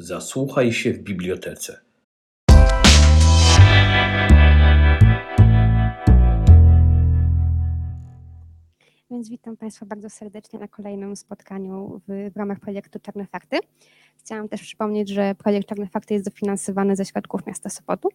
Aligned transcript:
Zasłuchaj 0.00 0.72
się 0.72 0.92
w 0.92 0.98
bibliotece. 0.98 1.80
Więc 9.10 9.28
witam 9.28 9.56
Państwa 9.56 9.86
bardzo 9.86 10.10
serdecznie 10.10 10.58
na 10.58 10.68
kolejnym 10.68 11.16
spotkaniu 11.16 12.00
w, 12.08 12.32
w 12.34 12.36
ramach 12.36 12.60
projektu 12.60 12.98
Czarne 13.00 13.26
Fakty. 13.26 13.58
Chciałam 14.18 14.48
też 14.48 14.62
przypomnieć, 14.62 15.08
że 15.08 15.34
projekt 15.34 15.68
Czarne 15.68 15.86
Fakty 15.86 16.14
jest 16.14 16.26
dofinansowany 16.26 16.96
ze 16.96 17.04
środków 17.04 17.46
miasta 17.46 17.70
Sopotu. 17.70 18.08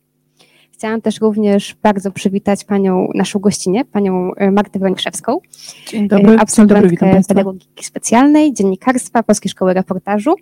Chciałam 0.74 1.02
też 1.02 1.22
również 1.22 1.76
bardzo 1.84 2.12
przywitać 2.12 2.64
panią, 2.64 3.08
naszą 3.16 3.40
gościnę, 3.40 3.86
panią 3.86 4.34
e, 4.34 4.52
Martę 4.52 4.80
Wrększewską. 4.80 5.40
Dzień 5.88 6.08
dobry, 6.08 6.38
absolwentkę 6.40 6.90
Dzień 6.90 7.00
dobry, 7.00 7.24
pedagogiki 7.28 7.86
specjalnej, 7.86 8.54
dziennikarstwa, 8.54 9.24
Polskiej 9.24 9.52
Szkoły 9.52 9.74
Reportażu, 9.74 10.36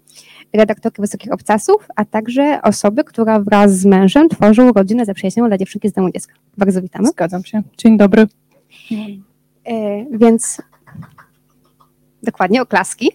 redaktorkę 0.54 1.02
Wysokich 1.02 1.34
Obcasów, 1.34 1.88
a 1.96 2.06
także 2.06 2.60
osoby, 2.64 3.04
która 3.04 3.40
wraz 3.40 3.80
z 3.80 3.86
mężem 3.86 4.30
tworzą 4.30 4.72
rodzinę 4.72 5.06
zaprzyjaźnioną 5.06 5.50
dla 5.50 5.58
dziewczynki 5.58 5.90
z 5.90 5.94
domu 5.94 6.12
dziecka. 6.12 6.34
Bardzo 6.58 6.82
witamy. 6.82 7.08
Zgadzam 7.08 7.46
się. 7.46 7.62
Dzień 7.78 7.98
dobry. 7.98 8.28
E, 9.66 10.06
więc 10.12 10.62
dokładnie, 12.24 12.62
oklaski. 12.62 13.12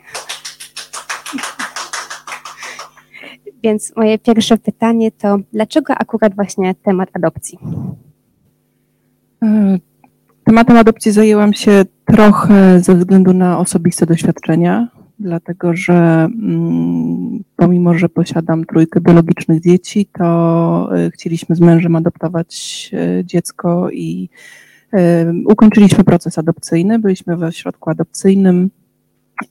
Więc 3.66 3.93
moje 3.97 4.19
pierwsze 4.19 4.56
pytanie 4.56 5.12
to, 5.12 5.38
dlaczego 5.52 5.95
akurat 5.95 6.34
właśnie 6.34 6.75
temat 6.75 7.09
adopcji? 7.12 7.59
E, 9.42 9.79
tematem 10.45 10.77
adopcji 10.77 11.12
zajęłam 11.12 11.52
się 11.52 11.84
trochę 12.05 12.80
ze 12.80 12.95
względu 12.95 13.33
na 13.33 13.59
osobiste 13.59 14.06
doświadczenia, 14.06 14.89
dlatego 15.19 15.77
że 15.77 15.95
mm, 15.95 17.45
pomimo, 17.56 17.95
że 17.95 18.09
posiadam 18.09 18.65
trójkę 18.65 19.01
biologicznych 19.01 19.62
dzieci, 19.62 20.09
to 20.19 20.89
e, 20.97 21.11
chcieliśmy 21.11 21.56
z 21.56 21.61
mężem 21.61 21.97
adoptować 21.97 22.91
e, 22.92 23.25
dziecko 23.25 23.91
i 23.91 24.28
ukończyliśmy 25.47 26.05
proces 26.05 26.39
adopcyjny. 26.39 26.98
Byliśmy 26.98 27.36
w 27.36 27.42
ośrodku 27.42 27.91
adopcyjnym 27.91 28.70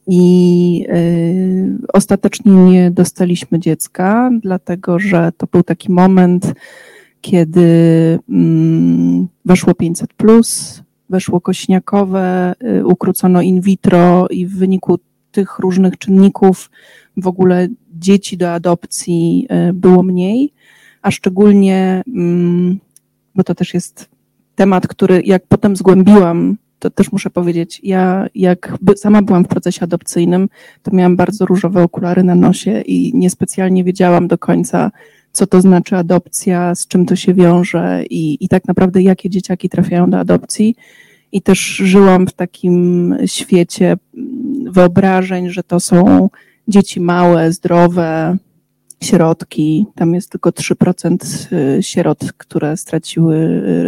i 0.08 0.86
y, 0.90 1.78
ostatecznie 1.94 2.52
nie 2.52 2.92
dostaliśmy 2.92 3.60
dziecka, 3.60 4.30
dlatego 4.42 5.00
że 5.00 5.32
to 5.38 5.48
był 5.52 5.64
taki 5.64 5.92
moment, 5.92 6.54
kiedy 7.22 8.20
mm, 8.30 9.28
weszło 9.46 9.74
500, 9.74 10.10
weszło 11.10 11.42
kośniakowe, 11.42 12.54
y, 12.80 12.86
ukrócono 12.86 13.42
in 13.42 13.62
vitro 13.62 14.28
i 14.28 14.48
w 14.48 14.58
wyniku 14.58 15.00
tych 15.32 15.60
różnych 15.60 15.98
czynników 15.98 16.72
w 17.18 17.28
ogóle 17.28 17.68
dzieci 17.94 18.38
do 18.38 18.54
adopcji 18.54 19.48
y, 19.70 19.74
było 19.74 20.04
mniej, 20.04 20.54
a 21.02 21.12
szczególnie, 21.12 22.04
mm, 22.08 22.80
bo 23.36 23.44
to 23.44 23.56
też 23.56 23.74
jest 23.74 24.10
temat, 24.56 24.88
który 24.88 25.22
jak 25.26 25.48
potem 25.48 25.76
zgłębiłam 25.76 26.58
to 26.80 26.90
też 26.90 27.12
muszę 27.12 27.30
powiedzieć, 27.30 27.82
ja 27.84 28.28
jak 28.36 28.78
sama 28.96 29.22
byłam 29.22 29.46
w 29.46 29.48
procesie 29.48 29.84
adopcyjnym, 29.84 30.50
to 30.84 30.92
miałam 30.96 31.16
bardzo 31.16 31.46
różowe 31.46 31.84
okulary 31.84 32.24
na 32.24 32.36
nosie 32.36 32.82
i 32.82 33.12
niespecjalnie 33.14 33.84
wiedziałam 33.84 34.28
do 34.28 34.38
końca, 34.38 34.92
co 35.32 35.48
to 35.48 35.62
znaczy 35.62 35.96
adopcja, 35.96 36.76
z 36.76 36.88
czym 36.88 37.06
to 37.06 37.16
się 37.16 37.34
wiąże 37.34 38.04
i, 38.10 38.46
i 38.46 38.48
tak 38.48 38.68
naprawdę 38.68 39.02
jakie 39.02 39.30
dzieciaki 39.30 39.70
trafiają 39.70 40.10
do 40.10 40.20
adopcji. 40.20 40.76
I 41.32 41.42
też 41.42 41.60
żyłam 41.60 42.28
w 42.28 42.34
takim 42.34 43.16
świecie 43.26 43.98
wyobrażeń, 44.72 45.50
że 45.50 45.64
to 45.64 45.80
są 45.80 46.30
dzieci 46.68 47.02
małe, 47.02 47.52
zdrowe, 47.52 48.38
środki. 49.04 49.86
Tam 49.96 50.14
jest 50.14 50.30
tylko 50.30 50.50
3% 50.50 51.18
y, 51.78 51.84
sierot, 51.84 52.34
które 52.38 52.78
straciły 52.78 53.36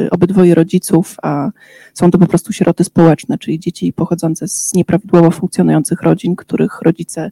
y, 0.06 0.10
obydwoje 0.12 0.56
rodziców, 0.56 1.16
a 1.24 1.50
są 1.94 2.12
to 2.12 2.18
po 2.18 2.28
prostu 2.28 2.54
sieroty 2.54 2.84
społeczne, 2.84 3.38
czyli 3.38 3.60
dzieci 3.60 3.94
pochodzące 3.94 4.48
z 4.48 4.74
nieprawidłowo 4.74 5.32
funkcjonujących 5.32 6.02
rodzin, 6.02 6.36
których 6.36 6.82
rodzice 6.82 7.32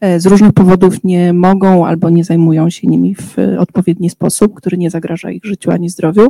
e, 0.00 0.20
z 0.20 0.26
różnych 0.26 0.52
powodów 0.52 1.04
nie 1.04 1.32
mogą 1.32 1.86
albo 1.86 2.10
nie 2.10 2.24
zajmują 2.24 2.70
się 2.70 2.86
nimi 2.86 3.14
w 3.14 3.36
odpowiedni 3.58 4.10
sposób, 4.10 4.54
który 4.54 4.78
nie 4.78 4.90
zagraża 4.90 5.30
ich 5.30 5.44
życiu 5.44 5.70
ani 5.70 5.90
zdrowiu. 5.90 6.28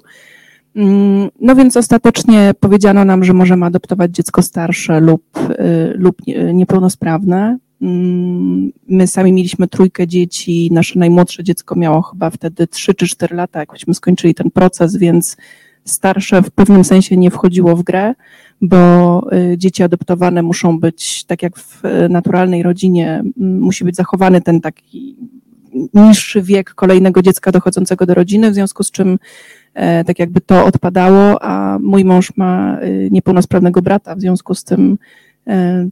Mm, 0.76 1.28
no 1.40 1.54
więc 1.54 1.76
ostatecznie 1.76 2.52
powiedziano 2.60 3.04
nam, 3.04 3.24
że 3.24 3.32
możemy 3.32 3.66
adoptować 3.66 4.10
dziecko 4.10 4.42
starsze 4.42 5.00
lub, 5.00 5.22
y, 5.36 5.92
lub 5.94 6.16
niepełnosprawne. 6.54 7.58
My 7.80 9.06
sami 9.06 9.32
mieliśmy 9.32 9.68
trójkę 9.68 10.06
dzieci, 10.06 10.68
nasze 10.72 10.98
najmłodsze 10.98 11.44
dziecko 11.44 11.76
miało 11.76 12.02
chyba 12.02 12.30
wtedy 12.30 12.66
3 12.66 12.94
czy 12.94 13.06
4 13.06 13.36
lata, 13.36 13.60
jakbyśmy 13.60 13.94
skończyli 13.94 14.34
ten 14.34 14.50
proces, 14.50 14.96
więc 14.96 15.36
starsze 15.84 16.42
w 16.42 16.50
pewnym 16.50 16.84
sensie 16.84 17.16
nie 17.16 17.30
wchodziło 17.30 17.76
w 17.76 17.82
grę, 17.82 18.14
bo 18.60 19.22
y, 19.32 19.58
dzieci 19.58 19.82
adoptowane 19.82 20.42
muszą 20.42 20.80
być, 20.80 21.24
tak 21.24 21.42
jak 21.42 21.58
w 21.58 21.82
naturalnej 22.10 22.62
rodzinie, 22.62 23.22
musi 23.36 23.84
być 23.84 23.96
zachowany 23.96 24.40
ten 24.40 24.60
taki 24.60 25.16
niższy 25.94 26.42
wiek 26.42 26.74
kolejnego 26.74 27.22
dziecka 27.22 27.52
dochodzącego 27.52 28.06
do 28.06 28.14
rodziny, 28.14 28.50
w 28.50 28.54
związku 28.54 28.82
z 28.82 28.90
czym 28.90 29.18
e, 29.74 30.04
tak 30.04 30.18
jakby 30.18 30.40
to 30.40 30.64
odpadało, 30.64 31.42
a 31.42 31.78
mój 31.78 32.04
mąż 32.04 32.36
ma 32.36 32.78
y, 32.82 33.08
niepełnosprawnego 33.12 33.82
brata, 33.82 34.14
w 34.14 34.20
związku 34.20 34.54
z 34.54 34.64
tym 34.64 34.98
e, 35.46 35.88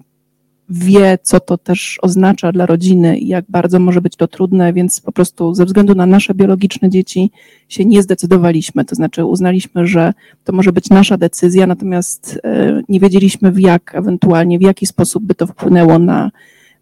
wie, 0.69 1.19
co 1.23 1.41
to 1.41 1.59
też 1.59 1.99
oznacza 2.03 2.53
dla 2.53 2.67
rodziny 2.67 3.19
i 3.19 3.29
jak 3.29 3.45
bardzo 3.49 3.79
może 3.79 4.01
być 4.01 4.17
to 4.17 4.29
trudne, 4.29 4.73
więc 4.73 5.01
po 5.01 5.13
prostu 5.13 5.55
ze 5.55 5.65
względu 5.65 5.95
na 5.95 6.07
nasze 6.07 6.35
biologiczne 6.35 6.91
dzieci 6.91 7.31
się 7.69 7.85
nie 7.85 8.03
zdecydowaliśmy. 8.03 8.85
To 8.85 8.95
znaczy 8.95 9.25
uznaliśmy, 9.25 9.87
że 9.87 10.15
to 10.45 10.53
może 10.53 10.73
być 10.73 10.91
nasza 10.91 11.17
decyzja, 11.17 11.67
natomiast 11.67 12.41
e, 12.45 12.83
nie 12.89 13.01
wiedzieliśmy 13.01 13.53
w 13.53 13.61
jak, 13.61 13.95
ewentualnie 13.95 14.59
w 14.59 14.63
jaki 14.63 14.87
sposób 14.87 15.25
by 15.25 15.35
to 15.35 15.47
wpłynęło 15.47 15.99
na, 15.99 16.31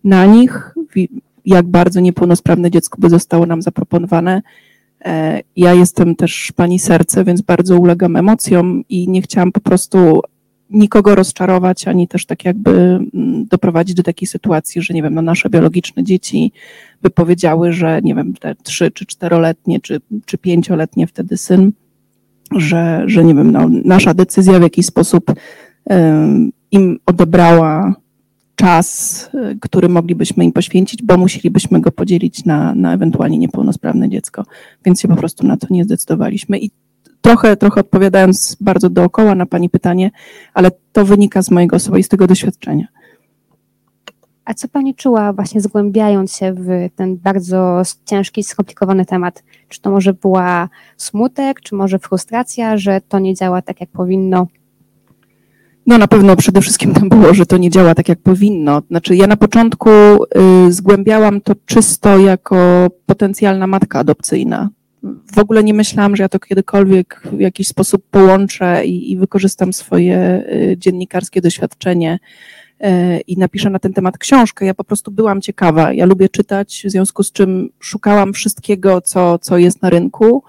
na 0.05 0.27
nich, 0.27 0.75
jak 1.45 1.67
bardzo 1.67 2.01
niepełnosprawne 2.01 2.71
dziecko 2.71 2.97
by 3.01 3.11
zostało 3.11 3.47
nam 3.47 3.63
zaproponowane. 3.63 4.43
E, 5.05 5.41
ja 5.57 5.75
jestem 5.75 6.17
też 6.17 6.53
pani 6.57 6.79
serce, 6.79 7.25
więc 7.25 7.41
bardzo 7.41 7.79
ulegam 7.79 8.17
emocjom 8.17 8.85
i 8.89 9.09
nie 9.09 9.23
chciałam 9.23 9.53
po 9.53 9.61
prostu 9.61 10.21
nikogo 10.73 11.15
rozczarować, 11.15 11.89
ani 11.89 12.09
też 12.09 12.27
tak 12.27 12.45
jakby 12.45 12.71
mm, 12.71 13.47
doprowadzić 13.47 13.97
do 13.97 14.03
takiej 14.03 14.29
sytuacji, 14.29 14.83
że 14.83 14.95
nie 14.95 15.03
wiem, 15.03 15.15
no 15.15 15.23
nasze 15.23 15.51
biologiczne 15.51 16.05
dzieci 16.05 16.53
by 17.03 17.11
powiedziały, 17.11 17.73
że 17.73 18.01
nie 18.03 18.15
wiem, 18.15 18.35
te 18.35 18.55
trzy 18.55 18.91
czy 18.91 19.07
czteroletnie, 19.07 19.81
czy, 19.81 20.01
czy 20.25 20.39
pięcioletnie 20.39 21.07
wtedy 21.07 21.37
syn, 21.37 21.73
że, 22.57 23.03
że 23.07 23.25
nie 23.25 23.35
wiem, 23.35 23.53
no, 23.53 23.69
nasza 23.85 24.15
decyzja 24.15 24.59
w 24.59 24.63
jakiś 24.63 24.87
sposób 24.87 25.33
im 26.71 26.99
odebrała 27.07 27.95
czas, 28.55 29.31
który 29.61 29.89
moglibyśmy 29.89 30.45
im 30.45 30.53
poświęcić, 30.53 31.03
bo 31.03 31.17
musielibyśmy 31.17 31.81
go 31.81 31.93
podzielić 31.93 32.45
na, 32.45 32.75
na 32.75 32.95
ewentualnie 32.95 33.39
niepełnosprawne 33.39 34.09
dziecko, 34.09 34.45
więc 34.85 35.01
się 35.01 35.09
po 35.09 35.17
prostu 35.17 35.47
na 35.47 35.57
to 35.57 35.67
nie 35.71 35.85
zdecydowaliśmy. 35.85 36.59
I 36.59 36.71
trochę, 37.23 37.57
trochę 37.57 37.81
odpowiadając 37.81 38.57
bardzo 38.61 38.91
dookoła 38.91 39.35
na 39.35 39.47
Pani 39.47 39.71
pytanie, 39.71 40.11
ale 40.55 40.71
to 40.93 41.05
wynika 41.05 41.43
z 41.43 41.51
mojego 41.51 41.77
osobistego 41.77 42.27
doświadczenia. 42.27 42.87
A 44.45 44.55
co 44.55 44.69
Pani 44.69 44.95
czuła 44.95 45.33
właśnie 45.33 45.61
zgłębiając 45.61 46.37
się 46.37 46.53
w 46.53 46.67
ten 46.97 47.17
bardzo 47.17 47.83
ciężki, 48.05 48.45
skomplikowany 48.45 49.05
temat? 49.05 49.43
Czy 49.69 49.81
to 49.81 49.91
może 49.91 50.15
była 50.15 50.69
smutek, 50.97 51.61
czy 51.61 51.75
może 51.75 51.99
frustracja, 51.99 52.77
że 52.77 53.01
to 53.09 53.19
nie 53.19 53.35
działa 53.35 53.63
tak, 53.63 53.81
jak 53.81 53.91
powinno? 53.91 54.47
No 55.87 55.99
na 55.99 56.09
pewno 56.09 56.37
przede 56.37 56.61
wszystkim 56.61 56.95
tam 56.95 57.09
było, 57.09 57.35
że 57.35 57.47
to 57.47 57.57
nie 57.57 57.71
działa 57.71 57.95
tak, 57.95 58.09
jak 58.09 58.19
powinno. 58.19 58.83
Znaczy 58.89 59.17
ja 59.17 59.27
na 59.27 59.37
początku 59.37 59.91
y, 60.69 60.73
zgłębiałam 60.73 61.41
to 61.41 61.55
czysto 61.67 62.19
jako 62.19 62.57
potencjalna 63.07 63.67
matka 63.67 63.99
adopcyjna 63.99 64.69
w 65.35 65.39
ogóle 65.39 65.65
nie 65.65 65.75
myślałam, 65.75 66.17
że 66.17 66.23
ja 66.23 66.29
to 66.29 66.39
kiedykolwiek 66.39 67.23
w 67.33 67.41
jakiś 67.41 67.69
sposób 67.69 68.05
połączę 68.11 68.87
i, 68.87 69.13
i 69.13 69.17
wykorzystam 69.17 69.73
swoje 69.73 70.45
y, 70.73 70.77
dziennikarskie 70.79 71.41
doświadczenie 71.41 72.19
y, 72.85 73.21
i 73.21 73.39
napiszę 73.39 73.71
na 73.71 73.79
ten 73.79 73.93
temat 73.93 74.19
książkę. 74.19 74.67
Ja 74.67 74.75
po 74.75 74.85
prostu 74.85 75.11
byłam 75.11 75.41
ciekawa. 75.41 75.93
Ja 75.93 76.07
lubię 76.07 76.29
czytać, 76.29 76.83
w 76.87 76.91
związku 76.91 77.23
z 77.23 77.33
czym 77.33 77.71
szukałam 77.81 78.33
wszystkiego, 78.33 79.01
co, 79.01 79.39
co 79.39 79.59
jest 79.59 79.83
na 79.83 79.91
rynku. 79.91 80.43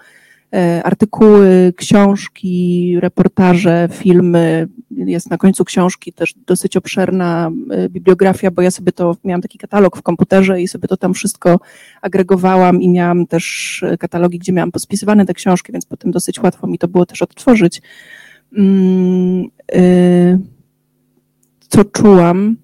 E, 0.54 0.84
artykuły, 0.84 1.74
książki, 1.78 2.96
reportaże, 3.00 3.90
filmy. 3.92 4.68
Jest 4.92 5.30
na 5.30 5.38
końcu 5.38 5.66
książki 5.66 6.14
też 6.14 6.34
dosyć 6.46 6.78
obszerna 6.78 7.52
e, 7.70 7.90
bibliografia, 7.90 8.52
bo 8.52 8.62
ja 8.62 8.72
sobie 8.72 8.92
to 8.92 9.16
miałam 9.24 9.42
taki 9.42 9.58
katalog 9.58 9.98
w 9.98 10.02
komputerze 10.02 10.62
i 10.62 10.68
sobie 10.68 10.88
to 10.88 10.98
tam 10.98 11.14
wszystko 11.14 11.60
agregowałam 12.02 12.82
i 12.82 12.90
miałam 12.90 13.28
też 13.28 13.84
e, 13.84 13.98
katalogi, 13.98 14.40
gdzie 14.40 14.54
miałam 14.54 14.72
pospisywane 14.72 15.26
te 15.26 15.34
książki, 15.34 15.72
więc 15.72 15.86
potem 15.86 16.12
dosyć 16.12 16.40
łatwo 16.40 16.68
mi 16.68 16.78
to 16.78 16.88
było 16.88 17.06
też 17.06 17.22
odtworzyć. 17.22 17.82
Mm, 18.58 19.48
co 21.70 21.86
czułam? 21.86 22.56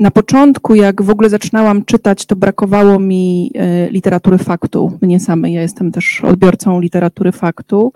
Na 0.00 0.10
początku, 0.10 0.74
jak 0.74 1.02
w 1.02 1.10
ogóle 1.10 1.28
zaczynałam 1.28 1.84
czytać, 1.84 2.26
to 2.26 2.36
brakowało 2.36 2.98
mi 2.98 3.50
e, 3.54 3.90
literatury 3.90 4.38
faktu, 4.38 4.98
mnie 5.02 5.20
samej. 5.20 5.52
Ja 5.52 5.62
jestem 5.62 5.92
też 5.92 6.20
odbiorcą 6.24 6.80
literatury 6.80 7.32
faktu. 7.32 7.92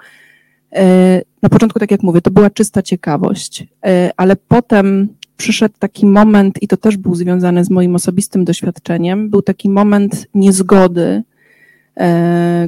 E, 0.73 1.23
na 1.43 1.49
początku, 1.49 1.79
tak 1.79 1.91
jak 1.91 2.02
mówię, 2.02 2.20
to 2.20 2.31
była 2.31 2.50
czysta 2.50 2.82
ciekawość, 2.82 3.67
e, 3.87 4.11
ale 4.17 4.37
potem 4.37 5.08
przyszedł 5.37 5.75
taki 5.79 6.06
moment, 6.06 6.62
i 6.62 6.69
to 6.69 6.76
też 6.76 6.97
był 6.97 7.14
związany 7.14 7.64
z 7.64 7.70
moim 7.70 7.94
osobistym 7.94 8.44
doświadczeniem, 8.44 9.31
był 9.31 9.43
taki 9.43 9.70
moment 9.70 10.26
niezgody 10.35 11.23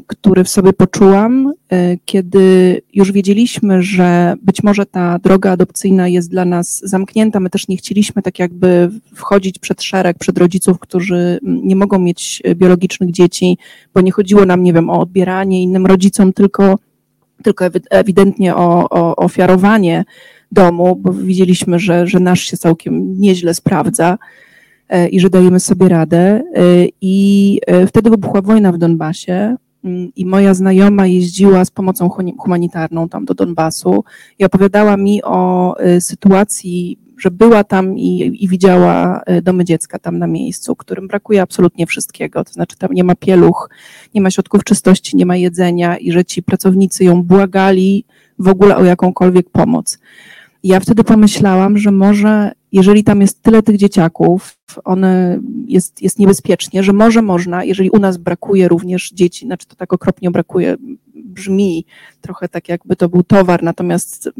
który 0.06 0.44
w 0.44 0.48
sobie 0.48 0.72
poczułam, 0.72 1.52
e, 1.72 1.96
kiedy 2.04 2.80
już 2.94 3.12
wiedzieliśmy, 3.12 3.82
że 3.82 4.34
być 4.42 4.62
może 4.62 4.86
ta 4.86 5.18
droga 5.18 5.50
adopcyjna 5.50 6.08
jest 6.08 6.30
dla 6.30 6.44
nas 6.44 6.80
zamknięta. 6.84 7.40
My 7.40 7.50
też 7.50 7.68
nie 7.68 7.76
chcieliśmy 7.76 8.22
tak 8.22 8.38
jakby 8.38 8.90
wchodzić 9.14 9.58
przed 9.58 9.82
szereg, 9.82 10.18
przed 10.18 10.38
rodziców, 10.38 10.78
którzy 10.78 11.38
nie 11.42 11.76
mogą 11.76 11.98
mieć 11.98 12.42
biologicznych 12.54 13.10
dzieci, 13.10 13.58
bo 13.94 14.00
nie 14.00 14.12
chodziło 14.12 14.46
nam, 14.46 14.62
nie 14.62 14.72
wiem, 14.72 14.90
o 14.90 15.00
odbieranie 15.00 15.62
innym 15.62 15.86
rodzicom, 15.86 16.32
tylko, 16.32 16.78
tylko 17.42 17.64
ewidentnie 17.90 18.56
o, 18.56 18.88
o 18.90 19.16
ofiarowanie 19.16 20.04
domu, 20.52 20.96
bo 20.96 21.12
widzieliśmy, 21.12 21.78
że, 21.78 22.06
że 22.06 22.20
nasz 22.20 22.40
się 22.40 22.56
całkiem 22.56 23.20
nieźle 23.20 23.54
sprawdza. 23.54 24.18
E, 24.92 25.08
i 25.08 25.20
że 25.20 25.30
dajemy 25.30 25.60
sobie 25.60 25.88
radę. 25.88 26.42
E, 26.54 26.62
I 27.00 27.60
e, 27.66 27.86
wtedy 27.86 28.10
wybuchła 28.10 28.42
wojna 28.42 28.72
w 28.72 28.78
Donbasie. 28.78 29.56
Mm, 29.84 30.12
I 30.16 30.26
moja 30.26 30.54
znajoma 30.54 31.06
jeździła 31.06 31.64
z 31.64 31.70
pomocą 31.70 32.08
humanitarną 32.38 33.08
tam 33.08 33.24
do 33.24 33.34
Donbasu 33.34 34.04
i 34.38 34.44
opowiadała 34.44 34.96
mi 34.96 35.22
o 35.22 35.74
sytuacji, 36.00 36.98
że 37.18 37.30
była 37.30 37.64
tam 37.64 37.98
i, 37.98 38.44
i 38.44 38.48
widziała 38.48 39.22
domy 39.42 39.64
dziecka 39.64 39.98
tam 39.98 40.18
na 40.18 40.26
miejscu, 40.26 40.76
którym 40.76 41.08
brakuje 41.08 41.42
absolutnie 41.42 41.86
wszystkiego. 41.86 42.44
To 42.44 42.52
znaczy, 42.52 42.76
tam 42.78 42.92
nie 42.92 43.04
ma 43.04 43.14
pieluch, 43.14 43.70
nie 44.14 44.20
ma 44.20 44.30
środków 44.30 44.64
czystości, 44.64 45.16
nie 45.16 45.26
ma 45.26 45.36
jedzenia 45.36 45.96
i 45.96 46.12
że 46.12 46.24
ci 46.24 46.42
pracownicy 46.42 47.04
ją 47.04 47.22
błagali 47.22 48.04
w 48.38 48.48
ogóle 48.48 48.76
o 48.76 48.84
jakąkolwiek 48.84 49.50
pomoc. 49.50 49.98
I 50.62 50.68
ja 50.68 50.80
wtedy 50.80 51.04
pomyślałam, 51.04 51.78
że 51.78 51.92
może 51.92 52.52
jeżeli 52.72 53.04
tam 53.04 53.20
jest 53.20 53.42
tyle 53.42 53.62
tych 53.62 53.76
dzieciaków, 53.76 54.58
one 54.84 55.40
jest, 55.66 56.02
jest 56.02 56.18
niebezpiecznie, 56.18 56.82
że 56.82 56.92
może 56.92 57.22
można, 57.22 57.64
jeżeli 57.64 57.90
u 57.90 57.98
nas 57.98 58.16
brakuje 58.16 58.68
również 58.68 59.10
dzieci, 59.10 59.46
znaczy 59.46 59.66
to 59.66 59.76
tak 59.76 59.92
okropnie 59.92 60.30
brakuje, 60.30 60.76
brzmi 61.14 61.84
trochę 62.20 62.48
tak, 62.48 62.68
jakby 62.68 62.96
to 62.96 63.08
był 63.08 63.22
towar, 63.22 63.62
natomiast 63.62 64.30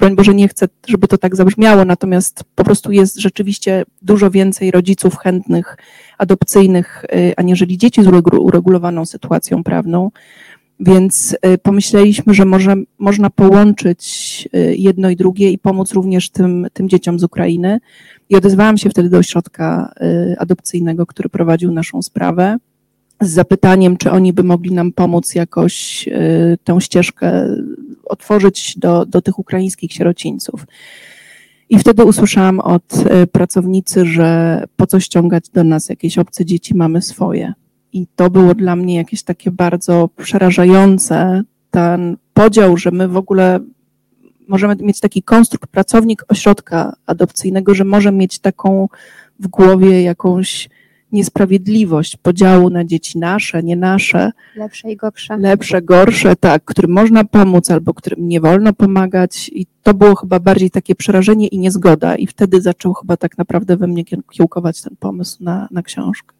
broń 0.00 0.16
Boże 0.16 0.34
nie 0.34 0.48
chcę, 0.48 0.68
żeby 0.86 1.08
to 1.08 1.18
tak 1.18 1.36
zabrzmiało, 1.36 1.84
natomiast 1.84 2.44
po 2.54 2.64
prostu 2.64 2.92
jest 2.92 3.16
rzeczywiście 3.16 3.84
dużo 4.02 4.30
więcej 4.30 4.70
rodziców 4.70 5.16
chętnych, 5.16 5.76
adopcyjnych, 6.18 7.04
y, 7.04 7.34
aniżeli 7.36 7.78
dzieci 7.78 8.02
z 8.02 8.06
uregulowaną 8.38 9.06
sytuacją 9.06 9.64
prawną. 9.64 10.10
Więc 10.80 11.36
y, 11.46 11.58
pomyśleliśmy, 11.58 12.34
że 12.34 12.44
może 12.44 12.74
można 12.98 13.30
połączyć 13.30 14.48
y, 14.54 14.76
jedno 14.76 15.10
i 15.10 15.16
drugie 15.16 15.50
i 15.50 15.58
pomóc 15.58 15.92
również 15.92 16.30
tym, 16.30 16.66
tym 16.72 16.88
dzieciom 16.88 17.18
z 17.18 17.24
Ukrainy. 17.24 17.80
I 18.28 18.36
odezwałam 18.36 18.78
się 18.78 18.90
wtedy 18.90 19.08
do 19.08 19.18
ośrodka 19.18 19.92
y, 20.02 20.38
adopcyjnego, 20.38 21.06
który 21.06 21.28
prowadził 21.28 21.72
naszą 21.72 22.02
sprawę, 22.02 22.56
z 23.20 23.30
zapytaniem, 23.30 23.96
czy 23.96 24.10
oni 24.10 24.32
by 24.32 24.42
mogli 24.42 24.72
nam 24.72 24.92
pomóc 24.92 25.34
jakoś 25.34 26.08
tę 26.64 26.80
ścieżkę 26.80 27.56
otworzyć 28.04 28.78
do, 28.78 29.06
do 29.06 29.22
tych 29.22 29.38
ukraińskich 29.38 29.92
sierocińców. 29.92 30.66
I 31.70 31.78
wtedy 31.78 32.04
usłyszałam 32.04 32.60
od 32.60 33.04
pracownicy, 33.32 34.06
że 34.06 34.62
po 34.76 34.86
co 34.86 35.00
ściągać 35.00 35.48
do 35.48 35.64
nas 35.64 35.88
jakieś 35.88 36.18
obce 36.18 36.44
dzieci, 36.44 36.74
mamy 36.74 37.02
swoje. 37.02 37.52
I 37.92 38.06
to 38.16 38.30
było 38.30 38.54
dla 38.54 38.76
mnie 38.76 38.94
jakieś 38.96 39.22
takie 39.22 39.50
bardzo 39.50 40.08
przerażające, 40.16 41.42
ten 41.70 42.16
podział, 42.34 42.76
że 42.76 42.90
my 42.90 43.08
w 43.08 43.16
ogóle 43.16 43.60
możemy 44.48 44.76
mieć 44.76 45.00
taki 45.00 45.22
konstrukt, 45.22 45.70
pracownik 45.70 46.24
ośrodka 46.28 46.96
adopcyjnego, 47.06 47.74
że 47.74 47.84
może 47.84 48.12
mieć 48.12 48.38
taką 48.38 48.88
w 49.40 49.48
głowie 49.48 50.02
jakąś 50.02 50.68
niesprawiedliwość 51.12 52.16
podziału 52.16 52.70
na 52.70 52.84
dzieci 52.84 53.18
nasze, 53.18 53.62
nie 53.62 53.76
nasze. 53.76 54.32
Lepsze 54.56 54.92
i 54.92 54.96
gorsze. 54.96 55.36
Lepsze, 55.36 55.82
gorsze, 55.82 56.36
tak, 56.36 56.64
którym 56.64 56.92
można 56.92 57.24
pomóc 57.24 57.70
albo 57.70 57.94
którym 57.94 58.28
nie 58.28 58.40
wolno 58.40 58.72
pomagać. 58.72 59.50
I 59.54 59.66
to 59.82 59.94
było 59.94 60.14
chyba 60.14 60.40
bardziej 60.40 60.70
takie 60.70 60.94
przerażenie 60.94 61.48
i 61.48 61.58
niezgoda. 61.58 62.16
I 62.16 62.26
wtedy 62.26 62.60
zaczął 62.60 62.94
chyba 62.94 63.16
tak 63.16 63.38
naprawdę 63.38 63.76
we 63.76 63.86
mnie 63.86 64.04
kiełkować 64.32 64.82
ten 64.82 64.96
pomysł 64.98 65.44
na, 65.44 65.68
na 65.70 65.82
książkę. 65.82 66.39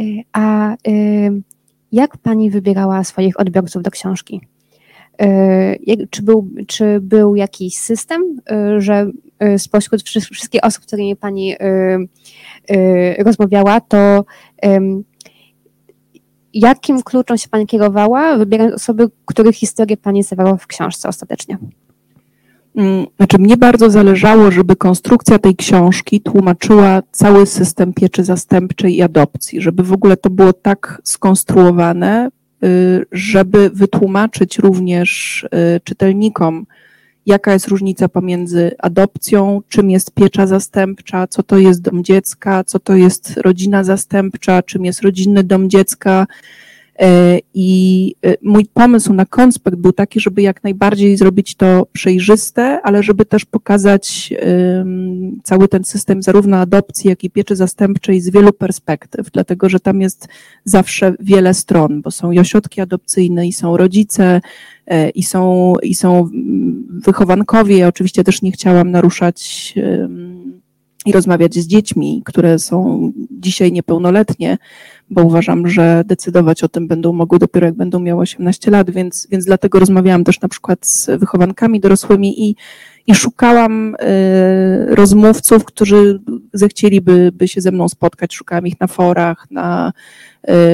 Y, 0.00 0.24
a 0.32 0.74
y, 0.88 1.42
jak 1.92 2.16
pani 2.16 2.50
wybierała 2.50 3.04
swoich 3.04 3.40
odbiorców 3.40 3.82
do 3.82 3.90
książki? 3.90 4.40
Y, 5.22 6.08
czy 6.10 6.22
był, 6.22 6.48
czy 6.66 7.00
był 7.00 7.36
jakiś 7.36 7.76
system, 7.76 8.22
że 8.78 9.10
spośród 9.58 10.02
wszystkich 10.02 10.64
osób, 10.64 10.82
z 10.82 10.86
którymi 10.86 11.16
pani 11.16 11.56
rozmawiała, 13.18 13.80
to 13.80 14.24
jakim 16.54 17.02
kluczem 17.02 17.38
się 17.38 17.48
pani 17.48 17.66
kierowała, 17.66 18.36
wybierając 18.36 18.74
osoby, 18.74 19.08
których 19.24 19.54
historię 19.54 19.96
pani 19.96 20.22
zawierała 20.22 20.56
w 20.56 20.66
książce 20.66 21.08
ostatecznie? 21.08 21.58
Mm, 22.76 23.06
znaczy, 23.16 23.38
mnie 23.38 23.56
bardzo 23.56 23.90
zależało, 23.90 24.50
żeby 24.50 24.76
konstrukcja 24.76 25.38
tej 25.38 25.56
książki 25.56 26.20
tłumaczyła 26.20 27.02
cały 27.12 27.46
system 27.46 27.92
pieczy 27.92 28.24
zastępczej 28.24 28.96
i 28.96 29.02
adopcji, 29.02 29.60
żeby 29.60 29.82
w 29.82 29.92
ogóle 29.92 30.16
to 30.16 30.30
było 30.30 30.52
tak 30.52 31.00
skonstruowane, 31.04 32.30
y, 32.64 33.06
żeby 33.12 33.70
wytłumaczyć 33.74 34.58
również 34.58 35.42
y, 35.44 35.80
czytelnikom, 35.84 36.66
jaka 37.26 37.52
jest 37.52 37.68
różnica 37.68 38.08
pomiędzy 38.08 38.70
adopcją, 38.78 39.62
czym 39.68 39.90
jest 39.90 40.14
piecza 40.14 40.46
zastępcza, 40.46 41.26
co 41.26 41.42
to 41.42 41.58
jest 41.58 41.82
dom 41.82 42.04
dziecka, 42.04 42.64
co 42.64 42.78
to 42.78 42.96
jest 42.96 43.36
rodzina 43.36 43.84
zastępcza, 43.84 44.62
czym 44.62 44.84
jest 44.84 45.02
rodzinny 45.02 45.44
dom 45.44 45.70
dziecka, 45.70 46.26
I 47.54 48.14
e, 48.26 48.34
mój 48.42 48.66
pomysł 48.74 49.12
na 49.12 49.26
konspekt 49.26 49.76
był 49.76 49.92
taki, 49.92 50.20
żeby 50.20 50.42
jak 50.42 50.64
najbardziej 50.64 51.16
zrobić 51.16 51.54
to 51.54 51.86
przejrzyste, 51.92 52.80
ale 52.82 53.02
żeby 53.02 53.24
też 53.24 53.44
pokazać 53.44 54.32
cały 55.42 55.68
ten 55.68 55.84
system 55.84 56.22
zarówno 56.22 56.56
adopcji, 56.56 57.10
jak 57.10 57.24
i 57.24 57.30
pieczy 57.30 57.56
zastępczej 57.56 58.20
z 58.20 58.30
wielu 58.30 58.52
perspektyw, 58.52 59.30
dlatego 59.30 59.68
że 59.68 59.80
tam 59.80 60.00
jest 60.00 60.28
zawsze 60.64 61.14
wiele 61.20 61.54
stron, 61.54 62.02
bo 62.02 62.10
są 62.10 62.30
i 62.30 62.38
ośrodki 62.38 62.80
adopcyjne, 62.80 63.46
i 63.46 63.52
są 63.52 63.76
rodzice, 63.76 64.40
e, 64.86 65.10
i 65.10 65.22
są, 65.22 65.74
i 65.82 65.94
są 65.94 66.28
wychowankowie. 66.88 67.78
Ja 67.78 67.88
oczywiście 67.88 68.24
też 68.24 68.42
nie 68.42 68.52
chciałam 68.52 68.90
naruszać 68.90 69.74
i 71.06 71.12
rozmawiać 71.12 71.54
z 71.54 71.66
dziećmi, 71.66 72.22
które 72.24 72.58
są 72.58 73.12
dzisiaj 73.30 73.72
niepełnoletnie, 73.72 74.58
bo 75.10 75.22
uważam, 75.22 75.68
że 75.68 76.02
decydować 76.06 76.64
o 76.64 76.68
tym 76.68 76.88
będą 76.88 77.12
mogły 77.12 77.38
dopiero 77.38 77.66
jak 77.66 77.74
będą 77.74 78.00
miały 78.00 78.20
18 78.20 78.70
lat, 78.70 78.90
więc, 78.90 79.28
więc 79.30 79.44
dlatego 79.44 79.78
rozmawiałam 79.78 80.24
też 80.24 80.40
na 80.40 80.48
przykład 80.48 80.86
z 80.86 81.10
wychowankami 81.20 81.80
dorosłymi 81.80 82.48
i, 82.48 82.56
i 83.06 83.14
szukałam 83.14 83.94
y, 83.94 84.94
rozmówców, 84.94 85.64
którzy 85.64 86.20
zechcieliby 86.52 87.32
by 87.32 87.48
się 87.48 87.60
ze 87.60 87.72
mną 87.72 87.88
spotkać. 87.88 88.34
Szukałam 88.34 88.66
ich 88.66 88.80
na 88.80 88.86
forach, 88.86 89.46
na, 89.50 89.92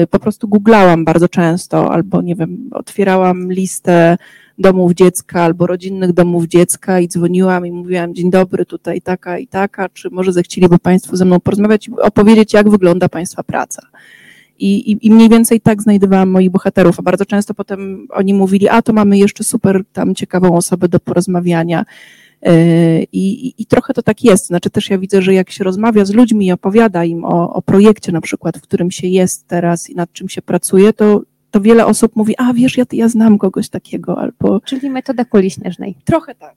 y, 0.03 0.07
po 0.07 0.19
prostu 0.19 0.47
googlałam 0.47 1.05
bardzo 1.05 1.29
często, 1.29 1.91
albo 1.91 2.21
nie 2.21 2.35
wiem, 2.35 2.69
otwierałam 2.71 3.51
listę 3.51 4.17
domów 4.59 4.93
dziecka 4.93 5.43
albo 5.43 5.67
rodzinnych 5.67 6.13
domów 6.13 6.45
dziecka 6.45 6.99
i 6.99 7.07
dzwoniłam 7.07 7.65
i 7.65 7.71
mówiłam, 7.71 8.15
dzień 8.15 8.31
dobry, 8.31 8.65
tutaj 8.65 9.01
taka 9.01 9.37
i 9.37 9.47
taka, 9.47 9.89
czy 9.89 10.09
może 10.09 10.33
zechcieliby 10.33 10.79
Państwo 10.79 11.17
ze 11.17 11.25
mną 11.25 11.39
porozmawiać 11.39 11.87
i 11.87 11.91
opowiedzieć, 11.91 12.53
jak 12.53 12.69
wygląda 12.69 13.09
Państwa 13.09 13.43
praca. 13.43 13.81
I, 14.59 14.91
i, 14.91 15.07
I 15.07 15.11
mniej 15.11 15.29
więcej 15.29 15.61
tak 15.61 15.81
znajdowałam 15.81 16.29
moich 16.29 16.49
bohaterów, 16.49 16.99
a 16.99 17.01
bardzo 17.01 17.25
często 17.25 17.53
potem 17.53 18.07
oni 18.09 18.33
mówili, 18.33 18.69
a 18.69 18.81
to 18.81 18.93
mamy 18.93 19.17
jeszcze 19.17 19.43
super 19.43 19.83
tam 19.93 20.15
ciekawą 20.15 20.55
osobę 20.55 20.87
do 20.87 20.99
porozmawiania. 20.99 21.85
E, 22.41 23.03
I, 23.03 23.53
I, 23.61 23.65
trochę 23.65 23.93
to 23.93 24.03
tak 24.03 24.23
jest. 24.23 24.47
Znaczy 24.47 24.69
też 24.69 24.89
ja 24.89 24.97
widzę, 24.97 25.21
że 25.21 25.33
jak 25.33 25.49
się 25.49 25.63
rozmawia 25.63 26.05
z 26.05 26.13
ludźmi 26.13 26.45
i 26.45 26.51
opowiada 26.51 27.05
im 27.05 27.25
o, 27.25 27.53
o 27.53 27.61
projekcie 27.61 28.11
na 28.11 28.21
przykład, 28.21 28.57
w 28.57 28.61
którym 28.61 28.91
się 28.91 29.07
jest 29.07 29.47
teraz 29.47 29.89
i 29.89 29.95
nad 29.95 30.13
czym 30.13 30.29
się 30.29 30.41
pracuje, 30.41 30.93
to, 30.93 31.21
to 31.51 31.61
wiele 31.61 31.85
osób 31.85 32.15
mówi, 32.15 32.33
a 32.37 32.53
wiesz, 32.53 32.77
ja, 32.77 32.83
ja 32.91 33.09
znam 33.09 33.37
kogoś 33.37 33.69
takiego, 33.69 34.17
albo... 34.17 34.59
Czyli 34.59 34.89
metoda 34.89 35.25
kuli 35.25 35.51
śnieżnej. 35.51 35.95
Trochę 36.05 36.35
tak. 36.35 36.55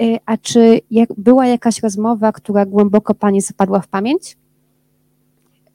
E, 0.00 0.18
a 0.26 0.36
czy 0.36 0.80
jak, 0.90 1.08
była 1.16 1.46
jakaś 1.46 1.82
rozmowa, 1.82 2.32
która 2.32 2.66
głęboko 2.66 3.14
Pani 3.14 3.40
zapadła 3.40 3.80
w 3.80 3.88
pamięć? 3.88 4.36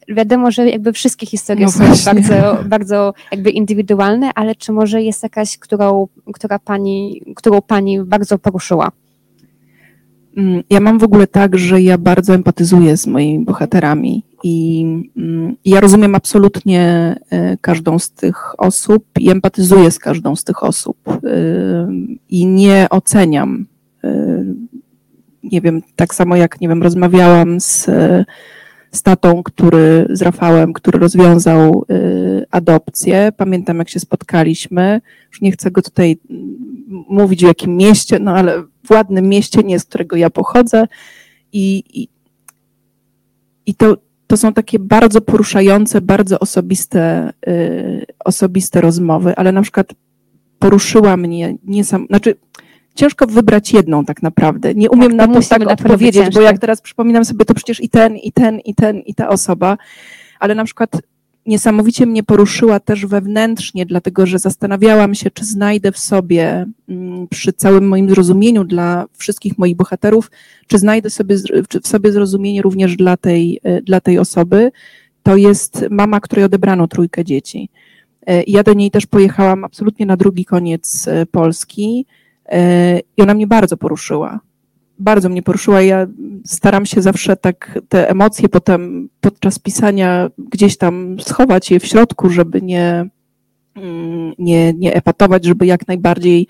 Wiadomo, 0.07 0.51
że 0.51 0.69
jakby 0.69 0.93
wszystkie 0.93 1.25
historie 1.25 1.65
no 1.65 1.71
są 1.71 1.83
bardzo, 2.05 2.63
bardzo 2.65 3.13
jakby 3.31 3.49
indywidualne, 3.49 4.31
ale 4.35 4.55
czy 4.55 4.71
może 4.71 5.01
jest 5.01 5.23
jakaś, 5.23 5.57
którą, 5.57 6.07
która 6.33 6.59
pani, 6.59 7.21
którą 7.35 7.61
pani 7.61 8.03
bardzo 8.03 8.37
poruszyła? 8.37 8.91
Mm, 10.37 10.63
ja 10.69 10.79
mam 10.79 10.99
w 10.99 11.03
ogóle 11.03 11.27
tak, 11.27 11.57
że 11.57 11.81
ja 11.81 11.97
bardzo 11.97 12.33
empatyzuję 12.33 12.97
z 12.97 13.07
moimi 13.07 13.45
bohaterami 13.45 14.23
i 14.43 14.85
mm, 15.17 15.55
ja 15.65 15.79
rozumiem 15.79 16.15
absolutnie 16.15 17.15
e, 17.29 17.57
każdą 17.57 17.99
z 17.99 18.11
tych 18.11 18.59
osób 18.59 19.05
i 19.19 19.29
empatyzuję 19.29 19.91
z 19.91 19.99
każdą 19.99 20.35
z 20.35 20.43
tych 20.43 20.63
osób 20.63 20.97
e, 21.07 21.19
i 22.29 22.45
nie 22.45 22.87
oceniam. 22.89 23.65
E, 24.03 24.43
nie 25.43 25.61
wiem, 25.61 25.81
tak 25.95 26.15
samo 26.15 26.35
jak, 26.35 26.61
nie 26.61 26.67
wiem, 26.69 26.83
rozmawiałam 26.83 27.59
z, 27.59 27.89
z 28.95 29.03
tatą, 29.03 29.43
który, 29.43 30.07
z 30.09 30.21
Rafałem, 30.21 30.73
który 30.73 30.99
rozwiązał 30.99 31.85
adopcję. 32.51 33.31
Pamiętam, 33.37 33.77
jak 33.77 33.89
się 33.89 33.99
spotkaliśmy. 33.99 35.01
Już 35.31 35.41
nie 35.41 35.51
chcę 35.51 35.71
go 35.71 35.81
tutaj 35.81 36.17
mówić 37.09 37.41
w 37.41 37.47
jakim 37.47 37.77
mieście, 37.77 38.19
no 38.19 38.35
ale 38.35 38.63
w 38.85 38.91
ładnym 38.91 39.29
mieście, 39.29 39.63
nie 39.63 39.79
z 39.79 39.85
którego 39.85 40.15
ja 40.15 40.29
pochodzę. 40.29 40.87
I, 41.53 41.83
i, 41.93 42.07
i 43.65 43.75
to, 43.75 43.97
to 44.27 44.37
są 44.37 44.53
takie 44.53 44.79
bardzo 44.79 45.21
poruszające, 45.21 46.01
bardzo 46.01 46.39
osobiste, 46.39 47.33
y, 47.47 48.05
osobiste 48.25 48.81
rozmowy, 48.81 49.35
ale 49.35 49.51
na 49.51 49.61
przykład 49.61 49.93
poruszyła 50.59 51.17
mnie 51.17 51.55
niesam, 51.63 52.05
znaczy 52.07 52.35
ciężko 52.95 53.27
wybrać 53.27 53.73
jedną 53.73 54.05
tak 54.05 54.23
naprawdę. 54.23 54.75
Nie 54.75 54.89
umiem 54.89 55.17
tak, 55.17 55.29
na 55.29 55.41
to 55.41 55.47
tak 55.49 55.67
odpowiedzieć, 55.67 56.33
bo 56.33 56.41
jak 56.41 56.59
teraz 56.59 56.81
przypominam 56.81 57.25
sobie, 57.25 57.45
to 57.45 57.53
przecież 57.53 57.83
i 57.83 57.89
ten, 57.89 58.17
i 58.17 58.31
ten, 58.31 58.59
i 58.59 58.75
ten, 58.75 58.99
i 58.99 59.15
ta 59.15 59.29
osoba, 59.29 59.77
ale 60.39 60.55
na 60.55 60.65
przykład 60.65 61.01
niesamowicie 61.45 62.05
mnie 62.05 62.23
poruszyła 62.23 62.79
też 62.79 63.05
wewnętrznie, 63.05 63.85
dlatego 63.85 64.25
że 64.25 64.39
zastanawiałam 64.39 65.15
się, 65.15 65.31
czy 65.31 65.45
znajdę 65.45 65.91
w 65.91 65.97
sobie, 65.97 66.65
mm, 66.89 67.27
przy 67.27 67.53
całym 67.53 67.87
moim 67.87 68.09
zrozumieniu 68.09 68.63
dla 68.63 69.05
wszystkich 69.17 69.57
moich 69.57 69.75
bohaterów, 69.75 70.31
czy 70.67 70.77
znajdę 70.77 71.09
sobie, 71.09 71.35
w 71.83 71.87
sobie 71.87 72.11
zrozumienie 72.11 72.61
również 72.61 72.95
dla 72.95 73.17
tej, 73.17 73.59
e, 73.63 73.81
dla 73.81 74.01
tej 74.01 74.19
osoby. 74.19 74.71
To 75.23 75.35
jest 75.35 75.85
mama, 75.89 76.19
której 76.19 76.45
odebrano 76.45 76.87
trójkę 76.87 77.23
dzieci. 77.23 77.69
E, 78.27 78.43
ja 78.43 78.63
do 78.63 78.73
niej 78.73 78.91
też 78.91 79.05
pojechałam 79.05 79.63
absolutnie 79.63 80.05
na 80.05 80.17
drugi 80.17 80.45
koniec 80.45 81.07
e, 81.07 81.25
Polski 81.25 82.05
i 83.17 83.21
ona 83.21 83.33
mnie 83.33 83.47
bardzo 83.47 83.77
poruszyła 83.77 84.39
bardzo 84.99 85.29
mnie 85.29 85.41
poruszyła. 85.41 85.81
Ja 85.81 86.07
staram 86.45 86.85
się 86.85 87.01
zawsze 87.01 87.37
tak 87.37 87.79
te 87.89 88.09
emocje 88.09 88.49
potem 88.49 89.09
podczas 89.21 89.59
pisania 89.59 90.29
gdzieś 90.51 90.77
tam 90.77 91.17
schować 91.19 91.71
je 91.71 91.79
w 91.79 91.85
środku, 91.85 92.29
żeby 92.29 92.61
nie, 92.61 93.09
nie, 94.37 94.73
nie 94.73 94.93
epatować, 94.93 95.45
żeby 95.45 95.65
jak 95.65 95.87
najbardziej 95.87 96.47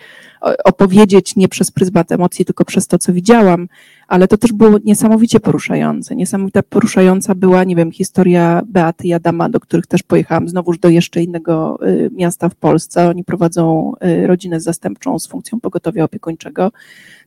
opowiedzieć 0.65 1.35
nie 1.35 1.47
przez 1.47 1.71
pryzmat 1.71 2.11
emocji, 2.11 2.45
tylko 2.45 2.65
przez 2.65 2.87
to, 2.87 2.97
co 2.97 3.13
widziałam, 3.13 3.67
ale 4.07 4.27
to 4.27 4.37
też 4.37 4.53
było 4.53 4.77
niesamowicie 4.83 5.39
poruszające. 5.39 6.15
Niesamowita 6.15 6.63
poruszająca 6.63 7.35
była, 7.35 7.63
nie 7.63 7.75
wiem, 7.75 7.91
historia 7.91 8.61
Beaty 8.65 9.07
i 9.07 9.13
Adama, 9.13 9.49
do 9.49 9.59
których 9.59 9.87
też 9.87 10.03
pojechałam 10.03 10.49
znowuż 10.49 10.79
do 10.79 10.89
jeszcze 10.89 11.23
innego 11.23 11.79
y, 11.87 12.09
miasta 12.13 12.49
w 12.49 12.55
Polsce. 12.55 13.09
Oni 13.09 13.23
prowadzą 13.23 13.93
y, 14.05 14.27
rodzinę 14.27 14.59
zastępczą 14.59 15.19
z 15.19 15.27
funkcją 15.27 15.59
pogotowia 15.59 16.03
opiekuńczego. 16.03 16.71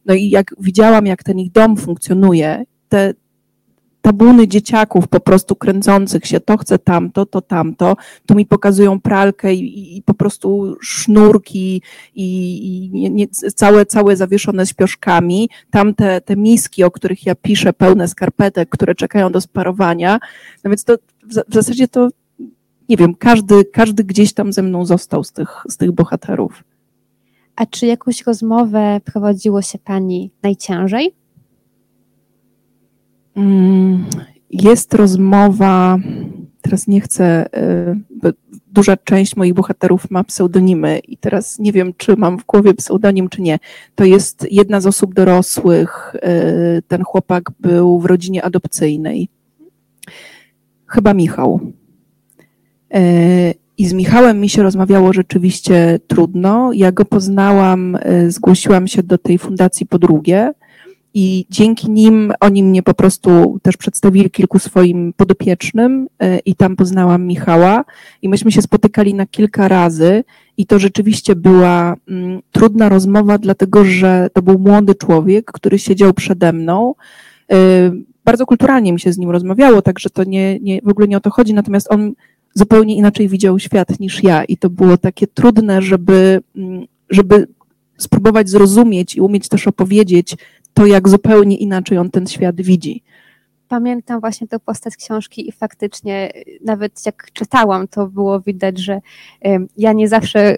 No 0.06 0.14
i 0.14 0.30
jak 0.30 0.54
widziałam, 0.60 1.06
jak 1.06 1.24
ten 1.24 1.38
ich 1.38 1.52
dom 1.52 1.76
funkcjonuje, 1.76 2.64
te, 2.88 3.14
tabuny 4.02 4.48
dzieciaków 4.48 5.08
po 5.08 5.20
prostu 5.20 5.56
kręcących 5.56 6.26
się, 6.26 6.40
to 6.40 6.56
chcę 6.56 6.78
tamto, 6.78 7.26
to 7.26 7.40
tamto, 7.40 7.96
tu 8.26 8.34
mi 8.34 8.46
pokazują 8.46 9.00
pralkę 9.00 9.54
i, 9.54 9.96
i 9.96 10.02
po 10.02 10.14
prostu 10.14 10.76
sznurki 10.80 11.82
i, 12.14 12.26
i 12.94 13.10
nie, 13.10 13.28
całe, 13.28 13.86
całe 13.86 14.16
zawieszone 14.16 14.66
śpioszkami, 14.66 15.48
tam 15.70 15.94
te, 15.94 16.20
miski, 16.36 16.84
o 16.84 16.90
których 16.90 17.26
ja 17.26 17.34
piszę, 17.34 17.72
pełne 17.72 18.08
skarpetek, 18.08 18.68
które 18.68 18.94
czekają 18.94 19.32
do 19.32 19.40
sparowania, 19.40 20.18
no 20.64 20.70
więc 20.70 20.84
to 20.84 20.96
w, 21.22 21.50
w 21.50 21.54
zasadzie 21.54 21.88
to, 21.88 22.08
nie 22.88 22.96
wiem, 22.96 23.14
każdy, 23.14 23.64
każdy 23.64 24.04
gdzieś 24.04 24.32
tam 24.32 24.52
ze 24.52 24.62
mną 24.62 24.86
został 24.86 25.24
z 25.24 25.32
tych, 25.32 25.64
z 25.68 25.76
tych 25.76 25.92
bohaterów. 25.92 26.64
A 27.56 27.66
czy 27.66 27.86
jakąś 27.86 28.26
rozmowę 28.26 29.00
prowadziło 29.04 29.62
się 29.62 29.78
Pani 29.78 30.30
najciężej? 30.42 31.14
Mm, 33.38 34.04
jest 34.50 34.94
rozmowa, 34.94 35.98
teraz 36.62 36.86
nie 36.86 37.00
chcę, 37.00 37.46
y, 38.24 38.32
duża 38.66 38.96
część 38.96 39.36
moich 39.36 39.54
bohaterów 39.54 40.10
ma 40.10 40.24
pseudonimy 40.24 40.98
i 40.98 41.16
teraz 41.16 41.58
nie 41.58 41.72
wiem, 41.72 41.92
czy 41.96 42.16
mam 42.16 42.38
w 42.38 42.44
głowie 42.44 42.74
pseudonim, 42.74 43.28
czy 43.28 43.42
nie. 43.42 43.58
To 43.94 44.04
jest 44.04 44.46
jedna 44.50 44.80
z 44.80 44.86
osób 44.86 45.14
dorosłych. 45.14 46.14
Y, 46.78 46.82
ten 46.88 47.02
chłopak 47.02 47.50
był 47.60 47.98
w 47.98 48.04
rodzinie 48.04 48.44
adopcyjnej. 48.44 49.28
Chyba 50.86 51.14
Michał. 51.14 51.60
Y, 52.96 53.54
I 53.78 53.86
z 53.86 53.92
Michałem 53.92 54.40
mi 54.40 54.48
się 54.48 54.62
rozmawiało 54.62 55.12
rzeczywiście 55.12 56.00
trudno. 56.06 56.72
Ja 56.72 56.92
go 56.92 57.04
poznałam, 57.04 57.98
zgłosiłam 58.28 58.86
się 58.88 59.02
do 59.02 59.18
tej 59.18 59.38
fundacji 59.38 59.86
po 59.86 59.98
drugie 59.98 60.52
i 61.20 61.46
dzięki 61.50 61.90
nim 61.90 62.32
oni 62.40 62.62
mnie 62.62 62.82
po 62.82 62.94
prostu 62.94 63.58
też 63.62 63.76
przedstawili 63.76 64.30
kilku 64.30 64.58
swoim 64.58 65.12
podopiecznym 65.16 66.08
e, 66.18 66.38
i 66.38 66.54
tam 66.54 66.76
poznałam 66.76 67.26
Michała. 67.26 67.84
I 68.22 68.28
myśmy 68.28 68.52
się 68.52 68.62
spotykali 68.62 69.14
na 69.14 69.26
kilka 69.26 69.68
razy. 69.68 70.24
I 70.56 70.66
to 70.66 70.78
rzeczywiście 70.78 71.36
była 71.36 71.96
mm, 72.08 72.40
trudna 72.52 72.88
rozmowa, 72.88 73.38
dlatego 73.38 73.84
że 73.84 74.28
to 74.32 74.42
był 74.42 74.58
młody 74.58 74.94
człowiek, 74.94 75.52
który 75.52 75.78
siedział 75.78 76.14
przede 76.14 76.52
mną. 76.52 76.94
E, 77.52 77.56
bardzo 78.24 78.46
kulturalnie 78.46 78.92
mi 78.92 79.00
się 79.00 79.12
z 79.12 79.18
nim 79.18 79.30
rozmawiało, 79.30 79.82
także 79.82 80.10
to 80.10 80.24
nie, 80.24 80.58
nie, 80.60 80.80
w 80.82 80.88
ogóle 80.88 81.08
nie 81.08 81.16
o 81.16 81.20
to 81.20 81.30
chodzi, 81.30 81.54
natomiast 81.54 81.92
on 81.92 82.12
zupełnie 82.54 82.96
inaczej 82.96 83.28
widział 83.28 83.58
świat 83.58 84.00
niż 84.00 84.22
ja. 84.22 84.44
I 84.44 84.56
to 84.56 84.70
było 84.70 84.96
takie 84.98 85.26
trudne, 85.26 85.82
żeby, 85.82 86.40
mm, 86.56 86.86
żeby 87.10 87.46
spróbować 87.96 88.48
zrozumieć 88.48 89.16
i 89.16 89.20
umieć 89.20 89.48
też 89.48 89.68
opowiedzieć 89.68 90.36
to, 90.78 90.86
jak 90.86 91.08
zupełnie 91.08 91.56
inaczej 91.56 91.98
on 91.98 92.10
ten 92.10 92.26
świat 92.26 92.60
widzi. 92.60 93.02
Pamiętam 93.68 94.20
właśnie 94.20 94.48
tę 94.48 94.58
postać 94.58 94.96
książki 94.96 95.48
i 95.48 95.52
faktycznie 95.52 96.32
nawet 96.64 97.06
jak 97.06 97.28
czytałam, 97.32 97.88
to 97.88 98.06
było 98.06 98.40
widać, 98.40 98.78
że 98.78 99.00
ja 99.76 99.92
nie 99.92 100.08
zawsze 100.08 100.56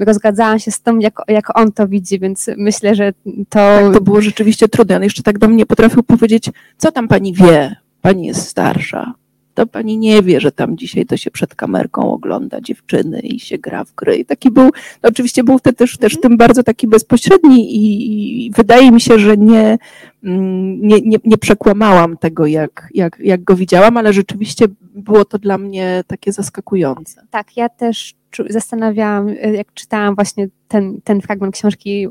rozgadzałam 0.00 0.58
się 0.58 0.70
z 0.70 0.80
tym, 0.80 1.00
jak, 1.00 1.14
jak 1.28 1.58
on 1.58 1.72
to 1.72 1.88
widzi, 1.88 2.18
więc 2.18 2.50
myślę, 2.56 2.94
że 2.94 3.12
to... 3.12 3.44
Tak, 3.48 3.94
to 3.94 4.00
było 4.00 4.20
rzeczywiście 4.20 4.68
trudne. 4.68 4.96
On 4.96 5.02
jeszcze 5.02 5.22
tak 5.22 5.38
do 5.38 5.48
mnie 5.48 5.66
potrafił 5.66 6.02
powiedzieć, 6.02 6.50
co 6.76 6.92
tam 6.92 7.08
pani 7.08 7.34
wie, 7.34 7.76
pani 8.00 8.26
jest 8.26 8.48
starsza 8.48 9.14
to 9.54 9.66
pani 9.66 9.98
nie 9.98 10.22
wie, 10.22 10.40
że 10.40 10.52
tam 10.52 10.76
dzisiaj 10.76 11.06
to 11.06 11.16
się 11.16 11.30
przed 11.30 11.54
kamerką 11.54 12.12
ogląda 12.12 12.60
dziewczyny 12.60 13.20
i 13.20 13.40
się 13.40 13.58
gra 13.58 13.84
w 13.84 13.94
gry. 13.94 14.16
I 14.16 14.24
taki 14.24 14.50
był, 14.50 14.64
no 15.02 15.08
oczywiście 15.08 15.44
był 15.44 15.58
wtedy 15.58 15.76
też, 15.76 15.98
też 15.98 16.20
tym 16.20 16.36
bardzo 16.36 16.62
taki 16.62 16.86
bezpośredni 16.86 17.76
i, 17.76 18.46
i 18.46 18.50
wydaje 18.50 18.90
mi 18.92 19.00
się, 19.00 19.18
że 19.18 19.36
nie, 19.36 19.78
mm, 20.24 20.80
nie, 20.80 21.00
nie, 21.00 21.18
nie 21.24 21.38
przekłamałam 21.38 22.16
tego, 22.16 22.46
jak, 22.46 22.88
jak, 22.94 23.18
jak 23.18 23.44
go 23.44 23.56
widziałam, 23.56 23.96
ale 23.96 24.12
rzeczywiście 24.12 24.66
było 24.94 25.24
to 25.24 25.38
dla 25.38 25.58
mnie 25.58 26.04
takie 26.06 26.32
zaskakujące. 26.32 27.26
Tak, 27.30 27.56
ja 27.56 27.68
też 27.68 28.14
zastanawiałam, 28.48 29.28
jak 29.28 29.74
czytałam 29.74 30.14
właśnie 30.14 30.48
ten, 30.68 31.00
ten 31.04 31.20
fragment 31.20 31.54
książki, 31.54 32.08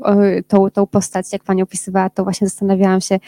tą, 0.48 0.70
tą 0.70 0.86
postać, 0.86 1.32
jak 1.32 1.44
pani 1.44 1.62
opisywała, 1.62 2.10
to 2.10 2.24
właśnie 2.24 2.46
zastanawiałam 2.46 3.00
się, 3.00 3.18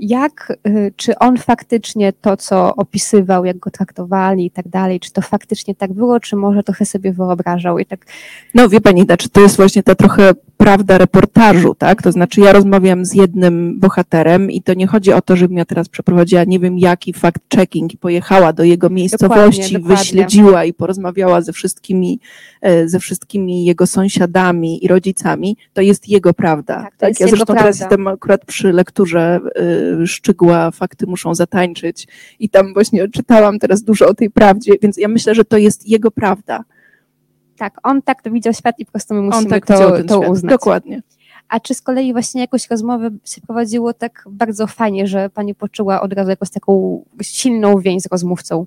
jak, 0.00 0.58
y, 0.66 0.92
czy 0.96 1.18
on 1.18 1.36
faktycznie 1.36 2.12
to, 2.12 2.36
co 2.36 2.76
opisywał, 2.76 3.44
jak 3.44 3.58
go 3.58 3.70
traktowali 3.70 4.46
i 4.46 4.50
tak 4.50 4.68
dalej, 4.68 5.00
czy 5.00 5.12
to 5.12 5.22
faktycznie 5.22 5.74
tak 5.74 5.92
było, 5.92 6.20
czy 6.20 6.36
może 6.36 6.62
trochę 6.62 6.84
sobie 6.84 7.12
wyobrażał 7.12 7.78
i 7.78 7.86
tak. 7.86 8.06
No 8.54 8.68
wie 8.68 8.80
pani, 8.80 9.02
znaczy 9.02 9.28
to 9.28 9.40
jest 9.40 9.56
właśnie 9.56 9.82
ta 9.82 9.94
trochę 9.94 10.32
prawda 10.60 10.98
reportażu, 10.98 11.74
tak? 11.74 12.02
To 12.02 12.12
znaczy 12.12 12.40
ja 12.40 12.52
rozmawiam 12.52 13.04
z 13.04 13.14
jednym 13.14 13.80
bohaterem 13.80 14.50
i 14.50 14.62
to 14.62 14.74
nie 14.74 14.86
chodzi 14.86 15.12
o 15.12 15.22
to, 15.22 15.36
żebym 15.36 15.58
ja 15.58 15.64
teraz 15.64 15.88
przeprowadziła 15.88 16.44
nie 16.44 16.58
wiem 16.58 16.78
jaki 16.78 17.14
fact-checking 17.14 17.94
i 17.94 17.96
pojechała 17.96 18.52
do 18.52 18.64
jego 18.64 18.90
miejscowości, 18.90 19.60
dokładnie, 19.60 19.78
dokładnie. 19.78 19.96
wyśledziła 19.96 20.64
i 20.64 20.72
porozmawiała 20.72 21.40
ze 21.40 21.52
wszystkimi, 21.52 22.20
e, 22.60 22.88
ze 22.88 22.98
wszystkimi 22.98 23.64
jego 23.64 23.86
sąsiadami 23.86 24.84
i 24.84 24.88
rodzicami. 24.88 25.56
To 25.72 25.80
jest 25.80 26.08
jego 26.08 26.34
prawda. 26.34 26.82
Tak, 26.82 26.96
tak? 26.96 27.20
Ja 27.20 27.26
zresztą 27.26 27.46
prawda. 27.46 27.62
teraz 27.62 27.80
jestem 27.80 28.06
akurat 28.06 28.44
przy 28.44 28.72
lekturze 28.72 29.40
y, 30.02 30.06
Szczygła 30.06 30.70
Fakty 30.70 31.06
muszą 31.06 31.34
zatańczyć 31.34 32.08
i 32.38 32.48
tam 32.48 32.74
właśnie 32.74 33.08
czytałam 33.08 33.58
teraz 33.58 33.82
dużo 33.82 34.08
o 34.08 34.14
tej 34.14 34.30
prawdzie, 34.30 34.72
więc 34.82 34.96
ja 34.96 35.08
myślę, 35.08 35.34
że 35.34 35.44
to 35.44 35.56
jest 35.56 35.88
jego 35.88 36.10
prawda. 36.10 36.64
Tak, 37.60 37.78
on 37.82 38.02
tak 38.02 38.22
to 38.22 38.30
widział 38.30 38.52
świat 38.52 38.78
i 38.78 38.86
po 38.86 38.92
prostu 38.92 39.14
my 39.14 39.22
musimy 39.22 39.50
tak 39.50 39.66
to, 39.66 40.02
to 40.02 40.20
uznać. 40.20 40.50
Dokładnie. 40.50 41.02
A 41.48 41.60
czy 41.60 41.74
z 41.74 41.82
kolei 41.82 42.12
właśnie 42.12 42.40
jakąś 42.40 42.70
rozmowę 42.70 43.10
się 43.24 43.40
prowadziło 43.40 43.94
tak 43.94 44.24
bardzo 44.30 44.66
fajnie, 44.66 45.06
że 45.06 45.30
pani 45.30 45.54
poczuła 45.54 46.00
od 46.00 46.12
razu 46.12 46.30
jakąś 46.30 46.50
taką 46.50 47.04
silną 47.22 47.78
więź 47.78 48.02
z 48.02 48.06
rozmówcą? 48.12 48.66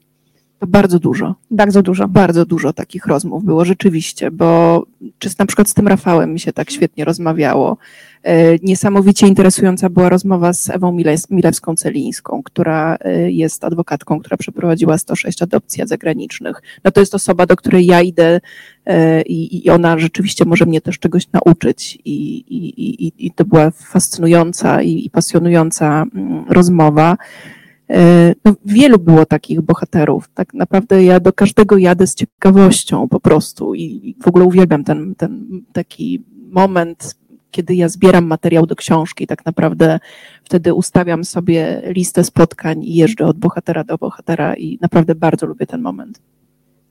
To 0.63 0.67
bardzo 0.67 0.99
dużo. 0.99 1.35
Bardzo 1.51 1.81
dużo. 1.81 2.07
Bardzo 2.07 2.45
dużo 2.45 2.73
takich 2.73 3.05
rozmów 3.05 3.43
było 3.43 3.65
rzeczywiście, 3.65 4.31
bo 4.31 4.83
czy 5.19 5.29
na 5.39 5.45
przykład 5.45 5.69
z 5.69 5.73
tym 5.73 5.87
Rafałem 5.87 6.33
mi 6.33 6.39
się 6.39 6.53
tak 6.53 6.71
świetnie 6.71 7.05
rozmawiało. 7.05 7.77
E, 8.23 8.57
niesamowicie 8.59 9.27
interesująca 9.27 9.89
była 9.89 10.09
rozmowa 10.09 10.53
z 10.53 10.69
Ewą 10.69 10.97
Milewską-Celińską, 11.31 12.41
która 12.43 12.97
e, 13.01 13.31
jest 13.31 13.63
adwokatką, 13.63 14.19
która 14.19 14.37
przeprowadziła 14.37 14.97
106 14.97 15.41
adopcji 15.41 15.83
zagranicznych. 15.87 16.61
No 16.83 16.91
to 16.91 16.99
jest 16.99 17.15
osoba, 17.15 17.45
do 17.45 17.55
której 17.55 17.85
ja 17.85 18.01
idę 18.01 18.41
e, 18.85 19.21
i, 19.21 19.65
i 19.65 19.69
ona 19.69 19.99
rzeczywiście 19.99 20.45
może 20.45 20.65
mnie 20.65 20.81
też 20.81 20.99
czegoś 20.99 21.27
nauczyć 21.31 21.95
i, 22.05 22.35
i, 22.35 22.85
i, 23.07 23.13
i 23.25 23.31
to 23.31 23.45
była 23.45 23.71
fascynująca 23.71 24.81
i, 24.81 25.05
i 25.05 25.09
pasjonująca 25.09 26.05
mm, 26.15 26.45
rozmowa. 26.49 27.17
No, 28.45 28.53
wielu 28.65 28.99
było 28.99 29.25
takich 29.25 29.61
bohaterów. 29.61 30.29
Tak 30.33 30.53
naprawdę 30.53 31.03
ja 31.03 31.19
do 31.19 31.33
każdego 31.33 31.77
jadę 31.77 32.07
z 32.07 32.15
ciekawością 32.15 33.07
po 33.09 33.19
prostu 33.19 33.75
i 33.75 34.15
w 34.23 34.27
ogóle 34.27 34.45
uwielbiam 34.45 34.83
ten, 34.83 35.15
ten 35.15 35.61
taki 35.73 36.23
moment 36.51 37.15
kiedy 37.53 37.75
ja 37.75 37.89
zbieram 37.89 38.25
materiał 38.25 38.65
do 38.65 38.75
książki, 38.75 39.27
tak 39.27 39.45
naprawdę 39.45 39.99
wtedy 40.43 40.73
ustawiam 40.73 41.23
sobie 41.23 41.81
listę 41.85 42.23
spotkań 42.23 42.83
i 42.83 42.95
jeżdżę 42.95 43.25
od 43.25 43.37
bohatera 43.37 43.83
do 43.83 43.97
bohatera 43.97 44.55
i 44.55 44.77
naprawdę 44.81 45.15
bardzo 45.15 45.45
lubię 45.45 45.65
ten 45.65 45.81
moment. 45.81 46.21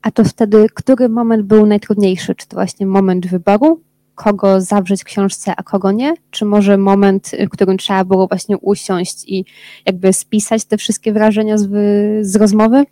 A 0.02 0.10
to 0.10 0.24
wtedy, 0.24 0.66
który 0.74 1.08
moment 1.08 1.42
był 1.42 1.66
najtrudniejszy? 1.66 2.34
Czy 2.34 2.48
to 2.48 2.56
właśnie 2.56 2.86
moment 2.86 3.26
wyboru, 3.26 3.80
kogo 4.14 4.60
zawrzeć 4.60 5.00
w 5.00 5.04
książce, 5.04 5.52
a 5.56 5.62
kogo 5.62 5.92
nie? 5.92 6.14
Czy 6.30 6.44
może 6.44 6.76
moment, 6.76 7.30
w 7.46 7.50
którym 7.50 7.78
trzeba 7.78 8.04
było 8.04 8.26
właśnie 8.26 8.58
usiąść 8.58 9.24
i 9.26 9.44
jakby 9.86 10.12
spisać 10.12 10.64
te 10.64 10.76
wszystkie 10.76 11.12
wrażenia 11.12 11.58
z, 11.58 11.68
z 12.26 12.36
rozmowy? 12.36 12.84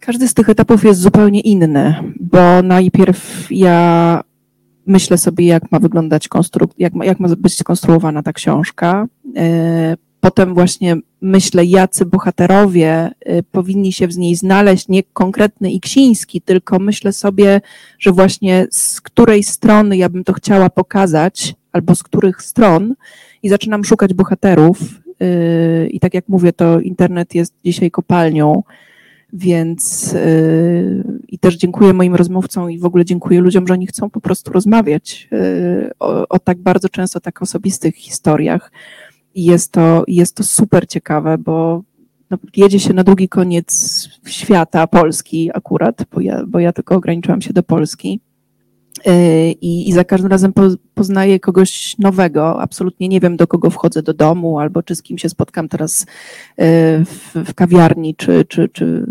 Każdy 0.00 0.28
z 0.28 0.34
tych 0.34 0.48
etapów 0.48 0.84
jest 0.84 1.00
zupełnie 1.00 1.40
inny, 1.40 1.94
bo 2.20 2.62
najpierw 2.62 3.46
ja 3.50 4.20
myślę 4.86 5.18
sobie, 5.18 5.46
jak 5.46 5.72
ma 5.72 5.78
wyglądać 5.78 6.28
konstruk- 6.28 6.74
jak, 6.78 6.94
ma, 6.94 7.04
jak 7.04 7.20
ma 7.20 7.28
być 7.28 7.58
skonstruowana 7.58 8.22
ta 8.22 8.32
książka. 8.32 9.06
Potem 10.20 10.54
właśnie 10.54 10.96
myślę, 11.20 11.64
jacy 11.64 12.06
bohaterowie 12.06 13.10
e, 13.20 13.42
powinni 13.42 13.92
się 13.92 14.08
w 14.08 14.18
niej 14.18 14.36
znaleźć, 14.36 14.88
nie 14.88 15.02
konkretny 15.02 15.70
Iksiński, 15.70 16.40
tylko 16.40 16.78
myślę 16.78 17.12
sobie, 17.12 17.60
że 17.98 18.12
właśnie 18.12 18.66
z 18.70 19.00
której 19.00 19.42
strony 19.42 19.96
ja 19.96 20.08
bym 20.08 20.24
to 20.24 20.32
chciała 20.32 20.70
pokazać, 20.70 21.54
albo 21.72 21.94
z 21.94 22.02
których 22.02 22.42
stron 22.42 22.94
i 23.42 23.48
zaczynam 23.48 23.84
szukać 23.84 24.14
bohaterów. 24.14 24.78
E, 25.20 25.86
I 25.86 26.00
tak 26.00 26.14
jak 26.14 26.28
mówię, 26.28 26.52
to 26.52 26.80
internet 26.80 27.34
jest 27.34 27.54
dzisiaj 27.64 27.90
kopalnią 27.90 28.62
więc 29.32 30.12
yy, 30.12 31.04
i 31.28 31.38
też 31.38 31.56
dziękuję 31.56 31.92
moim 31.92 32.14
rozmówcom 32.14 32.70
i 32.70 32.78
w 32.78 32.84
ogóle 32.84 33.04
dziękuję 33.04 33.40
ludziom, 33.40 33.66
że 33.66 33.74
oni 33.74 33.86
chcą 33.86 34.10
po 34.10 34.20
prostu 34.20 34.52
rozmawiać 34.52 35.28
yy, 35.30 35.90
o, 35.98 36.28
o, 36.28 36.38
tak 36.38 36.58
bardzo 36.58 36.88
często 36.88 37.20
tak 37.20 37.42
osobistych 37.42 37.96
historiach. 37.96 38.72
I 39.34 39.44
jest 39.44 39.72
to, 39.72 40.04
jest 40.08 40.36
to 40.36 40.44
super 40.44 40.88
ciekawe, 40.88 41.38
bo 41.38 41.82
no, 42.30 42.38
jedzie 42.56 42.80
się 42.80 42.92
na 42.92 43.04
drugi 43.04 43.28
koniec 43.28 44.08
świata, 44.26 44.86
Polski 44.86 45.50
akurat, 45.54 46.04
bo 46.12 46.20
ja, 46.20 46.46
bo 46.46 46.58
ja 46.58 46.72
tylko 46.72 46.94
ograniczyłam 46.94 47.42
się 47.42 47.52
do 47.52 47.62
Polski. 47.62 48.20
Y, 49.06 49.52
i, 49.52 49.88
i 49.88 49.92
za 49.92 50.04
każdym 50.04 50.30
razem 50.30 50.52
po, 50.52 50.62
poznaję 50.94 51.40
kogoś 51.40 51.98
nowego. 51.98 52.60
Absolutnie 52.60 53.08
nie 53.08 53.20
wiem, 53.20 53.36
do 53.36 53.46
kogo 53.46 53.70
wchodzę 53.70 54.02
do 54.02 54.14
domu, 54.14 54.58
albo 54.58 54.82
czy 54.82 54.94
z 54.94 55.02
kim 55.02 55.18
się 55.18 55.28
spotkam 55.28 55.68
teraz 55.68 56.02
y, 56.02 56.06
w, 57.04 57.32
w 57.34 57.54
kawiarni, 57.54 58.14
czy, 58.14 58.44
czy, 58.44 58.68
czy 58.68 59.06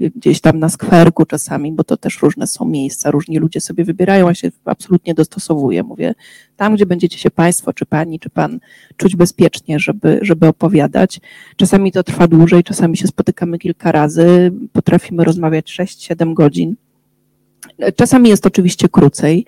gdzieś 0.00 0.40
tam 0.40 0.58
na 0.58 0.68
skwerku 0.68 1.24
czasami, 1.24 1.72
bo 1.72 1.84
to 1.84 1.96
też 1.96 2.22
różne 2.22 2.46
są 2.46 2.64
miejsca, 2.64 3.10
różni 3.10 3.38
ludzie 3.38 3.60
sobie 3.60 3.84
wybierają, 3.84 4.28
a 4.28 4.34
się 4.34 4.50
absolutnie 4.64 5.14
dostosowuję. 5.14 5.82
Mówię, 5.82 6.14
tam, 6.56 6.74
gdzie 6.74 6.86
będziecie 6.86 7.18
się 7.18 7.30
Państwo, 7.30 7.72
czy 7.72 7.86
Pani, 7.86 8.20
czy 8.20 8.30
Pan 8.30 8.60
czuć 8.96 9.16
bezpiecznie, 9.16 9.78
żeby, 9.78 10.18
żeby 10.22 10.46
opowiadać. 10.46 11.20
Czasami 11.56 11.92
to 11.92 12.02
trwa 12.02 12.28
dłużej, 12.28 12.64
czasami 12.64 12.96
się 12.96 13.06
spotykamy 13.06 13.58
kilka 13.58 13.92
razy, 13.92 14.52
potrafimy 14.72 15.24
rozmawiać 15.24 15.78
6-7 15.80 16.34
godzin 16.34 16.76
Czasami 17.96 18.28
jest 18.28 18.46
oczywiście 18.46 18.88
krócej. 18.88 19.46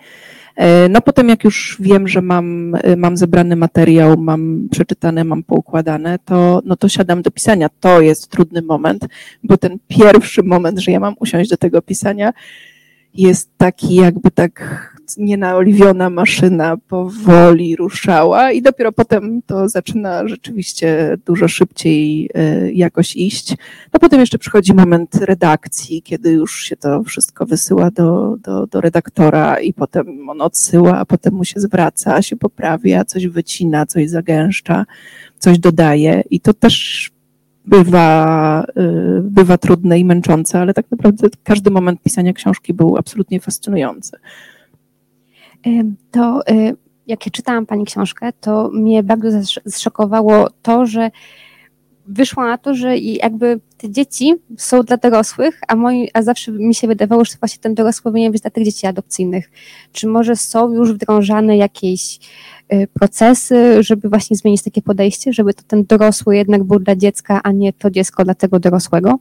E, 0.56 0.88
no 0.88 1.00
potem 1.00 1.28
jak 1.28 1.44
już 1.44 1.76
wiem, 1.80 2.08
że 2.08 2.22
mam, 2.22 2.76
mam 2.96 3.16
zebrany 3.16 3.56
materiał, 3.56 4.16
mam 4.18 4.68
przeczytane, 4.70 5.24
mam 5.24 5.42
poukładane, 5.42 6.18
to, 6.24 6.62
no 6.64 6.76
to 6.76 6.88
siadam 6.88 7.22
do 7.22 7.30
pisania. 7.30 7.68
To 7.80 8.00
jest 8.00 8.28
trudny 8.28 8.62
moment, 8.62 9.06
bo 9.44 9.56
ten 9.56 9.78
pierwszy 9.88 10.42
moment, 10.42 10.78
że 10.78 10.92
ja 10.92 11.00
mam 11.00 11.14
usiąść 11.18 11.50
do 11.50 11.56
tego 11.56 11.82
pisania, 11.82 12.32
jest 13.14 13.50
taki 13.56 13.94
jakby 13.94 14.30
tak 14.30 14.89
nienaoliwiona 15.16 16.10
maszyna 16.10 16.76
powoli 16.76 17.76
ruszała 17.76 18.52
i 18.52 18.62
dopiero 18.62 18.92
potem 18.92 19.42
to 19.46 19.68
zaczyna 19.68 20.28
rzeczywiście 20.28 21.18
dużo 21.26 21.48
szybciej 21.48 22.30
e, 22.34 22.72
jakoś 22.72 23.16
iść. 23.16 23.56
No 23.92 24.00
potem 24.00 24.20
jeszcze 24.20 24.38
przychodzi 24.38 24.74
moment 24.74 25.14
redakcji, 25.14 26.02
kiedy 26.02 26.30
już 26.30 26.62
się 26.62 26.76
to 26.76 27.02
wszystko 27.02 27.46
wysyła 27.46 27.90
do, 27.90 28.36
do, 28.42 28.66
do 28.66 28.80
redaktora 28.80 29.60
i 29.60 29.72
potem 29.72 30.30
on 30.30 30.40
odsyła, 30.40 30.98
a 30.98 31.04
potem 31.04 31.34
mu 31.34 31.44
się 31.44 31.60
zwraca, 31.60 32.22
się 32.22 32.36
poprawia, 32.36 33.04
coś 33.04 33.26
wycina, 33.26 33.86
coś 33.86 34.10
zagęszcza, 34.10 34.86
coś 35.38 35.58
dodaje 35.58 36.22
i 36.30 36.40
to 36.40 36.54
też 36.54 37.10
bywa, 37.66 38.64
e, 38.76 39.20
bywa 39.22 39.58
trudne 39.58 39.98
i 39.98 40.04
męczące, 40.04 40.60
ale 40.60 40.74
tak 40.74 40.90
naprawdę 40.90 41.28
każdy 41.42 41.70
moment 41.70 42.02
pisania 42.02 42.32
książki 42.32 42.74
był 42.74 42.96
absolutnie 42.96 43.40
fascynujący 43.40 44.18
to 46.10 46.40
y, 46.50 46.76
jak 47.06 47.26
ja 47.26 47.32
czytałam 47.32 47.66
Pani 47.66 47.84
książkę, 47.84 48.32
to 48.40 48.70
mnie 48.72 49.02
bardzo 49.02 49.28
zszokowało 49.68 50.48
to, 50.62 50.86
że 50.86 51.10
wyszło 52.06 52.44
na 52.44 52.58
to, 52.58 52.74
że 52.74 52.98
jakby 52.98 53.60
te 53.76 53.90
dzieci 53.90 54.34
są 54.56 54.82
dla 54.82 54.96
dorosłych, 54.96 55.60
a, 55.68 55.76
moi, 55.76 56.08
a 56.14 56.22
zawsze 56.22 56.52
mi 56.52 56.74
się 56.74 56.88
wydawało, 56.88 57.24
że 57.24 57.32
właśnie 57.40 57.60
ten 57.60 57.74
dorosły 57.74 58.02
powinien 58.02 58.32
być 58.32 58.42
dla 58.42 58.50
tych 58.50 58.64
dzieci 58.64 58.86
adopcyjnych. 58.86 59.50
Czy 59.92 60.06
może 60.06 60.36
są 60.36 60.72
już 60.72 60.92
wdrążane 60.92 61.56
jakieś 61.56 62.18
y, 62.72 62.88
procesy, 62.92 63.82
żeby 63.82 64.08
właśnie 64.08 64.36
zmienić 64.36 64.62
takie 64.62 64.82
podejście, 64.82 65.32
żeby 65.32 65.54
to 65.54 65.62
ten 65.66 65.84
dorosły 65.84 66.36
jednak 66.36 66.64
był 66.64 66.78
dla 66.78 66.96
dziecka, 66.96 67.40
a 67.44 67.52
nie 67.52 67.72
to 67.72 67.90
dziecko 67.90 68.24
dla 68.24 68.34
tego 68.34 68.60
dorosłego? 68.60 69.16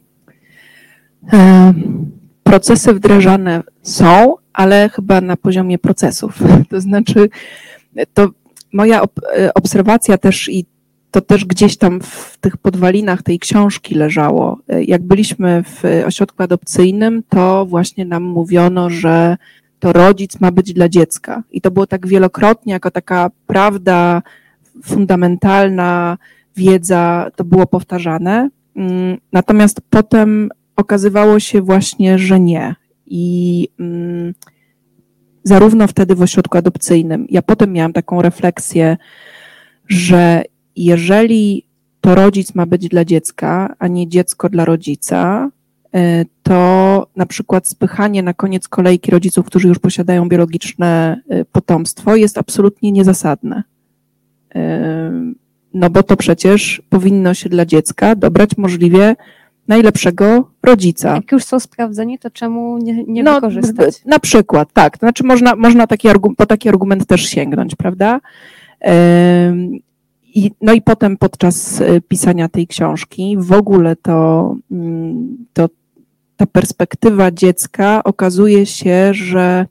Procesy 2.50 2.94
wdrażane 2.94 3.64
są, 3.82 4.36
ale 4.54 4.90
chyba 4.90 5.22
na 5.22 5.38
poziomie 5.38 5.78
procesów. 5.78 6.40
To 6.70 6.82
znaczy, 6.82 7.30
to 8.14 8.30
moja 8.74 9.02
e, 9.02 9.54
obserwacja 9.54 10.18
też 10.18 10.50
i 10.50 10.66
to 11.12 11.22
też 11.22 11.46
gdzieś 11.46 11.78
tam 11.78 12.02
w 12.02 12.38
tych 12.42 12.58
podwalinach 12.58 13.24
tej 13.24 13.40
książki 13.40 13.96
leżało. 13.96 14.58
E, 14.68 14.84
jak 14.84 15.04
byliśmy 15.04 15.64
w 15.64 15.84
ośrodku 16.06 16.44
adopcyjnym, 16.44 17.24
to 17.30 17.66
właśnie 17.66 18.06
nam 18.06 18.24
mówiono, 18.24 18.90
że 18.90 19.38
to 19.80 19.94
rodzic 19.94 20.40
ma 20.40 20.52
być 20.52 20.74
dla 20.74 20.90
dziecka. 20.90 21.44
I 21.52 21.62
to 21.62 21.72
było 21.72 21.88
tak 21.88 22.08
wielokrotnie, 22.08 22.74
jako 22.74 22.92
taka 22.92 23.32
prawda 23.48 24.22
fundamentalna, 24.84 26.18
wiedza, 26.58 27.32
to 27.36 27.44
było 27.44 27.68
powtarzane. 27.68 28.50
Mm, 28.76 29.18
natomiast 29.34 29.82
potem 29.90 30.50
okazywało 30.80 31.40
się 31.40 31.62
właśnie, 31.62 32.18
że 32.18 32.40
nie. 32.40 32.76
I 33.06 33.68
mm, 33.80 34.34
zarówno 35.44 35.88
wtedy 35.88 36.16
w 36.16 36.22
ośrodku 36.22 36.58
adopcyjnym, 36.58 37.28
ja 37.30 37.42
potem 37.42 37.74
miałam 37.74 37.94
taką 37.94 38.22
refleksję, 38.22 38.98
że 39.88 40.44
jeżeli 40.76 41.66
to 42.02 42.16
rodzic 42.16 42.56
ma 42.56 42.66
być 42.66 42.88
dla 42.88 43.06
dziecka, 43.06 43.76
a 43.80 43.88
nie 43.88 44.08
dziecko 44.08 44.50
dla 44.50 44.66
rodzica, 44.66 45.50
y, 45.96 46.26
to 46.44 47.08
na 47.16 47.26
przykład 47.26 47.68
spychanie 47.68 48.24
na 48.24 48.34
koniec 48.34 48.68
kolejki 48.68 49.12
rodziców, 49.12 49.46
którzy 49.46 49.68
już 49.68 49.80
posiadają 49.80 50.30
biologiczne 50.30 51.22
y, 51.32 51.46
potomstwo, 51.46 52.16
jest 52.16 52.38
absolutnie 52.38 52.92
niezasadne. 52.92 53.64
Y, 54.56 54.60
no 55.74 55.90
bo 55.90 56.04
to 56.04 56.18
przecież 56.18 56.82
powinno 56.90 57.34
się 57.34 57.50
dla 57.50 57.66
dziecka 57.66 58.16
dobrać 58.16 58.58
możliwie 58.58 59.16
najlepszego 59.70 60.52
rodzica. 60.64 61.16
Jak 61.16 61.32
już 61.32 61.44
są 61.44 61.60
sprawdzeni, 61.60 62.20
to 62.20 62.30
czemu 62.30 62.78
nie, 62.78 63.04
nie 63.04 63.24
no, 63.24 63.36
wykorzystać? 63.36 64.06
Na 64.06 64.20
przykład, 64.20 64.74
tak. 64.74 64.98
To 64.98 65.00
znaczy 65.00 65.24
można, 65.24 65.56
można 65.56 65.88
taki 65.88 66.08
po 66.38 66.46
taki 66.46 66.70
argument 66.70 67.06
też 67.06 67.26
sięgnąć, 67.30 67.76
prawda? 67.76 68.20
I, 70.36 70.52
no 70.62 70.74
i 70.74 70.82
potem 70.82 71.18
podczas 71.18 71.82
e, 71.82 72.02
pisania 72.02 72.50
tej 72.50 72.68
książki 72.68 73.38
w 73.40 73.52
ogóle 73.52 73.96
to, 73.96 74.56
mm, 74.72 75.38
to 75.54 75.70
ta 76.38 76.46
perspektywa 76.46 77.32
dziecka 77.32 78.04
okazuje 78.04 78.66
się, 78.66 79.14
że 79.14 79.66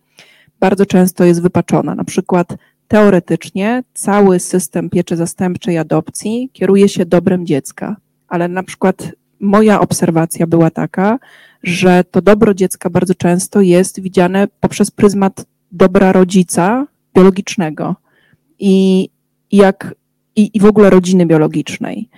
bardzo 0.60 0.86
często 0.86 1.24
jest 1.24 1.42
wypaczona. 1.42 1.94
Na 1.94 2.04
przykład 2.04 2.56
teoretycznie 2.88 3.82
cały 3.94 4.40
system 4.40 4.90
pieczy 4.90 5.16
zastępczej 5.16 5.78
adopcji 5.78 6.50
kieruje 6.52 6.88
się 6.88 7.06
dobrem 7.06 7.46
dziecka, 7.46 7.96
ale 8.28 8.48
na 8.48 8.62
przykład 8.62 9.12
moja 9.40 9.80
obserwacja 9.80 10.46
była 10.46 10.70
taka, 10.70 11.18
że 11.62 12.04
to 12.10 12.22
dobro 12.22 12.54
dziecka 12.54 12.90
bardzo 12.90 13.14
często 13.14 13.60
jest 13.60 14.00
widziane 14.00 14.48
poprzez 14.60 14.90
pryzmat 14.90 15.44
dobra 15.72 16.12
rodzica 16.12 16.86
biologicznego 17.14 17.96
i 18.58 19.08
jak 19.52 19.94
i, 20.36 20.50
i 20.54 20.60
w 20.60 20.64
ogóle 20.64 20.90
rodziny 20.90 21.26
biologicznej. 21.26 22.08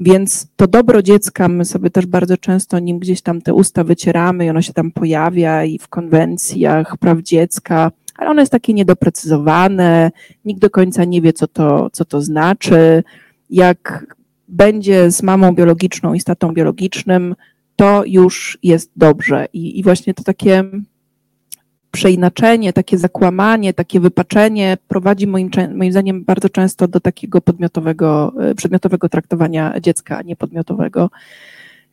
Więc 0.00 0.46
to 0.56 0.66
dobro 0.66 1.02
dziecka, 1.02 1.48
my 1.48 1.64
sobie 1.64 1.90
też 1.90 2.06
bardzo 2.06 2.36
często 2.36 2.78
nim 2.78 2.98
gdzieś 2.98 3.22
tam 3.22 3.42
te 3.42 3.54
usta 3.54 3.84
wycieramy 3.84 4.46
i 4.46 4.50
ono 4.50 4.62
się 4.62 4.72
tam 4.72 4.90
pojawia 4.90 5.64
i 5.64 5.78
w 5.78 5.88
konwencjach 5.88 6.96
praw 6.96 7.18
dziecka, 7.18 7.90
ale 8.16 8.30
ono 8.30 8.42
jest 8.42 8.52
takie 8.52 8.74
niedoprecyzowane, 8.74 10.10
nikt 10.44 10.60
do 10.60 10.70
końca 10.70 11.04
nie 11.04 11.22
wie, 11.22 11.32
co 11.32 11.46
to, 11.46 11.90
co 11.90 12.04
to 12.04 12.22
znaczy. 12.22 13.02
Jak 13.50 14.06
będzie 14.48 15.10
z 15.10 15.22
mamą 15.22 15.54
biologiczną 15.54 16.14
i 16.14 16.20
z 16.20 16.24
tatą 16.24 16.52
biologicznym, 16.54 17.34
to 17.76 18.02
już 18.06 18.58
jest 18.62 18.90
dobrze. 18.96 19.46
I, 19.52 19.78
i 19.78 19.82
właśnie 19.82 20.14
to 20.14 20.22
takie 20.22 20.64
przeinaczenie, 21.90 22.72
takie 22.72 22.98
zakłamanie, 22.98 23.74
takie 23.74 24.00
wypaczenie 24.00 24.78
prowadzi 24.88 25.26
moim, 25.26 25.50
moim 25.74 25.92
zdaniem 25.92 26.24
bardzo 26.24 26.48
często 26.48 26.88
do 26.88 27.00
takiego 27.00 27.40
podmiotowego, 27.40 28.32
e, 28.40 28.54
przedmiotowego 28.54 29.08
traktowania 29.08 29.80
dziecka, 29.80 30.18
a 30.18 30.22
nie 30.22 30.36
podmiotowego. 30.36 31.10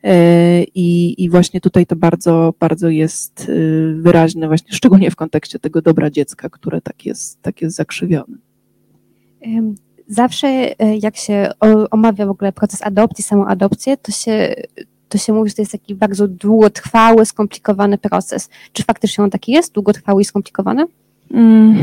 E, 0.04 0.62
I, 0.64 1.24
I 1.24 1.30
właśnie 1.30 1.60
tutaj 1.60 1.86
to 1.86 1.96
bardzo, 1.96 2.54
bardzo 2.60 2.88
jest 2.88 3.40
e, 3.40 3.52
wyraźne, 3.94 4.46
właśnie 4.46 4.72
szczególnie 4.72 5.10
w 5.10 5.16
kontekście 5.16 5.58
tego 5.58 5.82
dobra 5.82 6.10
dziecka, 6.10 6.48
które 6.48 6.80
tak 6.80 7.06
jest, 7.06 7.42
tak 7.42 7.62
jest 7.62 7.76
zakrzywione. 7.76 8.36
Zawsze 10.08 10.48
jak 11.00 11.16
się 11.16 11.50
omawia 11.90 12.26
w 12.26 12.30
ogóle 12.30 12.52
proces 12.52 12.82
adopcji, 12.82 13.24
samą 13.24 13.46
adopcję, 13.46 13.96
to 13.96 14.12
się 14.12 14.54
to 15.08 15.18
się 15.18 15.32
mówi, 15.32 15.50
że 15.50 15.56
to 15.56 15.62
jest 15.62 15.72
taki 15.72 15.94
bardzo 15.94 16.28
długotrwały, 16.28 17.26
skomplikowany 17.26 17.98
proces. 17.98 18.48
Czy 18.72 18.82
faktycznie 18.82 19.24
on 19.24 19.30
taki 19.30 19.52
jest, 19.52 19.72
długotrwały 19.72 20.22
i 20.22 20.24
skomplikowany? 20.24 20.86
Mm. 21.30 21.76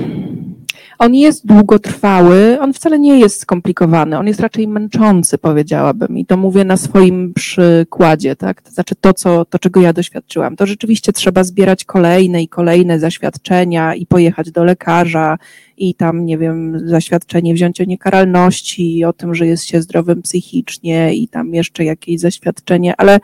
On 0.99 1.15
jest 1.15 1.45
długotrwały, 1.45 2.59
on 2.59 2.73
wcale 2.73 2.99
nie 2.99 3.19
jest 3.19 3.41
skomplikowany, 3.41 4.17
on 4.17 4.27
jest 4.27 4.39
raczej 4.39 4.67
męczący, 4.67 5.37
powiedziałabym. 5.37 6.17
I 6.17 6.25
to 6.25 6.37
mówię 6.37 6.65
na 6.65 6.77
swoim 6.77 7.33
przykładzie, 7.33 8.35
tak? 8.35 8.61
To 8.61 8.71
znaczy 8.71 8.95
to, 9.01 9.13
co, 9.13 9.45
to 9.45 9.59
czego 9.59 9.81
ja 9.81 9.93
doświadczyłam. 9.93 10.55
To 10.55 10.65
rzeczywiście 10.65 11.13
trzeba 11.13 11.43
zbierać 11.43 11.85
kolejne 11.85 12.43
i 12.43 12.47
kolejne 12.47 12.99
zaświadczenia 12.99 13.95
i 13.95 14.05
pojechać 14.05 14.51
do 14.51 14.63
lekarza 14.63 15.37
i 15.77 15.95
tam, 15.95 16.25
nie 16.25 16.37
wiem, 16.37 16.89
zaświadczenie 16.89 17.53
wziąć 17.53 17.81
o 17.81 17.83
niekaralności, 17.83 19.05
o 19.05 19.13
tym, 19.13 19.35
że 19.35 19.47
jest 19.47 19.65
się 19.65 19.81
zdrowym 19.81 20.21
psychicznie 20.21 21.15
i 21.15 21.27
tam 21.27 21.53
jeszcze 21.53 21.83
jakieś 21.83 22.19
zaświadczenie, 22.19 22.93
ale 22.97 23.19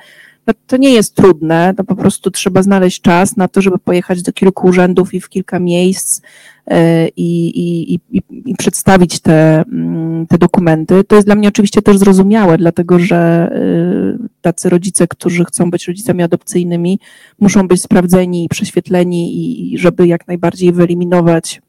no, 0.50 0.54
to 0.68 0.78
nie 0.78 0.94
jest 0.94 1.16
trudne, 1.16 1.74
to 1.78 1.84
po 1.84 1.96
prostu 1.96 2.32
trzeba 2.32 2.64
znaleźć 2.64 3.02
czas 3.02 3.38
na 3.38 3.48
to, 3.48 3.62
żeby 3.62 3.80
pojechać 3.80 4.22
do 4.22 4.34
kilku 4.34 4.68
urzędów 4.68 5.14
i 5.14 5.20
w 5.20 5.30
kilka 5.30 5.60
miejsc 5.60 6.22
e, 6.68 7.08
i, 7.08 7.60
i, 7.60 7.94
i, 7.94 8.22
i 8.46 8.56
przedstawić 8.56 9.20
te, 9.20 9.62
mm, 9.62 10.28
te 10.28 10.38
dokumenty. 10.38 11.04
To 11.04 11.16
jest 11.16 11.28
dla 11.28 11.36
mnie 11.36 11.48
oczywiście 11.48 11.82
też 11.82 11.98
zrozumiałe, 11.98 12.58
dlatego 12.58 13.00
że 13.00 13.18
e, 13.18 14.28
tacy 14.42 14.70
rodzice, 14.70 15.08
którzy 15.08 15.46
chcą 15.46 15.72
być 15.72 15.88
rodzicami 15.88 16.24
adopcyjnymi, 16.24 17.00
muszą 17.40 17.68
być 17.68 17.82
sprawdzeni 17.82 18.46
i 18.46 18.50
prześwietleni 18.50 19.32
i 19.74 19.78
żeby 19.78 20.08
jak 20.08 20.28
najbardziej 20.28 20.72
wyeliminować 20.74 21.62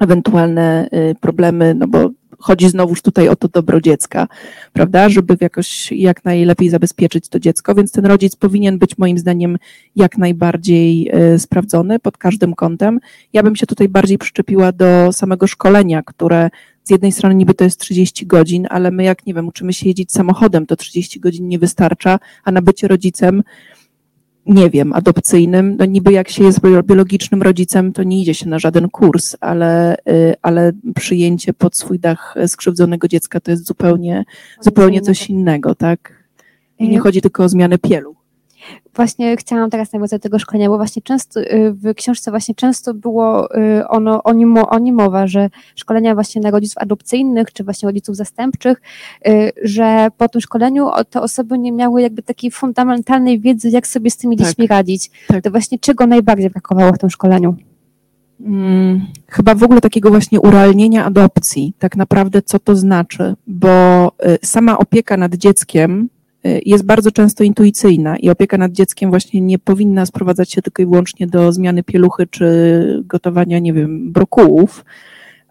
ewentualne 0.00 0.88
e, 0.90 1.14
problemy, 1.14 1.74
no 1.74 1.88
bo 1.88 2.10
chodzi 2.42 2.68
znowuż 2.68 3.02
tutaj 3.02 3.28
o 3.28 3.36
to 3.36 3.48
dobro 3.48 3.80
dziecka, 3.80 4.28
prawda, 4.72 5.08
żeby 5.08 5.36
jakoś 5.40 5.92
jak 5.92 6.24
najlepiej 6.24 6.70
zabezpieczyć 6.70 7.28
to 7.28 7.40
dziecko, 7.40 7.74
więc 7.74 7.92
ten 7.92 8.06
rodzic 8.06 8.36
powinien 8.36 8.78
być 8.78 8.98
moim 8.98 9.18
zdaniem 9.18 9.58
jak 9.96 10.18
najbardziej 10.18 11.10
e, 11.12 11.38
sprawdzony 11.38 11.98
pod 11.98 12.18
każdym 12.18 12.54
kątem. 12.54 13.00
Ja 13.32 13.42
bym 13.42 13.56
się 13.56 13.66
tutaj 13.66 13.88
bardziej 13.88 14.18
przyczepiła 14.18 14.72
do 14.72 15.12
samego 15.12 15.46
szkolenia, 15.46 16.02
które 16.02 16.50
z 16.84 16.90
jednej 16.90 17.12
strony 17.12 17.34
niby 17.34 17.54
to 17.54 17.64
jest 17.64 17.80
30 17.80 18.26
godzin, 18.26 18.66
ale 18.70 18.90
my 18.90 19.04
jak, 19.04 19.26
nie 19.26 19.34
wiem, 19.34 19.48
uczymy 19.48 19.72
się 19.72 19.86
jeździć 19.86 20.12
samochodem, 20.12 20.66
to 20.66 20.76
30 20.76 21.20
godzin 21.20 21.48
nie 21.48 21.58
wystarcza, 21.58 22.18
a 22.44 22.52
na 22.52 22.62
bycie 22.62 22.88
rodzicem 22.88 23.42
nie 24.46 24.70
wiem, 24.70 24.92
adopcyjnym, 24.92 25.76
no 25.78 25.84
niby 25.84 26.12
jak 26.12 26.28
się 26.28 26.44
jest 26.44 26.60
biologicznym 26.84 27.42
rodzicem, 27.42 27.92
to 27.92 28.02
nie 28.02 28.20
idzie 28.20 28.34
się 28.34 28.48
na 28.48 28.58
żaden 28.58 28.88
kurs, 28.88 29.36
ale, 29.40 29.96
y, 29.96 30.34
ale 30.42 30.72
przyjęcie 30.94 31.52
pod 31.52 31.76
swój 31.76 31.98
dach 31.98 32.34
skrzywdzonego 32.46 33.08
dziecka 33.08 33.40
to 33.40 33.50
jest 33.50 33.66
zupełnie, 33.66 34.24
zupełnie 34.60 35.00
coś 35.00 35.30
innego, 35.30 35.74
tak? 35.74 36.24
I 36.78 36.88
nie 36.88 36.98
y, 36.98 37.00
chodzi 37.00 37.22
tylko 37.22 37.44
o 37.44 37.48
zmianę 37.48 37.78
pielu 37.78 38.21
właśnie 38.94 39.36
chciałam 39.36 39.70
teraz 39.70 39.92
nawiązać 39.92 40.20
do 40.20 40.22
tego 40.22 40.38
szkolenia, 40.38 40.68
bo 40.68 40.76
właśnie 40.76 41.02
często 41.02 41.40
y, 41.40 41.72
w 41.72 41.94
książce 41.94 42.30
właśnie 42.30 42.54
często 42.54 42.94
było 42.94 43.56
y, 43.56 43.88
ono, 43.88 44.22
o, 44.22 44.32
nim, 44.32 44.56
o 44.56 44.78
nim 44.78 44.94
mowa, 44.94 45.26
że 45.26 45.50
szkolenia 45.76 46.14
właśnie 46.14 46.42
na 46.42 46.50
rodziców 46.50 46.78
adopcyjnych, 46.78 47.52
czy 47.52 47.64
właśnie 47.64 47.86
rodziców 47.86 48.16
zastępczych, 48.16 48.82
y, 49.28 49.52
że 49.62 50.08
po 50.16 50.28
tym 50.28 50.40
szkoleniu 50.40 50.88
te 51.10 51.20
osoby 51.20 51.58
nie 51.58 51.72
miały 51.72 52.02
jakby 52.02 52.22
takiej 52.22 52.50
fundamentalnej 52.50 53.40
wiedzy, 53.40 53.70
jak 53.70 53.86
sobie 53.86 54.10
z 54.10 54.16
tymi 54.16 54.36
tak. 54.36 54.46
dziećmi 54.46 54.66
radzić. 54.66 55.10
Tak. 55.28 55.44
To 55.44 55.50
właśnie 55.50 55.78
czego 55.78 56.06
najbardziej 56.06 56.50
brakowało 56.50 56.92
w 56.92 56.98
tym 56.98 57.10
szkoleniu? 57.10 57.54
Hmm, 58.44 59.06
chyba 59.28 59.54
w 59.54 59.62
ogóle 59.62 59.80
takiego 59.80 60.10
właśnie 60.10 60.40
urealnienia 60.40 61.04
adopcji, 61.04 61.74
tak 61.78 61.96
naprawdę 61.96 62.42
co 62.42 62.58
to 62.58 62.76
znaczy, 62.76 63.34
bo 63.46 64.12
sama 64.42 64.78
opieka 64.78 65.16
nad 65.16 65.34
dzieckiem 65.34 66.08
jest 66.44 66.84
bardzo 66.84 67.12
często 67.12 67.44
intuicyjna 67.44 68.16
i 68.16 68.30
opieka 68.30 68.58
nad 68.58 68.72
dzieckiem 68.72 69.10
właśnie 69.10 69.40
nie 69.40 69.58
powinna 69.58 70.06
sprowadzać 70.06 70.52
się 70.52 70.62
tylko 70.62 70.82
i 70.82 70.86
wyłącznie 70.86 71.26
do 71.26 71.52
zmiany 71.52 71.82
pieluchy 71.82 72.26
czy 72.26 73.02
gotowania, 73.04 73.58
nie 73.58 73.72
wiem, 73.72 74.12
brokułów, 74.12 74.84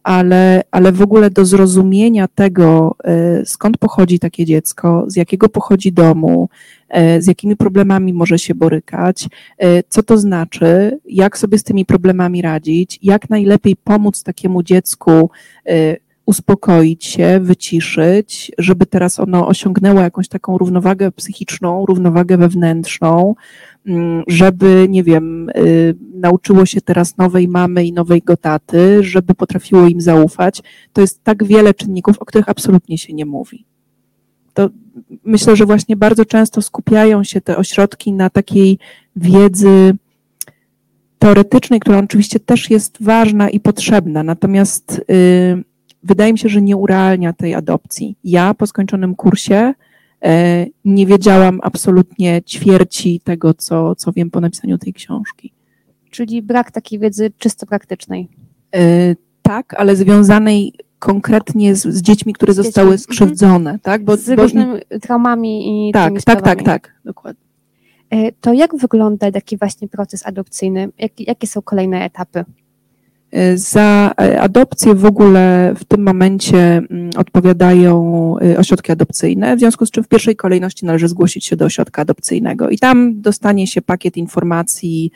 ale, 0.03 0.63
ale 0.71 0.91
w 0.91 1.01
ogóle 1.01 1.29
do 1.29 1.45
zrozumienia 1.45 2.27
tego, 2.27 2.95
y, 3.41 3.45
skąd 3.45 3.77
pochodzi 3.77 4.19
takie 4.19 4.45
dziecko, 4.45 5.05
z 5.07 5.15
jakiego 5.15 5.49
pochodzi 5.49 5.91
domu, 5.91 6.49
y, 7.17 7.21
z 7.21 7.27
jakimi 7.27 7.55
problemami 7.55 8.13
może 8.13 8.39
się 8.39 8.55
borykać, 8.55 9.27
co 9.89 10.03
to 10.03 10.17
znaczy, 10.17 10.99
jak 11.05 11.37
sobie 11.37 11.57
z 11.57 11.63
tymi 11.63 11.85
problemami 11.85 12.41
radzić, 12.41 12.99
jak 13.03 13.29
najlepiej 13.29 13.75
pomóc 13.75 14.23
takiemu 14.23 14.63
dziecku 14.63 15.29
uspokoić 16.31 17.05
się, 17.05 17.39
wyciszyć, 17.39 18.51
żeby 18.57 18.85
teraz 18.85 19.19
ono 19.19 19.47
osiągnęło 19.47 20.01
jakąś 20.01 20.27
taką 20.27 20.57
równowagę 20.57 21.11
psychiczną, 21.11 21.85
równowagę 21.85 22.37
wewnętrzną, 22.37 23.35
mm, 23.85 24.23
żeby, 24.27 24.87
nie 24.89 25.03
wiem, 25.03 25.49
y, 25.49 25.95
nauczyło 26.13 26.65
się 26.65 26.81
teraz 26.81 27.17
nowej 27.17 27.47
mamy 27.47 27.85
i 27.85 27.93
nowej 27.93 28.21
gotaty, 28.21 29.03
żeby 29.03 29.33
potrafiło 29.33 29.87
im 29.87 30.01
zaufać. 30.01 30.61
To 30.93 31.01
jest 31.01 31.23
tak 31.23 31.43
wiele 31.43 31.73
czynników, 31.73 32.19
o 32.19 32.25
których 32.25 32.49
absolutnie 32.49 32.97
się 32.97 33.13
nie 33.13 33.25
mówi. 33.25 33.65
To 34.53 34.69
myślę, 35.23 35.55
że 35.55 35.65
właśnie 35.65 35.95
bardzo 35.95 36.25
często 36.25 36.61
skupiają 36.61 37.23
się 37.23 37.41
te 37.41 37.57
ośrodki 37.57 38.13
na 38.13 38.29
takiej 38.29 38.79
wiedzy 39.15 39.93
teoretycznej, 41.19 41.79
która 41.79 41.99
oczywiście 41.99 42.39
też 42.39 42.69
jest 42.69 43.03
ważna 43.03 43.49
i 43.49 43.59
potrzebna, 43.59 44.23
natomiast 44.23 45.01
y, 45.11 45.70
wydaje 46.03 46.33
mi 46.33 46.39
się, 46.39 46.49
że 46.49 46.61
nie 46.61 46.77
urealnia 46.77 47.33
tej 47.33 47.55
adopcji. 47.55 48.15
Ja 48.23 48.53
po 48.53 48.67
skończonym 48.67 49.15
kursie 49.15 49.73
e, 50.23 50.65
nie 50.85 51.05
wiedziałam 51.05 51.59
absolutnie 51.63 52.41
ćwierci 52.43 53.21
tego, 53.23 53.53
co, 53.53 53.95
co 53.95 54.11
wiem 54.11 54.31
po 54.31 54.41
napisaniu 54.41 54.77
tej 54.77 54.93
książki. 54.93 55.53
Czyli 56.09 56.41
brak 56.41 56.71
takiej 56.71 56.99
wiedzy 56.99 57.31
czysto 57.37 57.65
praktycznej. 57.65 58.29
E, 58.75 59.15
tak, 59.41 59.73
ale 59.73 59.95
związanej 59.95 60.73
konkretnie 60.99 61.75
z, 61.75 61.87
z 61.87 62.01
dziećmi, 62.01 62.33
które 62.33 62.53
z 62.53 62.55
zostały 62.55 62.91
dziećmi. 62.91 63.03
Mhm. 63.03 63.27
skrzywdzone, 63.27 63.79
tak? 63.79 64.03
Bo, 64.03 64.17
z 64.17 64.35
bo, 64.35 64.41
różnymi 64.41 64.73
traumami 65.01 65.89
i 65.89 65.91
tak, 65.91 66.13
tak, 66.25 66.41
tak, 66.41 66.63
tak, 66.63 66.95
dokładnie. 67.05 67.43
E, 68.09 68.31
to 68.31 68.53
jak 68.53 68.75
wygląda 68.75 69.31
taki 69.31 69.57
właśnie 69.57 69.87
proces 69.87 70.27
adopcyjny? 70.27 70.89
Jak, 70.97 71.19
jakie 71.19 71.47
są 71.47 71.61
kolejne 71.61 72.03
etapy? 72.03 72.45
Za 73.55 74.13
adopcję 74.39 74.95
w 74.95 75.05
ogóle 75.05 75.73
w 75.77 75.85
tym 75.85 76.03
momencie 76.03 76.57
mm, 76.57 77.09
odpowiadają 77.17 78.35
y, 78.43 78.57
ośrodki 78.57 78.91
adopcyjne, 78.91 79.55
w 79.55 79.59
związku 79.59 79.85
z 79.85 79.91
czym 79.91 80.03
w 80.03 80.07
pierwszej 80.07 80.35
kolejności 80.35 80.85
należy 80.85 81.07
zgłosić 81.07 81.45
się 81.45 81.55
do 81.55 81.65
ośrodka 81.65 82.01
adopcyjnego 82.01 82.69
i 82.69 82.77
tam 82.77 83.21
dostanie 83.21 83.67
się 83.67 83.81
pakiet 83.81 84.17
informacji 84.17 85.11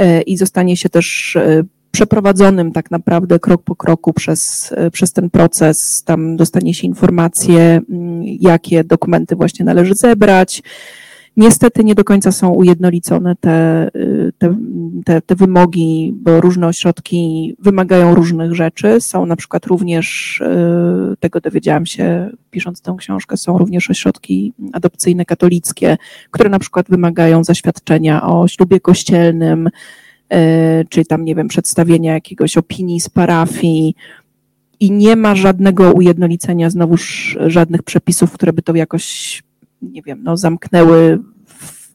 y, 0.00 0.22
i 0.22 0.36
zostanie 0.36 0.76
się 0.76 0.88
też 0.88 1.36
y, 1.36 1.64
przeprowadzonym 1.90 2.72
tak 2.72 2.90
naprawdę 2.90 3.38
krok 3.38 3.62
po 3.62 3.76
kroku 3.76 4.12
przez, 4.12 4.74
przez 4.92 5.12
ten 5.12 5.30
proces. 5.30 6.02
Tam 6.04 6.36
dostanie 6.36 6.74
się 6.74 6.86
informacje, 6.86 7.80
mm, 7.90 8.22
jakie 8.40 8.84
dokumenty 8.84 9.36
właśnie 9.36 9.64
należy 9.64 9.94
zebrać, 9.94 10.62
Niestety 11.36 11.84
nie 11.84 11.94
do 11.94 12.04
końca 12.04 12.32
są 12.32 12.50
ujednolicone 12.50 13.36
te, 13.36 13.88
te, 14.38 14.56
te, 15.04 15.20
te, 15.22 15.34
wymogi, 15.34 16.12
bo 16.16 16.40
różne 16.40 16.66
ośrodki 16.66 17.56
wymagają 17.58 18.14
różnych 18.14 18.54
rzeczy. 18.54 19.00
Są 19.00 19.26
na 19.26 19.36
przykład 19.36 19.66
również, 19.66 20.42
tego 21.20 21.40
dowiedziałam 21.40 21.86
się 21.86 22.30
pisząc 22.50 22.80
tę 22.80 22.94
książkę, 22.98 23.36
są 23.36 23.58
również 23.58 23.90
ośrodki 23.90 24.52
adopcyjne 24.72 25.24
katolickie, 25.24 25.96
które 26.30 26.50
na 26.50 26.58
przykład 26.58 26.86
wymagają 26.88 27.44
zaświadczenia 27.44 28.26
o 28.26 28.48
ślubie 28.48 28.80
kościelnym, 28.80 29.70
czy 30.88 31.04
tam, 31.04 31.24
nie 31.24 31.34
wiem, 31.34 31.48
przedstawienia 31.48 32.12
jakiegoś 32.12 32.56
opinii 32.56 33.00
z 33.00 33.08
parafii, 33.08 33.94
i 34.80 34.90
nie 34.90 35.16
ma 35.16 35.34
żadnego 35.34 35.92
ujednolicenia, 35.92 36.70
znowuż 36.70 37.38
żadnych 37.46 37.82
przepisów, 37.82 38.32
które 38.32 38.52
by 38.52 38.62
to 38.62 38.74
jakoś, 38.74 39.42
nie 39.92 40.02
wiem, 40.02 40.22
no, 40.22 40.36
zamknęły 40.36 41.18
w, 41.46 41.88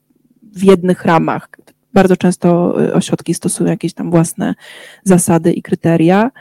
w 0.60 0.63
jednych 0.63 1.06
ramach. 1.06 1.49
Bardzo 1.93 2.17
często 2.17 2.75
ośrodki 2.93 3.34
stosują 3.34 3.69
jakieś 3.69 3.93
tam 3.93 4.12
własne 4.12 4.56
zasady 5.04 5.54
i 5.54 5.62
kryteria. 5.62 6.32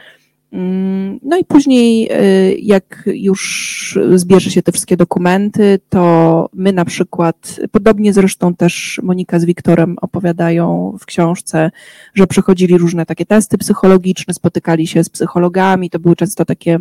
Mm, 0.51 1.19
no 1.23 1.37
i 1.37 1.45
później, 1.45 2.09
y, 2.11 2.57
jak 2.61 3.03
już 3.13 3.99
zbierze 4.15 4.51
się 4.51 4.61
te 4.61 4.71
wszystkie 4.71 4.97
dokumenty, 4.97 5.79
to 5.89 6.49
my 6.53 6.73
na 6.73 6.85
przykład, 6.85 7.59
podobnie 7.71 8.13
zresztą 8.13 8.55
też 8.55 8.99
Monika 9.03 9.39
z 9.39 9.45
Wiktorem 9.45 9.95
opowiadają 10.01 10.95
w 10.99 11.05
książce, 11.05 11.71
że 12.13 12.27
przechodzili 12.27 12.77
różne 12.77 13.05
takie 13.05 13.25
testy 13.25 13.57
psychologiczne, 13.57 14.33
spotykali 14.33 14.87
się 14.87 15.03
z 15.03 15.09
psychologami, 15.09 15.89
to 15.89 15.99
były 15.99 16.15
często 16.15 16.45
takie 16.45 16.79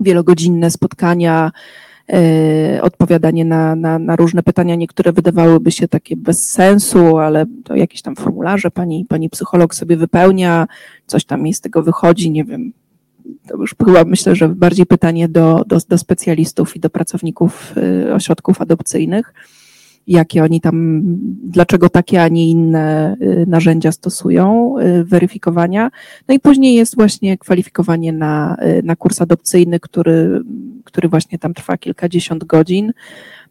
wielogodzinne 0.00 0.70
spotkania, 0.70 1.52
y, 1.54 1.93
odpowiadanie 2.82 3.44
na, 3.44 3.76
na, 3.76 3.98
na, 3.98 4.16
różne 4.16 4.42
pytania, 4.42 4.74
niektóre 4.74 5.12
wydawałyby 5.12 5.70
się 5.70 5.88
takie 5.88 6.16
bez 6.16 6.50
sensu, 6.50 7.18
ale 7.18 7.46
to 7.64 7.76
jakieś 7.76 8.02
tam 8.02 8.16
formularze 8.16 8.70
pani, 8.70 9.06
pani 9.08 9.30
psycholog 9.30 9.74
sobie 9.74 9.96
wypełnia, 9.96 10.66
coś 11.06 11.24
tam 11.24 11.46
jej 11.46 11.54
z 11.54 11.60
tego 11.60 11.82
wychodzi, 11.82 12.30
nie 12.30 12.44
wiem, 12.44 12.72
to 13.48 13.56
już 13.56 13.74
chyba 13.84 14.04
myślę, 14.04 14.36
że 14.36 14.48
bardziej 14.48 14.86
pytanie 14.86 15.28
do, 15.28 15.64
do, 15.66 15.78
do 15.88 15.98
specjalistów 15.98 16.76
i 16.76 16.80
do 16.80 16.90
pracowników 16.90 17.74
y, 17.76 18.14
ośrodków 18.14 18.60
adopcyjnych, 18.60 19.34
jakie 20.06 20.44
oni 20.44 20.60
tam, 20.60 21.02
dlaczego 21.44 21.88
takie, 21.88 22.22
a 22.22 22.28
nie 22.28 22.50
inne 22.50 23.16
y, 23.22 23.44
narzędzia 23.48 23.92
stosują, 23.92 24.74
y, 24.78 25.04
weryfikowania. 25.04 25.90
No 26.28 26.34
i 26.34 26.40
później 26.40 26.74
jest 26.74 26.94
właśnie 26.94 27.38
kwalifikowanie 27.38 28.12
na, 28.12 28.56
na 28.82 28.96
kurs 28.96 29.22
adopcyjny, 29.22 29.80
który, 29.80 30.40
który 30.84 31.08
właśnie 31.08 31.38
tam 31.38 31.54
trwa 31.54 31.76
kilkadziesiąt 31.76 32.44
godzin. 32.44 32.92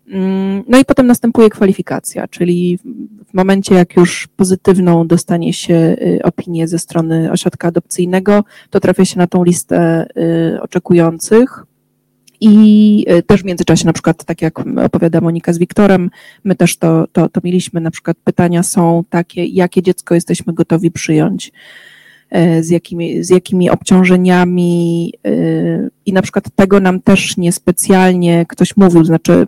Mm, 0.08 0.63
no 0.68 0.80
i 0.80 0.86
potem 0.86 1.08
następuje 1.08 1.50
kwalifikacja, 1.50 2.28
czyli 2.28 2.80
w 3.28 3.34
momencie, 3.34 3.76
jak 3.76 3.96
już 3.96 4.28
pozytywną 4.28 5.08
dostanie 5.08 5.54
się 5.54 5.74
y, 5.74 6.20
opinię 6.24 6.68
ze 6.68 6.80
strony 6.80 7.32
ośrodka 7.32 7.68
adopcyjnego, 7.68 8.44
to 8.70 8.80
trafia 8.80 9.06
się 9.06 9.18
na 9.18 9.28
tą 9.28 9.44
listę 9.44 10.08
y, 10.56 10.62
oczekujących. 10.62 11.66
I 12.45 13.06
y, 13.12 13.23
też 13.23 13.41
w 13.41 13.45
międzyczasie, 13.45 13.86
na 13.86 13.93
przykład, 13.93 14.25
tak 14.25 14.41
jak 14.41 14.60
opowiada 14.60 15.21
Monika 15.21 15.53
z 15.53 15.58
Wiktorem, 15.58 16.10
my 16.43 16.56
też 16.56 16.77
to, 16.77 17.08
to, 17.12 17.29
to 17.29 17.41
mieliśmy, 17.43 17.82
na 17.82 17.91
przykład 17.91 18.17
pytania 18.23 18.63
są 18.63 19.03
takie, 19.10 19.45
jakie 19.45 19.82
dziecko 19.82 20.15
jesteśmy 20.15 20.53
gotowi 20.53 20.91
przyjąć, 20.91 21.51
z 22.62 22.69
jakimi, 22.69 23.23
z 23.23 23.29
jakimi 23.29 23.69
obciążeniami 23.69 25.13
i 26.06 26.13
na 26.13 26.21
przykład 26.21 26.45
tego 26.56 26.79
nam 26.79 27.01
też 27.01 27.38
niespecjalnie 27.38 28.45
ktoś 28.49 28.77
mówił, 28.77 29.06
znaczy 29.06 29.47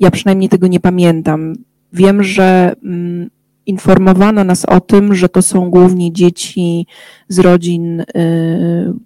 ja 0.00 0.10
przynajmniej 0.10 0.48
tego 0.48 0.66
nie 0.66 0.80
pamiętam. 0.80 1.54
Wiem, 1.92 2.22
że 2.22 2.72
mm, 2.84 3.30
informowano 3.66 4.44
nas 4.44 4.64
o 4.64 4.80
tym, 4.80 5.14
że 5.14 5.28
to 5.28 5.42
są 5.42 5.70
głównie 5.70 6.12
dzieci 6.12 6.86
z 7.28 7.38
rodzin, 7.38 8.00
y, 8.00 8.04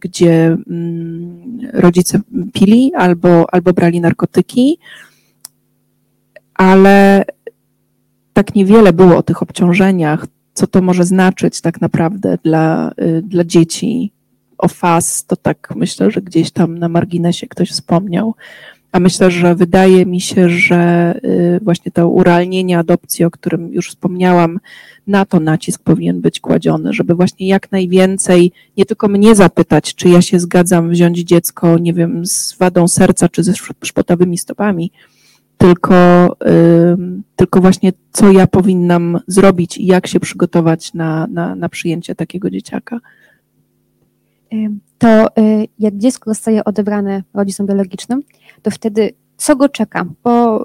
gdzie 0.01 0.57
mm, 0.71 1.59
rodzice 1.73 2.21
pili 2.53 2.93
albo, 2.95 3.55
albo 3.55 3.73
brali 3.73 4.01
narkotyki, 4.01 4.79
ale 6.55 7.25
tak 8.33 8.55
niewiele 8.55 8.93
było 8.93 9.17
o 9.17 9.23
tych 9.23 9.43
obciążeniach, 9.43 10.27
co 10.55 10.67
to 10.67 10.83
może 10.83 11.05
znaczyć 11.05 11.61
tak 11.61 11.81
naprawdę 11.81 12.39
dla, 12.45 12.93
y, 13.03 13.23
dla 13.23 13.45
dzieci. 13.45 14.13
O 14.59 14.69
FAS 14.69 15.25
to 15.27 15.37
tak 15.37 15.73
myślę, 15.77 16.11
że 16.11 16.23
gdzieś 16.23 16.51
tam 16.51 16.79
na 16.79 16.89
marginesie 16.89 17.47
ktoś 17.47 17.71
wspomniał. 17.71 18.35
A 18.93 19.01
myślę, 19.01 19.31
że 19.31 19.55
wydaje 19.55 20.07
mi 20.07 20.21
się, 20.21 20.49
że 20.49 21.15
y, 21.25 21.61
właśnie 21.63 21.93
to 21.93 22.09
urealnienie 22.09 22.79
adopcji, 22.79 23.25
o 23.25 23.31
którym 23.31 23.73
już 23.73 23.89
wspomniałam, 23.89 24.61
na 25.07 25.25
to 25.25 25.41
nacisk 25.41 25.83
powinien 25.83 26.21
być 26.21 26.41
kładziony, 26.41 26.93
żeby 26.93 27.15
właśnie 27.15 27.49
jak 27.49 27.73
najwięcej 27.73 28.53
nie 28.77 28.87
tylko 28.87 29.09
mnie 29.09 29.35
zapytać, 29.35 29.95
czy 29.95 30.09
ja 30.09 30.23
się 30.23 30.41
zgadzam 30.41 30.91
wziąć 30.91 31.19
dziecko, 31.19 31.79
nie 31.79 31.93
wiem, 31.93 32.27
z 32.27 32.59
wadą 32.59 32.89
serca 32.89 33.29
czy 33.29 33.43
ze 33.43 33.53
szpotowymi 33.85 34.39
stopami, 34.39 34.93
tylko, 35.59 36.37
tylko 37.37 37.61
właśnie 37.61 37.93
co 38.13 38.33
ja 38.33 38.47
powinnam 38.47 39.21
zrobić 39.27 39.79
i 39.79 39.87
jak 39.87 40.07
się 40.07 40.21
przygotować 40.21 40.95
na, 40.95 41.27
na, 41.27 41.55
na 41.55 41.69
przyjęcie 41.69 42.15
takiego 42.15 42.51
dzieciaka 42.51 43.01
to 44.99 45.27
y, 45.27 45.69
jak 45.79 45.97
dziecko 45.97 46.31
zostaje 46.31 46.65
odebrane 46.65 47.23
rodzicom 47.35 47.67
biologicznym, 47.67 48.23
to 48.63 48.71
wtedy 48.71 49.13
co 49.37 49.57
go 49.57 49.69
czeka? 49.69 50.05
Bo 50.25 50.65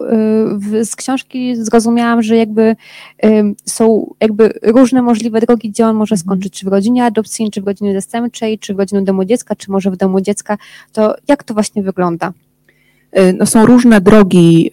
y, 0.73 0.85
z 0.85 0.95
książki 0.95 1.55
zrozumiałam, 1.55 2.23
że 2.23 2.37
jakby 2.37 2.75
są 3.65 4.13
jakby 4.19 4.53
różne 4.63 5.01
możliwe 5.01 5.41
drogi, 5.41 5.69
gdzie 5.69 5.87
on 5.87 5.95
może 5.95 6.15
mhm. 6.15 6.25
skończyć, 6.25 6.59
czy 6.59 6.65
w 6.65 6.67
rodzinie 6.67 7.05
adopcyjnej, 7.05 7.51
czy 7.51 7.61
w 7.61 7.67
rodzinie 7.67 7.93
zastępczej, 7.93 8.59
czy 8.59 8.73
w 8.73 8.79
rodzinie 8.79 9.01
domu 9.01 9.25
dziecka, 9.25 9.55
czy 9.55 9.71
może 9.71 9.91
w 9.91 9.97
domu 9.97 10.21
dziecka. 10.21 10.57
To 10.91 11.15
jak 11.27 11.43
to 11.43 11.53
właśnie 11.53 11.83
wygląda? 11.83 12.33
Y, 13.17 13.33
no 13.33 13.45
są 13.45 13.65
różne 13.65 14.01
drogi, 14.01 14.71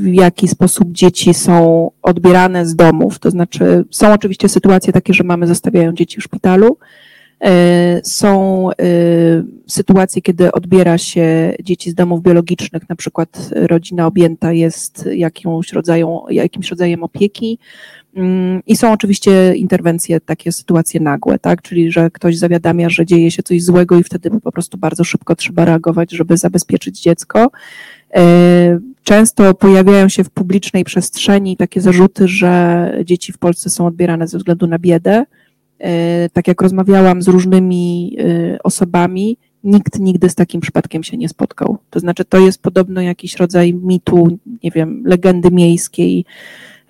w 0.00 0.12
jaki 0.12 0.48
sposób 0.48 0.92
dzieci 0.92 1.34
są 1.34 1.90
odbierane 2.02 2.66
z 2.66 2.76
domów. 2.76 3.18
To 3.18 3.30
znaczy, 3.30 3.84
są 3.90 4.12
oczywiście 4.12 4.48
sytuacje 4.48 4.92
takie, 4.92 5.14
że 5.14 5.24
mamy 5.24 5.46
zostawiają 5.46 5.92
dzieci 5.92 6.20
w 6.20 6.24
szpitalu, 6.24 6.78
są 8.02 8.68
e, 8.70 8.74
sytuacje, 9.66 10.22
kiedy 10.22 10.52
odbiera 10.52 10.98
się 10.98 11.54
dzieci 11.62 11.90
z 11.90 11.94
domów 11.94 12.22
biologicznych, 12.22 12.88
na 12.88 12.96
przykład 12.96 13.50
rodzina 13.54 14.06
objęta 14.06 14.52
jest 14.52 15.08
jakimś 15.12 15.72
rodzajem, 15.72 16.08
jakimś 16.30 16.70
rodzajem 16.70 17.02
opieki. 17.02 17.58
Mm, 18.16 18.62
I 18.66 18.76
są 18.76 18.92
oczywiście 18.92 19.56
interwencje, 19.56 20.20
takie 20.20 20.52
sytuacje 20.52 21.00
nagłe, 21.00 21.38
tak? 21.38 21.62
Czyli, 21.62 21.92
że 21.92 22.10
ktoś 22.10 22.36
zawiadamia, 22.36 22.88
że 22.90 23.06
dzieje 23.06 23.30
się 23.30 23.42
coś 23.42 23.62
złego 23.62 23.98
i 23.98 24.04
wtedy 24.04 24.30
po 24.30 24.52
prostu 24.52 24.78
bardzo 24.78 25.04
szybko 25.04 25.36
trzeba 25.36 25.64
reagować, 25.64 26.10
żeby 26.10 26.36
zabezpieczyć 26.36 27.00
dziecko. 27.00 27.50
E, 28.14 28.78
często 29.02 29.54
pojawiają 29.54 30.08
się 30.08 30.24
w 30.24 30.30
publicznej 30.30 30.84
przestrzeni 30.84 31.56
takie 31.56 31.80
zarzuty, 31.80 32.28
że 32.28 32.92
dzieci 33.04 33.32
w 33.32 33.38
Polsce 33.38 33.70
są 33.70 33.86
odbierane 33.86 34.28
ze 34.28 34.38
względu 34.38 34.66
na 34.66 34.78
biedę. 34.78 35.24
E, 35.80 36.28
tak 36.32 36.48
jak 36.48 36.62
rozmawiałam 36.62 37.22
z 37.22 37.28
różnymi 37.28 38.16
e, 38.18 38.58
osobami, 38.62 39.36
nikt 39.64 39.98
nigdy 39.98 40.28
z 40.28 40.34
takim 40.34 40.60
przypadkiem 40.60 41.02
się 41.02 41.16
nie 41.16 41.28
spotkał. 41.28 41.78
To 41.90 42.00
znaczy, 42.00 42.24
to 42.24 42.38
jest 42.38 42.62
podobno 42.62 43.00
jakiś 43.00 43.36
rodzaj 43.36 43.74
mitu, 43.74 44.38
nie 44.64 44.70
wiem, 44.70 45.02
legendy 45.06 45.50
miejskiej, 45.50 46.24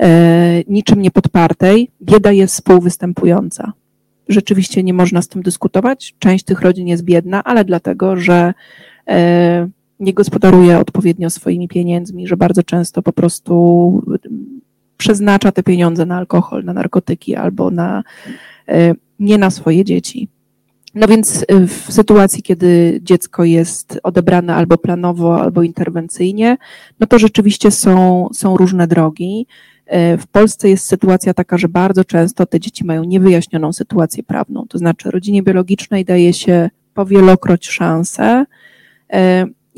e, 0.00 0.62
niczym 0.68 1.02
nie 1.02 1.10
podpartej. 1.10 1.90
Bieda 2.02 2.32
jest 2.32 2.54
współwystępująca. 2.54 3.72
Rzeczywiście 4.28 4.82
nie 4.82 4.94
można 4.94 5.22
z 5.22 5.28
tym 5.28 5.42
dyskutować. 5.42 6.14
Część 6.18 6.44
tych 6.44 6.60
rodzin 6.60 6.88
jest 6.88 7.04
biedna, 7.04 7.44
ale 7.44 7.64
dlatego, 7.64 8.16
że 8.16 8.54
nie 10.00 10.14
gospodaruje 10.14 10.78
odpowiednio 10.78 11.30
swoimi 11.30 11.68
pieniędzmi, 11.68 12.26
że 12.26 12.36
bardzo 12.36 12.62
często 12.62 13.02
po 13.02 13.12
prostu 13.12 14.02
przeznacza 14.98 15.52
te 15.52 15.62
pieniądze 15.62 16.06
na 16.06 16.16
alkohol, 16.16 16.64
na 16.64 16.72
narkotyki 16.72 17.36
albo 17.36 17.70
na 17.70 18.02
E, 18.68 18.94
nie 19.20 19.38
na 19.38 19.50
swoje 19.50 19.84
dzieci. 19.84 20.28
No 20.94 21.06
więc 21.08 21.44
e, 21.48 21.66
w 21.66 21.92
sytuacji, 21.92 22.42
kiedy 22.42 23.00
dziecko 23.02 23.44
jest 23.44 24.00
odebrane 24.02 24.54
albo 24.54 24.78
planowo, 24.78 25.40
albo 25.40 25.62
interwencyjnie, 25.62 26.56
no 27.00 27.06
to 27.06 27.18
rzeczywiście 27.18 27.70
są, 27.70 28.28
są 28.32 28.56
różne 28.56 28.86
drogi. 28.86 29.46
E, 29.86 30.18
w 30.18 30.26
Polsce 30.26 30.68
jest 30.68 30.86
sytuacja 30.86 31.34
taka, 31.34 31.58
że 31.58 31.68
bardzo 31.68 32.04
często 32.04 32.46
te 32.46 32.60
dzieci 32.60 32.84
mają 32.84 33.04
niewyjaśnioną 33.04 33.72
sytuację 33.72 34.22
prawną. 34.22 34.66
To 34.68 34.78
znaczy, 34.78 35.10
rodzinie 35.10 35.42
biologicznej 35.42 36.04
daje 36.04 36.32
się 36.32 36.70
powielokroć 36.94 37.68
szansę, 37.68 38.44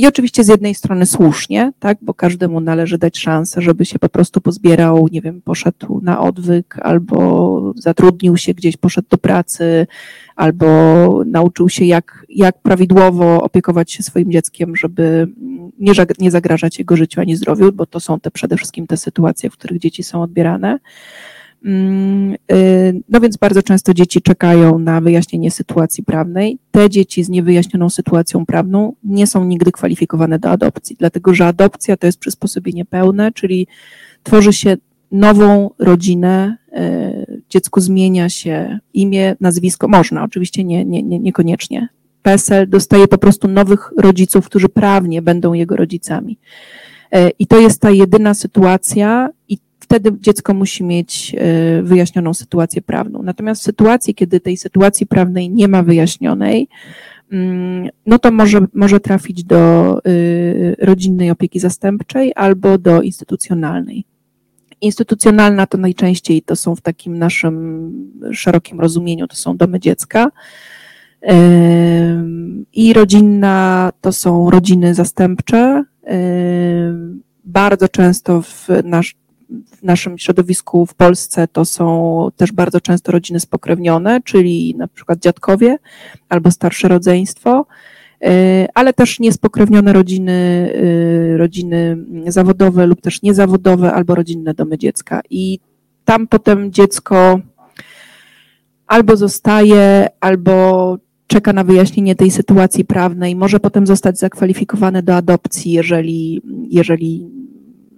i 0.00 0.06
oczywiście 0.06 0.44
z 0.44 0.48
jednej 0.48 0.74
strony 0.74 1.06
słusznie, 1.06 1.72
tak, 1.78 1.98
bo 2.02 2.14
każdemu 2.14 2.60
należy 2.60 2.98
dać 2.98 3.18
szansę, 3.18 3.62
żeby 3.62 3.84
się 3.84 3.98
po 3.98 4.08
prostu 4.08 4.40
pozbierał, 4.40 5.08
nie 5.12 5.20
wiem, 5.20 5.42
poszedł 5.42 6.00
na 6.02 6.20
odwyk, 6.20 6.76
albo 6.82 7.72
zatrudnił 7.76 8.36
się 8.36 8.54
gdzieś, 8.54 8.76
poszedł 8.76 9.08
do 9.10 9.18
pracy, 9.18 9.86
albo 10.36 10.66
nauczył 11.26 11.68
się, 11.68 11.84
jak, 11.84 12.26
jak 12.28 12.62
prawidłowo 12.62 13.42
opiekować 13.42 13.92
się 13.92 14.02
swoim 14.02 14.32
dzieckiem, 14.32 14.76
żeby 14.76 15.28
nie, 15.78 15.92
nie 16.18 16.30
zagrażać 16.30 16.78
jego 16.78 16.96
życiu 16.96 17.20
ani 17.20 17.36
zdrowiu, 17.36 17.72
bo 17.72 17.86
to 17.86 18.00
są 18.00 18.20
te 18.20 18.30
przede 18.30 18.56
wszystkim 18.56 18.86
te 18.86 18.96
sytuacje, 18.96 19.50
w 19.50 19.52
których 19.52 19.78
dzieci 19.78 20.02
są 20.02 20.22
odbierane. 20.22 20.78
Mm, 21.64 22.34
y, 22.52 23.02
no 23.08 23.20
więc 23.20 23.36
bardzo 23.36 23.62
często 23.62 23.94
dzieci 23.94 24.22
czekają 24.22 24.78
na 24.78 25.00
wyjaśnienie 25.00 25.50
sytuacji 25.50 26.04
prawnej. 26.04 26.58
Te 26.70 26.90
dzieci 26.90 27.24
z 27.24 27.28
niewyjaśnioną 27.28 27.90
sytuacją 27.90 28.46
prawną 28.46 28.92
nie 29.04 29.26
są 29.26 29.44
nigdy 29.44 29.72
kwalifikowane 29.72 30.38
do 30.38 30.50
adopcji, 30.50 30.96
dlatego 30.98 31.34
że 31.34 31.46
adopcja 31.46 31.96
to 31.96 32.06
jest 32.06 32.18
przysposobienie 32.18 32.84
pełne, 32.84 33.32
czyli 33.32 33.66
tworzy 34.22 34.52
się 34.52 34.76
nową 35.12 35.70
rodzinę, 35.78 36.56
y, 36.78 37.42
dziecku 37.50 37.80
zmienia 37.80 38.28
się 38.28 38.78
imię, 38.94 39.36
nazwisko, 39.40 39.88
można, 39.88 40.24
oczywiście 40.24 40.64
nie, 40.64 40.84
nie, 40.84 41.02
nie, 41.02 41.18
niekoniecznie. 41.18 41.88
PESEL 42.22 42.68
dostaje 42.68 43.08
po 43.08 43.18
prostu 43.18 43.48
nowych 43.48 43.92
rodziców, 43.96 44.46
którzy 44.46 44.68
prawnie 44.68 45.22
będą 45.22 45.52
jego 45.52 45.76
rodzicami. 45.76 46.38
Y, 47.16 47.30
I 47.38 47.46
to 47.46 47.60
jest 47.60 47.80
ta 47.80 47.90
jedyna 47.90 48.34
sytuacja 48.34 49.28
i 49.48 49.58
wtedy 49.90 50.10
dziecko 50.20 50.54
musi 50.54 50.84
mieć 50.84 51.34
e, 51.38 51.82
wyjaśnioną 51.82 52.34
sytuację 52.34 52.82
prawną. 52.82 53.22
Natomiast 53.22 53.60
w 53.62 53.64
sytuacji, 53.64 54.14
kiedy 54.14 54.40
tej 54.40 54.56
sytuacji 54.56 55.06
prawnej 55.06 55.50
nie 55.50 55.68
ma 55.68 55.82
wyjaśnionej, 55.82 56.68
mm, 57.32 57.88
no 58.06 58.18
to 58.18 58.30
może, 58.30 58.66
może 58.74 59.00
trafić 59.00 59.44
do 59.44 59.92
e, 59.98 60.00
rodzinnej 60.78 61.30
opieki 61.30 61.60
zastępczej 61.60 62.32
albo 62.36 62.78
do 62.78 63.02
instytucjonalnej. 63.02 64.04
Instytucjonalna 64.80 65.66
to 65.66 65.78
najczęściej 65.78 66.42
to 66.42 66.56
są 66.56 66.76
w 66.76 66.80
takim 66.80 67.18
naszym 67.18 67.92
szerokim 68.32 68.80
rozumieniu, 68.80 69.26
to 69.26 69.36
są 69.36 69.56
domy 69.56 69.80
dziecka. 69.80 70.30
I 72.72 72.92
rodzinna 72.92 73.92
to 74.00 74.12
są 74.12 74.50
rodziny 74.50 74.94
zastępcze. 74.94 75.84
Bardzo 77.44 77.88
często 77.88 78.42
w 78.42 78.68
nasz, 78.84 79.14
w 79.66 79.82
naszym 79.82 80.18
środowisku 80.18 80.86
w 80.86 80.94
Polsce 80.94 81.48
to 81.48 81.64
są 81.64 82.28
też 82.36 82.52
bardzo 82.52 82.80
często 82.80 83.12
rodziny 83.12 83.40
spokrewnione, 83.40 84.20
czyli 84.24 84.74
na 84.78 84.88
przykład 84.88 85.18
dziadkowie 85.18 85.78
albo 86.28 86.50
starsze 86.50 86.88
rodzeństwo, 86.88 87.66
y, 88.24 88.28
ale 88.74 88.92
też 88.92 89.20
niespokrewnione 89.20 89.92
rodziny, 89.92 90.70
y, 90.74 91.38
rodziny 91.38 91.96
zawodowe 92.26 92.86
lub 92.86 93.00
też 93.00 93.22
niezawodowe 93.22 93.92
albo 93.92 94.14
rodzinne 94.14 94.54
domy 94.54 94.78
dziecka. 94.78 95.20
I 95.30 95.58
tam 96.04 96.26
potem 96.26 96.72
dziecko 96.72 97.40
albo 98.86 99.16
zostaje, 99.16 100.08
albo 100.20 100.96
czeka 101.26 101.52
na 101.52 101.64
wyjaśnienie 101.64 102.14
tej 102.14 102.30
sytuacji 102.30 102.84
prawnej, 102.84 103.36
może 103.36 103.60
potem 103.60 103.86
zostać 103.86 104.18
zakwalifikowane 104.18 105.02
do 105.02 105.16
adopcji, 105.16 105.72
jeżeli, 105.72 106.42
jeżeli 106.70 107.39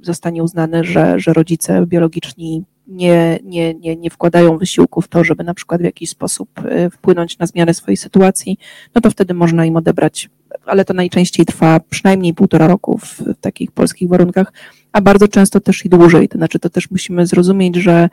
zostanie 0.02 0.42
uznane, 0.42 0.84
że, 0.84 1.20
że 1.20 1.32
rodzice 1.32 1.86
biologiczni 1.86 2.64
nie, 2.86 3.38
nie, 3.44 3.74
nie, 3.74 3.96
nie 3.96 4.10
wkładają 4.10 4.58
wysiłku 4.58 5.00
w 5.00 5.08
to, 5.08 5.24
żeby 5.24 5.44
na 5.44 5.54
przykład 5.54 5.80
w 5.80 5.84
jakiś 5.84 6.10
sposób 6.10 6.48
e, 6.64 6.90
wpłynąć 6.90 7.38
na 7.38 7.46
zmianę 7.46 7.74
swojej 7.74 7.96
sytuacji, 7.96 8.58
no 8.94 9.00
to 9.00 9.10
wtedy 9.10 9.34
można 9.34 9.66
im 9.66 9.76
odebrać, 9.76 10.30
ale 10.66 10.84
to 10.84 10.94
najczęściej 10.94 11.46
trwa 11.46 11.80
przynajmniej 11.90 12.34
półtora 12.34 12.66
roku 12.66 12.98
w, 12.98 13.22
takich 13.40 13.70
polskich 13.70 14.08
warunkach, 14.08 14.52
a 14.92 15.00
bardzo 15.00 15.28
często 15.28 15.60
też 15.60 15.84
i 15.84 15.88
dłużej. 15.88 16.28
To 16.28 16.38
znaczy, 16.38 16.58
to 16.58 16.70
też 16.70 16.90
musimy 16.90 17.26
zrozumieć, 17.26 17.76
że 17.76 18.08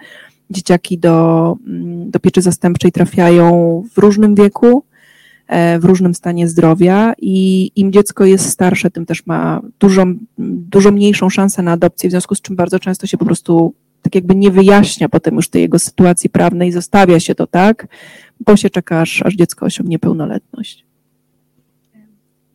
dzieciaki 0.49 0.97
do, 0.97 1.55
mm, 1.67 2.11
do 2.11 2.19
pieczy 2.19 2.41
zastępczej 2.41 2.91
trafiają 2.91 3.83
w 3.93 3.97
różnym 3.97 4.35
wieku, 4.35 4.83
w 5.79 5.85
różnym 5.85 6.13
stanie 6.13 6.47
zdrowia 6.47 7.13
i 7.17 7.71
im 7.75 7.91
dziecko 7.91 8.25
jest 8.25 8.49
starsze, 8.49 8.91
tym 8.91 9.05
też 9.05 9.25
ma 9.25 9.61
dużo, 9.79 10.05
dużo 10.37 10.91
mniejszą 10.91 11.29
szansę 11.29 11.61
na 11.61 11.71
adopcję, 11.71 12.09
w 12.09 12.11
związku 12.11 12.35
z 12.35 12.41
czym 12.41 12.55
bardzo 12.55 12.79
często 12.79 13.07
się 13.07 13.17
po 13.17 13.25
prostu 13.25 13.73
tak 14.01 14.15
jakby 14.15 14.35
nie 14.35 14.51
wyjaśnia 14.51 15.09
potem 15.09 15.35
już 15.35 15.49
tej 15.49 15.61
jego 15.61 15.79
sytuacji 15.79 16.29
prawnej, 16.29 16.71
zostawia 16.71 17.19
się 17.19 17.35
to 17.35 17.47
tak, 17.47 17.87
bo 18.45 18.57
się 18.57 18.69
czeka, 18.69 19.01
aż, 19.01 19.21
aż 19.21 19.35
dziecko 19.35 19.65
osiągnie 19.65 19.99
pełnoletność. 19.99 20.88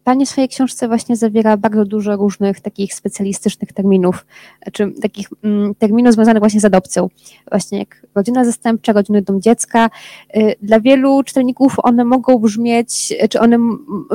Pani 0.05 0.27
w 0.27 0.29
swojej 0.29 0.49
książce 0.49 0.88
właśnie 0.88 1.17
zawiera 1.17 1.57
bardzo 1.57 1.85
dużo 1.85 2.17
różnych 2.17 2.61
takich 2.61 2.95
specjalistycznych 2.95 3.73
terminów, 3.73 4.27
czy 4.73 4.93
takich 5.03 5.29
mm, 5.45 5.75
terminów 5.75 6.12
związanych 6.12 6.40
właśnie 6.40 6.61
z 6.61 6.64
adopcją. 6.64 7.09
Właśnie 7.51 7.79
jak 7.79 8.07
rodzina 8.14 8.45
zastępcza, 8.45 8.93
rodzinny 8.93 9.23
dom 9.23 9.40
dziecka. 9.40 9.90
Y, 10.37 10.55
dla 10.62 10.81
wielu 10.81 11.23
czytelników 11.23 11.75
one 11.83 12.05
mogą 12.05 12.38
brzmieć, 12.38 13.14
czy 13.31 13.40
one, 13.40 13.59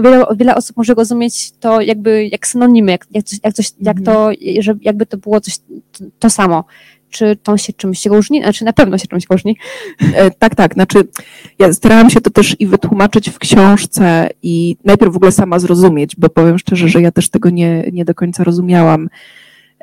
wiele, 0.04 0.25
wiele 0.36 0.56
osób 0.56 0.78
może 0.78 0.93
rozumieć 0.93 1.52
to 1.52 1.82
jakby 1.82 2.28
jak 2.28 2.47
synonimy, 2.47 2.91
jak, 2.91 3.08
jak, 3.12 3.25
coś, 3.25 3.39
jak, 3.43 3.54
coś, 3.54 3.71
jak 3.82 3.97
mhm. 3.97 4.15
to, 4.15 4.32
jakby 4.82 5.06
to 5.06 5.17
było 5.17 5.41
coś 5.41 5.60
to 6.19 6.30
samo 6.30 6.63
czy 7.09 7.35
to 7.43 7.57
się 7.57 7.73
czymś 7.73 8.05
różni? 8.05 8.41
Znaczy 8.41 8.65
na 8.65 8.73
pewno 8.73 8.97
się 8.97 9.07
czymś 9.07 9.23
różni. 9.29 9.57
E, 10.13 10.31
tak, 10.31 10.55
tak. 10.55 10.73
Znaczy 10.73 11.07
ja 11.59 11.73
starałam 11.73 12.09
się 12.09 12.21
to 12.21 12.29
też 12.29 12.55
i 12.59 12.67
wytłumaczyć 12.67 13.29
w 13.29 13.39
książce 13.39 14.29
i 14.43 14.77
najpierw 14.85 15.13
w 15.13 15.15
ogóle 15.15 15.31
sama 15.31 15.59
zrozumieć, 15.59 16.15
bo 16.15 16.29
powiem 16.29 16.59
szczerze, 16.59 16.89
że 16.89 17.01
ja 17.01 17.11
też 17.11 17.29
tego 17.29 17.49
nie, 17.49 17.83
nie 17.91 18.05
do 18.05 18.15
końca 18.15 18.43
rozumiałam. 18.43 19.09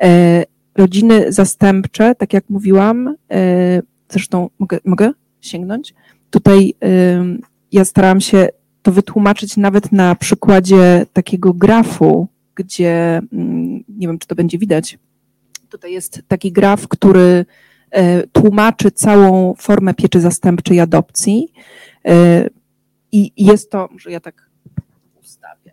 E, 0.01 0.43
rodziny 0.77 1.31
zastępcze, 1.31 2.15
tak 2.15 2.33
jak 2.33 2.49
mówiłam, 2.49 3.15
e, 3.31 3.81
zresztą 4.09 4.49
mogę, 4.59 4.79
mogę 4.85 5.11
sięgnąć? 5.41 5.93
Tutaj 6.29 6.73
ja 7.71 7.85
starałam 7.85 8.21
się 8.21 8.49
to 8.81 8.91
wytłumaczyć 8.91 9.57
nawet 9.57 9.91
na 9.91 10.15
przykładzie 10.15 11.05
takiego 11.13 11.53
grafu, 11.53 12.27
gdzie 12.55 13.21
mm, 13.33 13.83
nie 13.89 14.07
wiem, 14.07 14.19
czy 14.19 14.27
to 14.27 14.35
będzie 14.35 14.57
widać, 14.57 14.97
Tutaj 15.69 15.93
jest 15.93 16.21
taki 16.27 16.51
graf, 16.51 16.87
który 16.87 17.45
e, 17.91 18.27
tłumaczy 18.27 18.91
całą 18.91 19.53
formę 19.57 19.93
pieczy 19.93 20.21
zastępczej 20.21 20.79
adopcji. 20.79 21.53
E, 22.05 22.49
I 23.11 23.45
jest 23.45 23.71
to, 23.71 23.89
może 23.91 24.11
ja 24.11 24.19
tak 24.19 24.49
ustawię. 25.21 25.71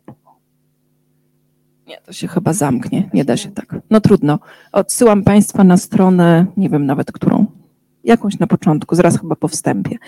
Nie, 1.86 2.00
to 2.00 2.12
się 2.12 2.28
chyba 2.28 2.52
zamknie, 2.52 3.10
nie 3.14 3.24
da 3.24 3.36
się 3.36 3.50
tak. 3.50 3.76
No 3.90 4.00
trudno. 4.00 4.38
Odsyłam 4.72 5.22
Państwa 5.24 5.64
na 5.64 5.76
stronę, 5.76 6.46
nie 6.56 6.68
wiem 6.68 6.86
nawet 6.86 7.12
którą, 7.12 7.46
jakąś 8.04 8.38
na 8.38 8.46
początku, 8.46 8.94
zaraz 8.94 9.20
chyba 9.20 9.36
po 9.36 9.48
wstępie. 9.48 9.98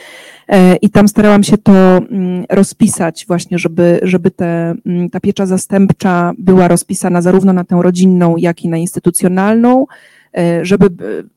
E, 0.48 0.76
I 0.76 0.90
tam 0.90 1.08
starałam 1.08 1.42
się 1.42 1.58
to 1.58 1.72
mm, 1.72 2.44
rozpisać 2.50 3.24
właśnie, 3.28 3.58
żeby, 3.58 4.00
żeby 4.02 4.30
te, 4.30 4.74
mm, 4.86 5.10
ta 5.10 5.20
piecza 5.20 5.46
zastępcza 5.46 6.32
była 6.38 6.68
rozpisana 6.68 7.22
zarówno 7.22 7.52
na 7.52 7.64
tę 7.64 7.78
rodzinną, 7.82 8.36
jak 8.36 8.64
i 8.64 8.68
na 8.68 8.76
instytucjonalną, 8.76 9.86
e, 10.38 10.64
żeby 10.64 10.86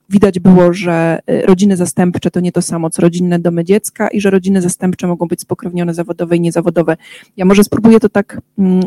widać 0.10 0.40
było, 0.40 0.74
że 0.74 1.20
e, 1.28 1.42
rodziny 1.42 1.78
zastępcze 1.78 2.32
to 2.32 2.40
nie 2.40 2.52
to 2.52 2.62
samo, 2.62 2.90
co 2.90 3.02
rodzinne 3.02 3.40
domy 3.40 3.64
dziecka 3.64 4.08
i 4.08 4.22
że 4.22 4.30
rodziny 4.30 4.62
zastępcze 4.62 5.08
mogą 5.08 5.28
być 5.28 5.42
spokrewnione 5.42 5.94
zawodowe 5.94 6.38
i 6.38 6.42
niezawodowe. 6.42 6.98
Ja 7.38 7.46
może 7.46 7.64
spróbuję 7.64 8.00
to 8.00 8.10
tak 8.10 8.42
mm, 8.60 8.84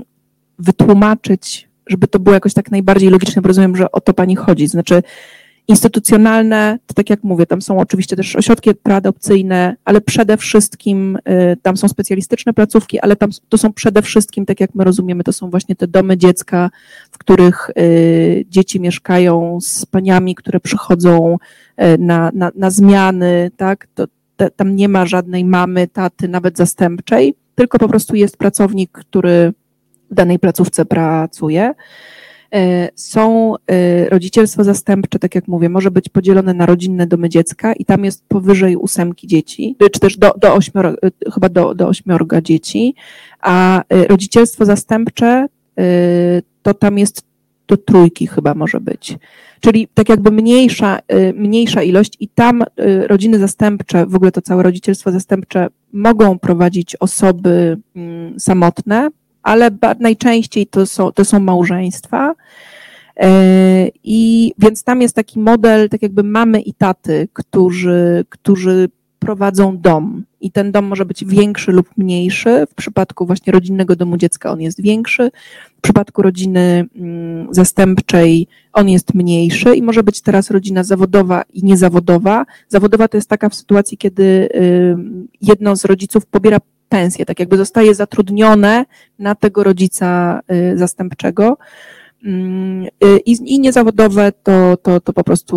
wytłumaczyć, 0.59 1.69
żeby 1.87 2.09
to 2.09 2.19
było 2.19 2.35
jakoś 2.35 2.55
tak 2.55 2.71
najbardziej 2.71 3.11
logiczne, 3.11 3.43
bo 3.43 3.49
rozumiem, 3.49 3.77
że 3.77 3.93
o 3.93 4.01
to 4.01 4.15
pani 4.15 4.37
chodzi. 4.37 4.67
Znaczy, 4.67 5.03
Instytucjonalne, 5.69 6.79
to 6.87 6.95
tak 6.95 7.11
jak 7.11 7.25
mówię, 7.25 7.47
tam 7.47 7.63
są 7.63 7.79
oczywiście 7.79 8.17
też 8.17 8.37
ośrodki 8.37 8.75
preadopcyjne, 8.75 9.77
ale 9.85 10.01
przede 10.01 10.37
wszystkim 10.37 11.19
y, 11.29 11.57
tam 11.63 11.77
są 11.77 11.89
specjalistyczne 11.89 12.53
placówki, 12.53 13.01
ale 13.01 13.17
tam 13.17 13.31
to 13.49 13.59
są 13.59 13.73
przede 13.73 14.03
wszystkim, 14.03 14.47
tak 14.47 14.61
jak 14.61 14.75
my 14.75 14.85
rozumiemy, 14.85 15.25
to 15.25 15.33
są 15.33 15.51
właśnie 15.51 15.77
te 15.77 15.87
domy 15.87 16.17
dziecka, 16.17 16.71
w 17.11 17.19
których 17.19 17.71
y, 17.79 18.45
dzieci 18.49 18.81
mieszkają 18.81 19.59
z 19.61 19.87
paniami, 19.87 20.35
które 20.35 20.61
przychodzą 20.61 21.37
y, 21.83 21.99
na, 21.99 22.31
na, 22.35 22.51
na 22.55 22.71
zmiany, 22.71 23.51
tak? 23.57 23.89
To, 23.95 24.07
tam 24.57 24.77
nie 24.77 24.89
ma 24.89 25.07
żadnej 25.07 25.45
mamy, 25.45 25.89
taty, 25.89 26.29
nawet 26.29 26.57
zastępczej, 26.57 27.35
tylko 27.55 27.79
po 27.79 27.89
prostu 27.89 28.17
jest 28.17 28.37
pracownik, 28.37 28.91
który 28.93 29.53
w 30.11 30.15
danej 30.15 30.39
placówce 30.39 30.85
pracuje. 30.85 31.75
E, 32.55 32.89
są 32.95 33.55
e, 33.67 34.09
rodzicielstwo 34.09 34.65
zastępcze, 34.65 35.19
tak 35.19 35.35
jak 35.35 35.49
mówię, 35.49 35.69
może 35.69 35.91
być 35.91 36.09
podzielone 36.09 36.55
na 36.55 36.67
rodzinne 36.67 37.07
domy 37.07 37.29
dziecka 37.29 37.73
i 37.73 37.85
tam 37.85 38.05
jest 38.05 38.25
powyżej 38.29 38.77
ósemki 38.77 39.27
dzieci, 39.27 39.77
czy 39.93 40.01
też 40.01 40.17
do, 40.17 40.35
do 40.39 40.55
ośmior, 40.55 40.87
e, 40.87 41.31
chyba 41.35 41.49
do, 41.49 41.75
do 41.75 41.89
ośmiorga 41.89 42.41
dzieci, 42.41 42.95
a 43.41 43.83
rodzicielstwo 44.09 44.65
zastępcze 44.65 45.47
to 46.63 46.75
tam 46.75 46.99
jest 46.99 47.27
do 47.69 47.77
trójki 47.77 48.27
chyba 48.27 48.55
może 48.55 48.81
być. 48.81 49.19
Czyli 49.61 49.89
tak 49.95 50.09
jakby 50.09 50.31
mniejsza, 50.31 50.99
mniejsza 51.35 51.83
ilość 51.83 52.17
i 52.21 52.29
tam 52.29 52.65
rodziny 53.07 53.39
zastępcze, 53.39 54.07
w 54.07 54.15
ogóle 54.15 54.33
to 54.33 54.43
całe 54.43 54.63
rodzicielstwo 54.63 55.13
zastępcze 55.13 55.69
mogą 55.93 56.39
prowadzić 56.39 56.97
osoby 56.97 57.79
mm, 57.97 58.41
samotne, 58.41 59.09
ale 59.43 59.71
najczęściej 60.01 60.67
to 60.67 60.87
są, 60.87 61.13
to 61.13 61.25
są 61.25 61.41
małżeństwa. 61.41 62.35
E, 63.17 63.89
I 64.05 64.53
więc 64.59 64.85
tam 64.85 65.03
jest 65.03 65.17
taki 65.17 65.41
model, 65.41 65.89
tak 65.89 66.03
jakby 66.03 66.23
mamy 66.23 66.61
i 66.61 66.75
taty, 66.75 67.29
którzy, 67.33 68.25
którzy 68.29 68.89
prowadzą 69.19 69.79
dom 69.79 70.25
i 70.41 70.51
ten 70.51 70.73
dom 70.73 70.85
może 70.85 71.05
być 71.05 71.25
większy 71.25 71.73
lub 71.73 71.89
mniejszy. 71.97 72.67
W 72.71 72.75
przypadku 72.75 73.27
właśnie 73.27 73.53
rodzinnego 73.53 73.97
domu 73.97 74.17
dziecka 74.17 74.51
on 74.51 74.61
jest 74.61 74.83
większy, 74.83 75.31
w 75.79 75.81
przypadku 75.81 76.23
rodziny 76.23 76.85
mm, 76.97 77.55
zastępczej 77.55 78.47
on 78.73 78.89
jest 78.89 79.15
mniejszy 79.15 79.77
i 79.77 79.83
może 79.83 80.03
być 80.03 80.21
teraz 80.21 80.51
rodzina 80.51 80.85
zawodowa 80.85 81.43
i 81.53 81.65
niezawodowa. 81.65 82.47
Zawodowa 82.69 83.09
to 83.09 83.17
jest 83.17 83.29
taka 83.29 83.49
w 83.49 83.55
sytuacji, 83.55 83.99
kiedy 83.99 84.49
jedno 85.41 85.77
z 85.77 85.85
rodziców 85.85 86.27
pobiera 86.27 86.59
pensję, 86.93 87.27
tak 87.27 87.41
jakby 87.41 87.57
zostaje 87.57 87.95
zatrudnione 87.95 88.85
na 89.19 89.35
tego 89.35 89.65
rodzica 89.65 90.41
y, 90.53 90.79
zastępczego. 90.79 91.59
Mm, 92.25 92.85
y, 92.85 93.19
I, 93.27 93.55
i 93.55 93.61
niezawodowe 93.61 94.33
to, 94.43 94.77
to, 94.77 95.01
to 95.01 95.13
po 95.13 95.25
prostu 95.25 95.57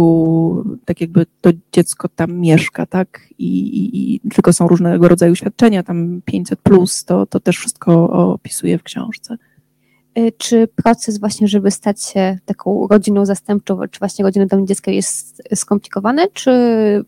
tak 0.85 1.01
jakby 1.01 1.25
to 1.41 1.49
dziecko 1.71 2.09
tam 2.09 2.39
mieszka, 2.39 2.85
tak? 2.85 3.27
I, 3.37 3.47
i, 3.57 4.15
i 4.15 4.29
tylko 4.29 4.53
są 4.53 4.67
różnego 4.67 5.07
rodzaju 5.07 5.35
świadczenia, 5.35 5.83
tam 5.83 6.21
500 6.25 6.59
plus, 6.59 7.05
to, 7.05 7.25
to 7.25 7.39
też 7.39 7.57
wszystko 7.57 8.09
opisuję 8.33 8.77
w 8.77 8.83
książce. 8.83 9.37
Y, 10.19 10.31
czy 10.37 10.67
proces 10.83 11.19
właśnie, 11.19 11.47
żeby 11.47 11.71
stać 11.71 12.03
się 12.03 12.37
taką 12.45 12.87
rodziną 12.87 13.25
zastępczą, 13.25 13.79
czy 13.91 13.99
właśnie 13.99 14.25
rodziną 14.25 14.47
domu 14.47 14.65
dziecka 14.65 14.91
jest 14.91 15.43
skomplikowany, 15.55 16.27
czy 16.33 16.51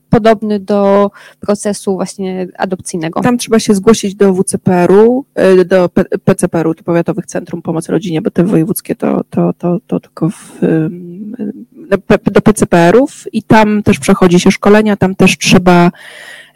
podobny 0.10 0.60
do 0.60 1.12
procesu 1.40 1.94
właśnie 1.94 2.48
adopcyjnego? 2.58 3.22
Tam 3.22 3.38
trzeba 3.38 3.60
się 3.60 3.74
zgłosić 3.74 4.16
do 4.16 4.34
WCPR-u, 4.34 5.26
y, 5.62 5.66
do 5.66 5.90
PCPR-u, 6.24 6.74
to 6.74 6.84
Powiatowych 6.84 7.26
Centrum 7.26 7.62
Pomocy 7.62 7.92
Rodzinie, 7.92 8.22
bo 8.22 8.32
te 8.32 8.44
wojewódzkie 8.44 8.96
to, 8.96 9.22
to, 9.30 9.54
to, 9.54 9.80
to 9.88 10.00
tylko 10.00 10.30
w, 10.30 10.60
do 12.32 12.42
PCPR-ów 12.42 13.24
i 13.34 13.44
tam 13.44 13.84
też 13.84 14.00
przechodzi 14.00 14.40
się 14.40 14.52
szkolenia, 14.52 14.98
tam 14.98 15.16
też 15.16 15.38
trzeba 15.38 15.92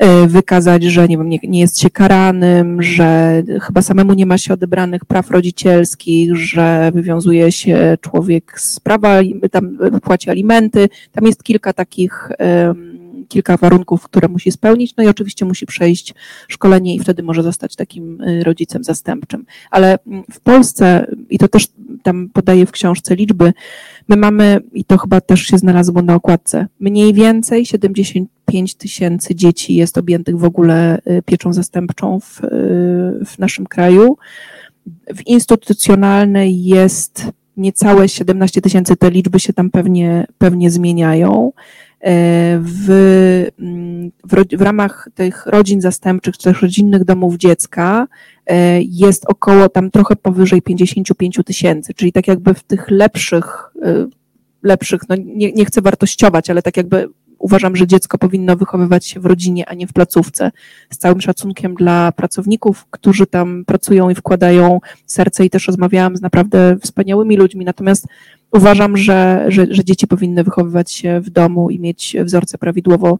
E, 0.02 0.28
wykazać, 0.28 0.84
że 0.84 1.08
nie, 1.08 1.18
wiem, 1.18 1.30
nie, 1.30 1.40
nie 1.44 1.60
jest 1.60 1.80
się 1.80 1.90
karanym, 1.90 2.84
że 2.84 3.44
chyba 3.62 3.82
samemu 3.82 4.14
nie 4.14 4.26
ma 4.26 4.38
się 4.38 4.54
odebranych 4.54 5.06
praw 5.06 5.32
rodzicielskich, 5.32 6.36
że 6.36 6.92
wywiązuje 6.94 7.52
się 7.52 7.98
człowiek 8.02 8.60
z 8.60 8.80
prawa, 8.80 9.20
tam 9.52 9.78
płaci 10.04 10.30
alimenty. 10.30 10.90
Tam 11.12 11.26
jest 11.26 11.44
kilka 11.44 11.74
takich 11.74 12.30
kilka 13.32 13.58
warunków, 13.58 14.04
które 14.04 14.28
musi 14.28 14.52
spełnić, 14.52 14.96
no 14.98 15.04
i 15.04 15.08
oczywiście 15.08 15.46
musi 15.46 15.66
przejść 15.66 16.14
szkolenie 16.48 16.96
i 16.96 17.00
wtedy 17.00 17.24
może 17.24 17.44
zostać 17.44 17.76
takim 17.76 18.22
y, 18.22 18.44
rodzicem 18.44 18.84
zastępczym. 18.84 19.46
Ale 19.72 20.00
mm, 20.08 20.24
w 20.32 20.40
Polsce, 20.40 21.08
i 21.30 21.38
to 21.38 21.48
też 21.48 21.68
tam 22.04 22.30
podaję 22.34 22.66
w 22.66 22.72
książce 22.72 23.16
liczby, 23.16 23.54
my 24.08 24.16
mamy, 24.16 24.60
i 24.74 24.86
to 24.86 24.98
chyba 24.98 25.22
też 25.22 25.42
się 25.42 25.58
znalazło 25.58 26.02
na 26.02 26.16
okładce, 26.16 26.68
mniej 26.80 27.14
więcej 27.14 27.66
75 27.66 28.76
tysięcy 28.76 29.36
dzieci 29.36 29.76
jest 29.76 29.98
objętych 29.98 30.38
w 30.38 30.44
ogóle 30.44 31.02
y, 31.08 31.22
pieczą 31.26 31.54
zastępczą 31.54 32.20
w, 32.20 32.44
y, 32.44 32.48
w 33.26 33.40
naszym 33.40 33.66
kraju. 33.66 34.18
W 35.16 35.28
instytucjonalnej 35.28 36.64
jest 36.64 37.32
niecałe 37.58 38.10
17 38.10 38.62
tysięcy, 38.62 38.96
te 38.96 39.12
liczby 39.12 39.40
się 39.40 39.54
tam 39.54 39.70
pewnie, 39.70 40.28
pewnie 40.38 40.72
zmieniają. 40.72 41.52
E, 42.02 42.60
w, 42.60 42.90
mm, 43.60 44.12
w, 44.24 44.58
w, 44.58 44.62
ramach 44.62 45.10
tych 45.16 45.46
rodzin 45.46 45.82
zastępczych, 45.82 46.38
czy 46.38 46.44
też 46.44 46.62
rodzinnych 46.62 47.04
domów 47.04 47.36
dziecka 47.38 48.08
jest 48.84 49.26
około 49.28 49.70
tam 49.70 49.92
trochę 49.92 50.16
powyżej 50.16 50.62
55 50.62 51.40
tysięcy, 51.46 51.94
czyli 51.94 52.12
tak 52.12 52.28
jakby 52.28 52.54
w 52.54 52.64
tych 52.64 52.92
lepszych, 52.92 53.72
e, 53.82 54.08
lepszych, 54.64 55.02
no 55.10 55.16
nie, 55.16 55.52
nie 55.52 55.66
chcę 55.66 55.82
wartościować, 55.82 56.50
ale 56.50 56.62
tak 56.62 56.78
jakby 56.78 57.10
uważam, 57.42 57.76
że 57.76 57.88
dziecko 57.88 58.18
powinno 58.18 58.56
wychowywać 58.56 59.06
się 59.06 59.20
w 59.20 59.26
rodzinie, 59.26 59.70
a 59.70 59.74
nie 59.74 59.88
w 59.88 59.94
placówce. 59.94 60.52
Z 60.90 60.98
całym 60.98 61.22
szacunkiem 61.22 61.76
dla 61.76 62.12
pracowników, 62.12 62.86
którzy 62.90 63.28
tam 63.28 63.66
pracują 63.66 64.10
i 64.10 64.16
wkładają 64.16 64.80
serce 65.06 65.46
i 65.46 65.50
też 65.50 65.68
rozmawiałam 65.68 66.18
z 66.18 66.22
naprawdę 66.22 66.78
wspaniałymi 66.82 67.38
ludźmi. 67.38 67.66
Natomiast 67.66 68.08
uważam, 68.52 68.98
że, 68.98 69.46
że, 69.48 69.68
że 69.70 69.84
dzieci 69.84 70.08
powinny 70.08 70.44
wychowywać 70.44 70.92
się 70.92 71.22
w 71.22 71.30
domu 71.30 71.70
i 71.70 71.80
mieć 71.80 72.16
wzorce 72.24 72.58
prawidłowo 72.58 73.20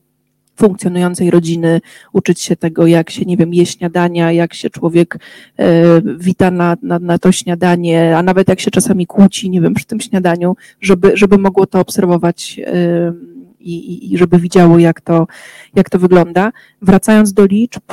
funkcjonującej 0.56 1.32
rodziny, 1.32 1.82
uczyć 2.14 2.42
się 2.42 2.56
tego, 2.56 2.88
jak 2.88 3.10
się, 3.10 3.26
nie 3.26 3.38
wiem, 3.38 3.54
je 3.54 3.66
śniadania, 3.66 4.32
jak 4.32 4.54
się 4.54 4.70
człowiek 4.70 5.18
e, 5.58 6.02
wita 6.18 6.52
na, 6.52 6.78
na, 6.82 7.00
na 7.00 7.18
to 7.18 7.32
śniadanie, 7.32 8.18
a 8.18 8.24
nawet 8.24 8.50
jak 8.50 8.60
się 8.60 8.72
czasami 8.72 9.08
kłóci, 9.08 9.50
nie 9.50 9.62
wiem, 9.62 9.74
przy 9.74 9.86
tym 9.86 10.00
śniadaniu, 10.00 10.56
żeby, 10.82 11.12
żeby 11.14 11.38
mogło 11.38 11.66
to 11.66 11.80
obserwować 11.80 12.60
e, 12.66 13.14
i, 13.60 14.14
i 14.14 14.18
żeby 14.18 14.40
widziało, 14.40 14.80
jak 14.80 15.02
to, 15.02 15.28
jak 15.76 15.90
to 15.90 16.00
wygląda. 16.00 16.52
Wracając 16.82 17.34
do 17.34 17.46
liczb, 17.46 17.84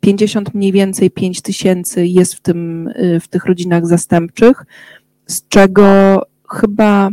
50 0.00 0.48
e, 0.48 0.50
mniej 0.54 0.72
więcej 0.72 1.10
5 1.10 1.42
tysięcy 1.42 2.06
jest 2.06 2.34
w, 2.34 2.40
tym, 2.40 2.90
w 3.20 3.28
tych 3.28 3.46
rodzinach 3.46 3.86
zastępczych 3.86 4.64
z 5.26 5.48
czego 5.48 6.22
chyba, 6.48 7.10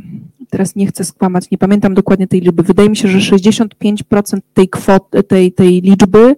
teraz 0.50 0.76
nie 0.76 0.88
chcę 0.88 1.04
skłamać, 1.04 1.52
nie 1.52 1.58
pamiętam 1.58 1.94
dokładnie 1.94 2.28
tej 2.28 2.42
liczby, 2.42 2.64
wydaje 2.64 2.90
mi 2.90 2.98
się, 2.98 3.08
że 3.08 3.36
65% 3.36 4.40
tej 4.54 4.70
kwoty, 4.70 5.24
tej, 5.24 5.52
tej 5.52 5.82
liczby 5.82 6.36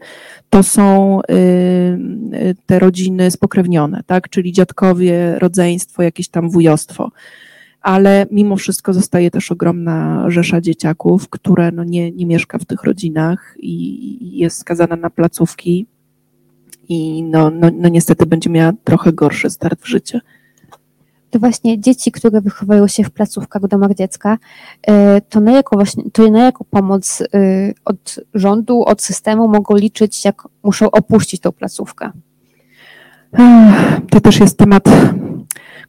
to 0.49 0.63
są 0.63 1.19
y, 1.21 1.33
y, 1.33 2.55
te 2.65 2.79
rodziny 2.79 3.31
spokrewnione, 3.31 4.03
tak, 4.05 4.29
czyli 4.29 4.51
dziadkowie, 4.51 5.39
rodzeństwo, 5.39 6.03
jakieś 6.03 6.27
tam 6.27 6.49
wujostwo. 6.49 7.11
Ale 7.81 8.25
mimo 8.31 8.55
wszystko 8.55 8.93
zostaje 8.93 9.31
też 9.31 9.51
ogromna 9.51 10.25
rzesza 10.29 10.61
dzieciaków, 10.61 11.29
które 11.29 11.71
no 11.71 11.83
nie, 11.83 12.11
nie 12.11 12.25
mieszka 12.25 12.57
w 12.57 12.65
tych 12.65 12.83
rodzinach 12.83 13.55
i 13.59 14.37
jest 14.37 14.57
skazana 14.57 14.95
na 14.95 15.09
placówki 15.09 15.85
i 16.89 17.23
no, 17.23 17.49
no, 17.49 17.69
no 17.73 17.89
niestety 17.89 18.25
będzie 18.25 18.49
miała 18.49 18.73
trochę 18.83 19.13
gorszy 19.13 19.49
start 19.49 19.81
w 19.81 19.87
życie 19.87 20.21
to 21.31 21.39
właśnie 21.39 21.79
dzieci, 21.79 22.11
które 22.11 22.41
wychowają 22.41 22.87
się 22.87 23.03
w 23.03 23.11
placówkach, 23.11 23.61
w 23.61 23.67
domach 23.67 23.93
dziecka, 23.93 24.37
e, 24.87 25.21
to 25.21 25.39
na 25.39 25.51
jaką 25.51 25.75
właśnie, 25.75 26.03
to 26.13 26.29
na 26.29 26.43
jaką 26.43 26.65
pomoc 26.69 27.21
e, 27.21 27.25
od 27.85 28.19
rządu, 28.33 28.83
od 28.83 29.01
systemu 29.01 29.47
mogą 29.47 29.75
liczyć, 29.75 30.25
jak 30.25 30.47
muszą 30.63 30.91
opuścić 30.91 31.41
tą 31.41 31.51
placówkę? 31.51 32.11
To 34.09 34.21
też 34.21 34.39
jest 34.39 34.57
temat, 34.57 34.83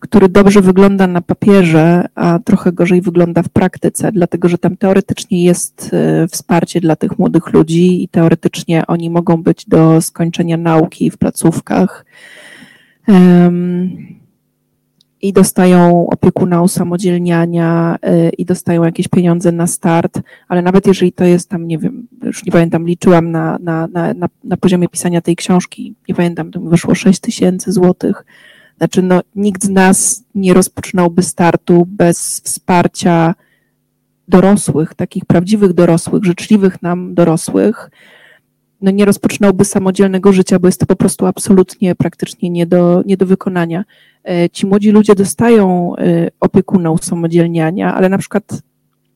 który 0.01 0.29
dobrze 0.29 0.61
wygląda 0.61 1.07
na 1.07 1.21
papierze, 1.21 2.07
a 2.15 2.39
trochę 2.39 2.73
gorzej 2.73 3.01
wygląda 3.01 3.43
w 3.43 3.49
praktyce, 3.49 4.13
dlatego 4.13 4.49
że 4.49 4.59
tam 4.59 4.77
teoretycznie 4.77 5.45
jest 5.45 5.91
e, 5.93 6.29
wsparcie 6.29 6.81
dla 6.81 6.97
tych 6.97 7.19
młodych 7.19 7.53
ludzi 7.53 8.05
i 8.05 8.09
teoretycznie 8.09 8.87
oni 8.87 9.11
mogą 9.11 9.43
być 9.43 9.65
do 9.69 10.01
skończenia 10.01 10.57
nauki 10.57 11.11
w 11.11 11.19
placówkach 11.19 12.05
i 15.23 15.33
dostają 15.33 16.07
opiekuna 16.07 16.63
usamodzielniania 16.63 17.97
y, 18.07 18.31
i 18.39 18.45
dostają 18.45 18.85
jakieś 18.85 19.09
pieniądze 19.09 19.53
na 19.53 19.67
start, 19.67 20.21
ale 20.49 20.63
nawet 20.63 20.87
jeżeli 20.87 21.13
to 21.13 21.25
jest 21.25 21.49
tam, 21.49 21.67
nie 21.67 21.79
wiem, 21.79 22.09
już 22.23 22.47
nie 22.47 22.53
pamiętam, 22.53 22.87
liczyłam 22.87 23.31
na, 23.31 23.59
na, 23.61 23.89
na, 24.15 24.29
na 24.45 24.57
poziomie 24.57 24.89
pisania 24.89 25.21
tej 25.21 25.37
książki, 25.37 25.95
nie 26.09 26.15
pamiętam, 26.15 26.51
to 26.51 26.61
mi 26.61 26.69
wyszło 26.69 26.95
6 26.95 27.21
tysięcy 27.21 27.73
złotych. 27.73 28.25
Znaczy, 28.79 29.03
no, 29.03 29.21
nikt 29.37 29.65
z 29.65 29.69
nas 29.69 30.25
nie 30.35 30.55
rozpoczynałby 30.55 31.23
startu 31.23 31.87
bez 31.87 32.41
wsparcia 32.45 33.35
dorosłych, 34.29 34.95
takich 34.95 35.25
prawdziwych 35.25 35.73
dorosłych, 35.73 36.25
życzliwych 36.25 36.83
nam 36.83 37.15
dorosłych, 37.15 37.91
no 38.83 38.91
nie 38.91 39.05
rozpoczynałby 39.05 39.65
samodzielnego 39.65 40.33
życia, 40.33 40.59
bo 40.59 40.69
jest 40.69 40.81
to 40.81 40.87
po 40.87 40.97
prostu 40.97 41.27
absolutnie 41.27 41.95
praktycznie 41.95 42.51
nie 42.51 42.67
do, 42.67 43.03
nie 43.07 43.17
do 43.17 43.27
wykonania. 43.27 43.85
E, 44.29 44.51
ci 44.51 44.67
młodzi 44.67 44.91
ludzie 44.91 45.15
dostają 45.15 45.97
e, 45.97 46.29
opiekuna 46.41 46.91
usamodzielniania, 46.91 47.95
ale 47.95 48.09
na 48.09 48.19
przykład 48.19 48.63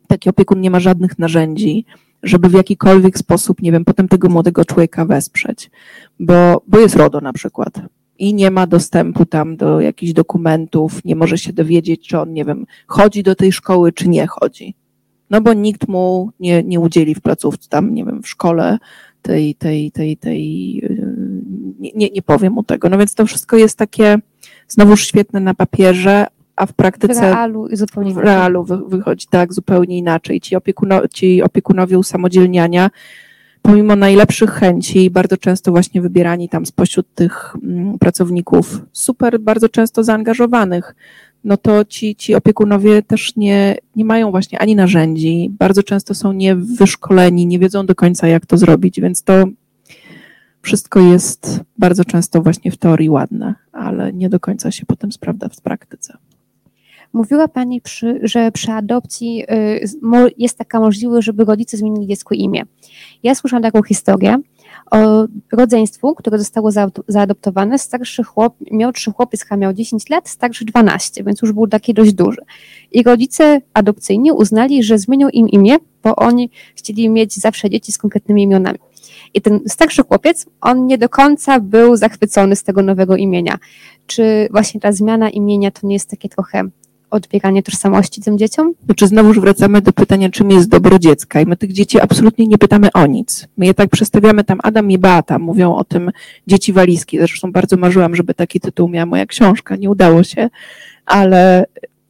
taki 0.09 0.31
opiekun 0.31 0.61
nie 0.61 0.71
ma 0.71 0.81
żadnych 0.81 1.19
narzędzi, 1.19 1.85
żeby 2.23 2.49
w 2.49 2.53
jakikolwiek 2.53 3.19
sposób, 3.19 3.63
nie 3.63 3.73
wiem, 3.73 3.85
potem 3.85 4.09
tego 4.09 4.29
młodego 4.29 4.65
człowieka 4.65 5.05
wesprzeć, 5.05 5.71
bo, 6.21 6.63
bo 6.67 6.79
jest 6.79 6.97
RODO 6.97 7.21
na 7.21 7.33
przykład 7.33 7.81
i 8.19 8.35
nie 8.35 8.51
ma 8.51 8.67
dostępu 8.67 9.27
tam 9.27 9.57
do 9.57 9.81
jakichś 9.81 10.13
dokumentów, 10.13 11.05
nie 11.05 11.17
może 11.17 11.39
się 11.39 11.53
dowiedzieć, 11.53 12.09
czy 12.09 12.19
on, 12.19 12.33
nie 12.33 12.45
wiem, 12.45 12.67
chodzi 12.87 13.23
do 13.23 13.35
tej 13.35 13.53
szkoły, 13.53 13.93
czy 13.93 14.09
nie 14.09 14.27
chodzi. 14.27 14.75
No 15.31 15.41
bo 15.41 15.53
nikt 15.53 15.89
mu 15.89 16.31
nie, 16.41 16.63
nie 16.63 16.81
udzieli 16.81 17.15
w 17.15 17.21
placówce, 17.21 17.69
tam, 17.69 17.95
nie 17.95 18.05
wiem, 18.05 18.23
w 18.23 18.29
szkole 18.29 18.79
tej, 19.27 19.55
tej, 19.55 19.93
tej, 19.93 20.17
tej 20.17 20.43
nie, 21.81 21.91
nie, 21.95 22.11
nie 22.11 22.23
powiem 22.23 22.53
mu 22.53 22.63
tego. 22.63 22.89
No 22.89 22.99
więc 22.99 23.15
to 23.15 23.27
wszystko 23.27 23.57
jest 23.57 23.79
takie 23.79 24.19
znowuż 24.69 25.07
świetne 25.07 25.41
na 25.41 25.55
papierze, 25.55 26.27
a 26.57 26.67
w 26.67 26.73
praktyce 26.73 27.15
w 27.15 27.21
realu, 27.21 27.69
zupełnie 27.73 28.15
w 28.15 28.17
realu 28.17 28.65
wy, 28.65 28.79
wychodzi 28.89 29.27
tak 29.31 29.53
zupełnie 29.53 29.99
inaczej. 29.99 30.41
Ci, 30.41 30.57
opiekuno, 30.57 31.09
ci 31.09 31.43
opiekunowie 31.43 31.99
usamodzielniania, 31.99 32.91
pomimo 33.63 33.97
najlepszych 33.97 34.51
chęci, 34.51 35.11
bardzo 35.11 35.37
często 35.37 35.71
właśnie 35.71 36.01
wybierani 36.01 36.49
tam 36.49 36.67
spośród 36.67 37.15
tych 37.15 37.57
mm, 37.63 37.99
pracowników 37.99 38.81
super, 38.93 39.41
bardzo 39.41 39.69
często 39.69 40.05
zaangażowanych, 40.05 40.95
no 41.47 41.57
to 41.57 41.85
ci, 41.85 42.17
ci 42.17 42.35
opiekunowie 42.35 43.03
też 43.03 43.37
nie, 43.37 43.77
nie 43.97 44.05
mają 44.05 44.31
właśnie 44.31 44.59
ani 44.59 44.77
narzędzi, 44.77 45.51
bardzo 45.59 45.83
często 45.83 46.15
są 46.15 46.33
niewyszkoleni, 46.33 47.47
nie 47.47 47.59
wiedzą 47.59 47.87
do 47.87 47.95
końca, 47.95 48.29
jak 48.29 48.47
to 48.47 48.57
zrobić, 48.57 49.01
więc 49.01 49.23
to 49.23 49.45
wszystko 50.63 51.01
jest 51.01 51.61
bardzo 51.79 52.05
często 52.05 52.43
właśnie 52.43 52.71
w 52.71 52.77
teorii 52.77 53.11
ładne, 53.11 53.55
ale 53.73 54.13
nie 54.13 54.29
do 54.29 54.41
końca 54.41 54.71
się 54.71 54.87
potem 54.87 55.13
sprawdza 55.13 55.49
w 55.49 55.61
praktyce. 55.61 56.17
Mówiła 57.13 57.49
Pani, 57.49 57.81
przy, 57.81 58.21
że 58.23 58.53
przy 58.53 58.73
adopcji 58.73 59.45
y, 59.51 60.35
jest 60.39 60.59
taka 60.59 60.81
możliwość, 60.81 61.27
żeby 61.27 61.45
rodzice 61.45 61.77
zmienili 61.77 62.07
dziecku 62.07 62.35
imię. 62.35 62.63
Ja 63.23 63.35
słyszałam 63.35 63.63
taką 63.63 63.83
historię 63.83 64.39
o 64.91 65.27
rodzeństwu, 65.53 66.15
które 66.15 66.39
zostało 66.39 66.71
zaadoptowane. 67.09 67.79
Starszy 67.79 68.23
chłop, 68.23 68.55
trzy 68.95 69.13
chłopiec, 69.13 69.45
miał 69.59 69.73
10 69.73 70.11
lat, 70.11 70.29
starszy 70.29 70.65
12, 70.65 71.25
więc 71.25 71.43
już 71.43 71.53
był 71.53 71.67
taki 71.67 71.95
dość 71.95 72.13
duży. 72.13 72.41
I 72.93 73.03
rodzice 73.03 73.61
adopcyjni 73.75 74.33
uznali, 74.33 74.83
że 74.83 74.99
zmienią 74.99 75.29
im 75.29 75.49
imię, 75.49 75.77
bo 76.03 76.17
oni 76.17 76.51
chcieli 76.75 77.09
mieć 77.09 77.35
zawsze 77.35 77.71
dzieci 77.71 77.93
z 77.93 77.99
konkretnymi 77.99 78.43
imionami. 78.43 78.79
I 79.35 79.41
ten 79.41 79.61
starszy 79.69 80.03
chłopiec, 80.03 80.47
on 80.61 80.87
nie 80.87 80.99
do 80.99 81.09
końca 81.09 81.61
był 81.61 81.97
zachwycony 81.97 82.57
z 82.57 82.63
tego 82.63 82.83
nowego 82.83 83.17
imienia. 83.17 83.59
Czy 84.07 84.49
właśnie 84.51 84.81
ta 84.81 84.93
zmiana 84.93 85.31
imienia 85.31 85.71
to 85.71 85.87
nie 85.87 85.95
jest 85.95 86.11
takie 86.11 86.29
trochę 86.29 86.63
odbieranie 87.11 87.63
tożsamości 87.63 88.21
tym 88.21 88.39
dzieciom? 88.39 88.73
Znaczy 88.85 89.07
znowu 89.07 89.41
wracamy 89.41 89.81
do 89.81 89.93
pytania, 89.93 90.31
czym 90.31 90.51
jest 90.51 90.69
dobro 90.69 90.99
dziecka 90.99 91.41
i 91.41 91.47
my 91.47 91.57
tych 91.57 91.73
dzieci 91.73 92.01
absolutnie 92.01 92.47
nie 92.47 92.59
pytamy 92.59 92.93
o 92.93 93.07
nic. 93.07 93.49
My 93.57 93.67
je 93.67 93.75
tak 93.75 93.91
przestawiamy 93.91 94.45
tam, 94.45 94.59
Adam 94.63 94.91
i 94.91 94.99
Beata 94.99 95.39
mówią 95.39 95.75
o 95.75 95.85
tym 95.85 96.11
dzieci 96.47 96.73
walizki, 96.73 97.19
zresztą 97.19 97.53
bardzo 97.53 97.77
marzyłam, 97.77 98.17
żeby 98.17 98.35
taki 98.35 98.61
tytuł 98.61 98.89
miała 98.89 99.07
moja 99.07 99.27
książka, 99.27 99.77
nie 99.77 99.91
udało 99.91 100.23
się, 100.23 100.51
ale, 101.07 101.67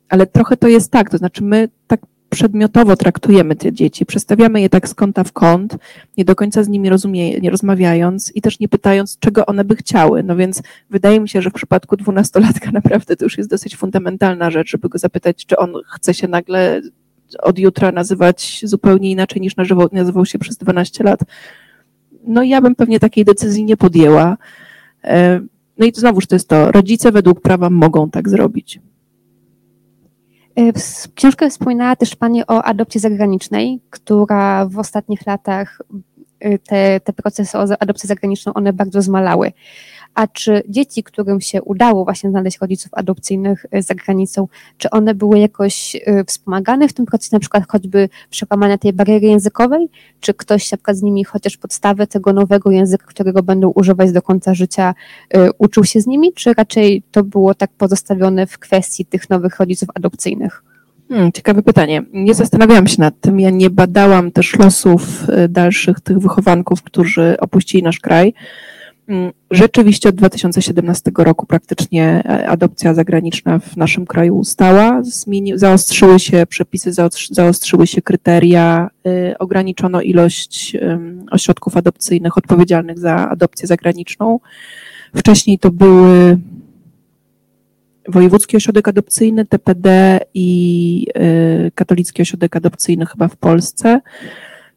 ale 0.09 0.27
trochę 0.27 0.57
to 0.57 0.69
jest 0.69 0.91
tak, 0.91 1.11
to 1.11 1.19
znaczy 1.19 1.45
my 1.45 1.69
tak 1.87 2.01
przedmiotowo 2.31 2.97
traktujemy 2.97 3.57
te 3.57 3.73
dzieci, 3.73 4.07
przestawiamy 4.07 4.61
je 4.61 4.69
tak 4.69 4.89
z 4.89 4.95
kąta 4.95 5.25
w 5.25 5.33
kąt, 5.33 5.77
nie 6.19 6.25
do 6.25 6.35
końca 6.35 6.65
z 6.65 6.69
nimi 6.69 6.89
rozumie, 6.89 7.41
nie 7.41 7.51
rozmawiając 7.51 8.33
i 8.37 8.43
też 8.43 8.61
nie 8.61 8.69
pytając, 8.69 9.19
czego 9.19 9.47
one 9.47 9.65
by 9.65 9.77
chciały. 9.77 10.23
No 10.23 10.37
więc 10.37 10.63
wydaje 10.91 11.21
mi 11.21 11.29
się, 11.29 11.43
że 11.43 11.51
w 11.51 11.53
przypadku 11.53 11.97
dwunastolatka 11.97 12.71
naprawdę 12.81 13.17
to 13.17 13.25
już 13.25 13.39
jest 13.39 13.51
dosyć 13.51 13.77
fundamentalna 13.77 14.51
rzecz, 14.51 14.71
żeby 14.71 14.89
go 14.89 14.99
zapytać, 14.99 15.47
czy 15.47 15.57
on 15.57 15.75
chce 15.87 16.15
się 16.15 16.29
nagle 16.29 16.83
od 17.43 17.59
jutra 17.59 17.93
nazywać 17.93 18.61
zupełnie 18.65 19.11
inaczej 19.11 19.43
niż 19.43 19.57
nazywał, 19.93 20.27
się 20.27 20.39
przez 20.39 20.57
12 20.57 21.05
lat. 21.05 21.21
No 22.25 22.43
i 22.43 22.49
ja 22.49 22.61
bym 22.61 22.75
pewnie 22.75 23.01
takiej 23.01 23.25
decyzji 23.25 23.65
nie 23.65 23.77
podjęła. 23.77 24.37
E, 25.05 25.41
no 25.79 25.87
i 25.87 25.93
znowuż 25.95 26.27
to 26.27 26.35
jest 26.35 26.49
to, 26.49 26.73
rodzice 26.73 27.13
według 27.13 27.41
prawa 27.41 27.71
mogą 27.71 28.11
tak 28.11 28.29
zrobić. 28.29 28.81
E, 30.57 30.73
w 30.73 31.15
książce 31.15 31.51
wspominała 31.51 31.97
też 31.97 32.17
Pani 32.17 32.47
o 32.47 32.63
adopcji 32.63 33.01
zagranicznej, 33.01 33.81
która 33.91 34.67
w 34.67 34.79
ostatnich 34.79 35.27
latach 35.27 35.83
e, 36.41 36.59
te, 36.59 37.01
te 37.01 37.13
procesy 37.13 37.59
o 37.59 37.65
adopcję 37.81 38.09
zagraniczną, 38.09 38.55
one 38.55 38.73
bardzo 38.73 39.03
zmalały. 39.03 39.53
A 40.17 40.27
czy 40.27 40.63
dzieci, 40.69 41.03
którym 41.03 41.41
się 41.41 41.63
udało 41.63 42.05
właśnie 42.05 42.31
znaleźć 42.31 42.59
rodziców 42.59 42.91
adopcyjnych 42.93 43.67
e, 43.71 43.83
za 43.83 43.95
granicą, 43.95 44.49
czy 44.79 44.91
one 44.91 45.15
były 45.15 45.39
jakoś 45.39 45.97
wspomagane 46.27 46.89
w 46.89 46.93
tym 46.93 47.07
procesie, 47.07 47.29
na 47.33 47.41
przykład 47.41 47.65
choćby 47.69 48.09
przełamania 48.31 48.79
tej 48.79 48.93
bariery 48.93 49.27
językowej, 49.27 49.89
czy 50.21 50.35
ktoś 50.35 50.73
na 50.73 50.79
przykład 50.79 50.97
z 50.97 51.03
nimi 51.03 51.25
chociaż 51.25 51.57
podstawę 51.57 52.07
tego 52.07 52.33
nowego 52.33 52.71
języka, 52.71 53.07
którego 53.07 53.43
będą 53.43 53.69
używać 53.71 54.13
do 54.13 54.23
końca 54.23 54.55
życia, 54.55 54.95
uczył 55.59 55.85
się 55.85 56.01
z 56.01 56.07
nimi, 56.07 56.33
czy 56.33 56.55
raczej 56.55 57.03
to 57.11 57.25
było 57.25 57.55
tak 57.55 57.71
pozostawione 57.71 58.47
w 58.47 58.59
kwestii 58.59 59.05
tych 59.05 59.31
nowych 59.31 59.59
rodziców 59.59 59.89
adopcyjnych? 59.95 60.63
Hmm, 61.09 61.33
ciekawe 61.33 61.63
pytanie. 61.63 62.03
Nie 62.13 62.35
zastanawiałam 62.35 62.87
się 62.87 63.01
nad 63.01 63.21
tym. 63.21 63.41
Ja 63.41 63.51
nie 63.51 63.71
badałam 63.71 64.33
też 64.33 64.59
losów 64.59 65.29
y, 65.29 65.49
dalszych 65.49 66.01
tych 66.01 66.19
wychowanków, 66.19 66.83
którzy 66.83 67.37
opuścili 67.41 67.83
nasz 67.83 68.01
kraj. 68.01 68.35
Hmm, 69.09 69.33
rzeczywiście 69.51 70.09
od 70.09 70.15
2017 70.15 71.11
roku 71.19 71.47
praktycznie 71.47 72.23
e, 72.25 72.49
adopcja 72.49 72.95
zagraniczna 72.95 73.59
w 73.59 73.77
naszym 73.77 74.07
kraju 74.07 74.37
ustała. 74.37 75.03
Zmieni, 75.03 75.59
zaostrzyły 75.59 76.19
się 76.19 76.47
przepisy, 76.49 76.93
zaostrzyły 77.31 77.87
się 77.87 78.03
kryteria, 78.03 78.91
y, 79.07 79.39
ograniczono 79.39 80.01
ilość 80.01 80.77
ośrodków 81.31 81.77
adopcyjnych 81.77 82.39
odpowiedzialnych 82.39 82.99
za 82.99 83.29
adopcję 83.29 83.67
zagraniczną. 83.67 84.41
Wcześniej 85.17 85.59
to 85.59 85.71
były 85.71 86.39
Wojewódzki 88.09 88.57
Ośrodek 88.57 88.89
Adopcyjny, 88.89 89.47
TPD 89.47 90.21
i 90.35 91.07
y, 91.67 91.71
Katolicki 91.75 92.23
Ośrodek 92.23 92.57
Adopcyjny 92.57 93.07
chyba 93.07 93.29
w 93.29 93.37
Polsce. 93.37 94.01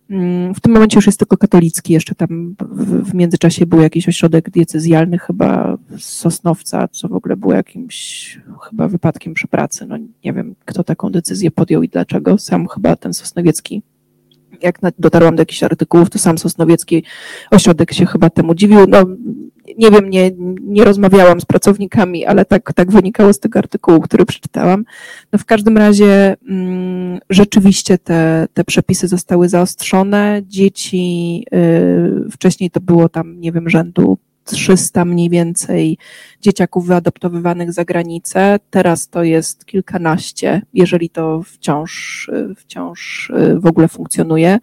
Mm, 0.10 0.56
w 0.56 0.60
tym 0.60 0.74
momencie 0.74 0.98
już 0.98 1.06
jest 1.06 1.20
tylko 1.20 1.38
katolicki, 1.38 1.94
jeszcze 1.94 2.16
tam 2.16 2.56
w, 2.70 3.14
międzyczasie 3.14 3.66
był 3.66 3.82
jakiś 3.82 4.10
ośrodek 4.10 4.50
diecezjalny 4.50 5.18
chyba 5.18 5.78
z 5.98 6.04
Sosnowca, 6.04 6.88
co 6.88 7.08
w 7.08 7.14
ogóle 7.14 7.38
było 7.38 7.54
jakimś 7.54 8.40
chyba 8.70 8.88
wypadkiem 8.88 9.34
przy 9.34 9.48
pracy. 9.48 9.86
No 9.86 9.98
nie 10.26 10.34
wiem, 10.34 10.56
kto 10.66 10.84
taką 10.84 11.12
decyzję 11.12 11.52
podjął 11.52 11.84
i 11.84 11.90
dlaczego. 11.90 12.38
Sam 12.38 12.68
chyba 12.68 12.96
ten 12.96 13.14
Sosnowiecki 13.14 13.82
jak 14.62 14.80
dotarłam 15.00 15.36
do 15.36 15.42
jakichś 15.42 15.64
artykułów, 15.64 16.10
to 16.10 16.20
sam 16.20 16.38
Sosnowiecki 16.38 17.04
Ośrodek 17.52 17.94
się 17.94 18.06
chyba 18.06 18.30
temu 18.30 18.56
dziwił. 18.56 18.88
No, 18.88 19.06
nie 19.80 19.92
wiem, 19.92 20.10
nie, 20.10 20.32
nie 20.62 20.84
rozmawiałam 20.84 21.42
z 21.42 21.46
pracownikami, 21.46 22.26
ale 22.26 22.46
tak, 22.46 22.74
tak 22.74 22.92
wynikało 22.92 23.34
z 23.34 23.40
tego 23.40 23.60
artykułu, 23.60 24.02
który 24.02 24.26
przeczytałam. 24.26 24.86
No 25.34 25.40
w 25.40 25.46
każdym 25.46 25.78
razie 25.78 26.38
mm, 26.50 27.20
rzeczywiście 27.30 27.98
te, 27.98 28.48
te 28.54 28.64
przepisy 28.64 29.08
zostały 29.08 29.50
zaostrzone. 29.50 30.42
Dzieci, 30.48 31.46
y, 31.54 32.32
wcześniej 32.32 32.72
to 32.72 32.82
było 32.82 33.10
tam, 33.10 33.42
nie 33.42 33.52
wiem, 33.52 33.70
rzędu 33.70 34.18
300 34.44 35.06
mniej 35.06 35.30
więcej 35.30 35.98
dzieciaków 36.42 36.88
wyadoptowywanych 36.88 37.74
za 37.74 37.86
granicę. 37.86 38.60
Teraz 38.70 39.10
to 39.10 39.24
jest 39.24 39.66
kilkanaście, 39.66 40.62
jeżeli 40.74 41.10
to 41.10 41.42
wciąż, 41.44 42.30
wciąż 42.56 43.32
w 43.56 43.66
ogóle 43.66 43.88
funkcjonuje. 43.88 44.60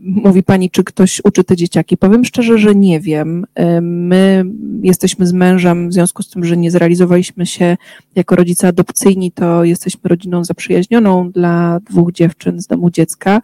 Mówi 0.00 0.42
pani, 0.42 0.70
czy 0.70 0.84
ktoś 0.84 1.20
uczy 1.24 1.44
te 1.44 1.56
dzieciaki? 1.56 1.96
Powiem 1.96 2.24
szczerze, 2.24 2.58
że 2.58 2.74
nie 2.74 3.00
wiem. 3.00 3.46
My 3.82 4.44
jesteśmy 4.82 5.26
z 5.26 5.32
mężem, 5.32 5.88
w 5.88 5.92
związku 5.92 6.22
z 6.22 6.30
tym, 6.30 6.44
że 6.44 6.56
nie 6.56 6.70
zrealizowaliśmy 6.70 7.46
się 7.46 7.76
jako 8.14 8.36
rodzice 8.36 8.68
adopcyjni, 8.68 9.32
to 9.32 9.64
jesteśmy 9.64 10.00
rodziną 10.04 10.44
zaprzyjaźnioną 10.44 11.30
dla 11.30 11.80
dwóch 11.90 12.12
dziewczyn 12.12 12.60
z 12.60 12.66
domu 12.66 12.90
dziecka 12.90 13.40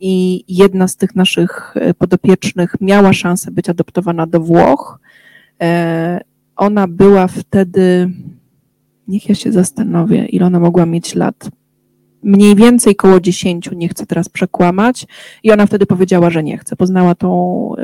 i 0.00 0.44
jedna 0.48 0.88
z 0.88 0.96
tych 0.96 1.14
naszych 1.16 1.74
e, 1.76 1.94
podopiecznych 1.94 2.76
miała 2.80 3.12
szansę 3.12 3.50
być 3.50 3.68
adoptowana 3.68 4.26
do 4.26 4.40
Włoch. 4.40 4.98
E, 5.62 6.20
ona 6.56 6.88
była 6.88 7.28
wtedy, 7.28 8.10
niech 9.08 9.28
ja 9.28 9.34
się 9.34 9.52
zastanowię, 9.52 10.26
ile 10.26 10.46
ona 10.46 10.60
mogła 10.60 10.86
mieć 10.86 11.14
lat. 11.14 11.50
Mniej 12.24 12.56
więcej 12.56 12.96
koło 12.96 13.20
dziesięciu, 13.20 13.74
nie 13.74 13.88
chcę 13.88 14.06
teraz 14.06 14.28
przekłamać. 14.28 15.06
I 15.42 15.52
ona 15.52 15.66
wtedy 15.66 15.86
powiedziała, 15.86 16.30
że 16.30 16.42
nie 16.42 16.58
chce. 16.58 16.76
Poznała 16.76 17.14
tą 17.14 17.28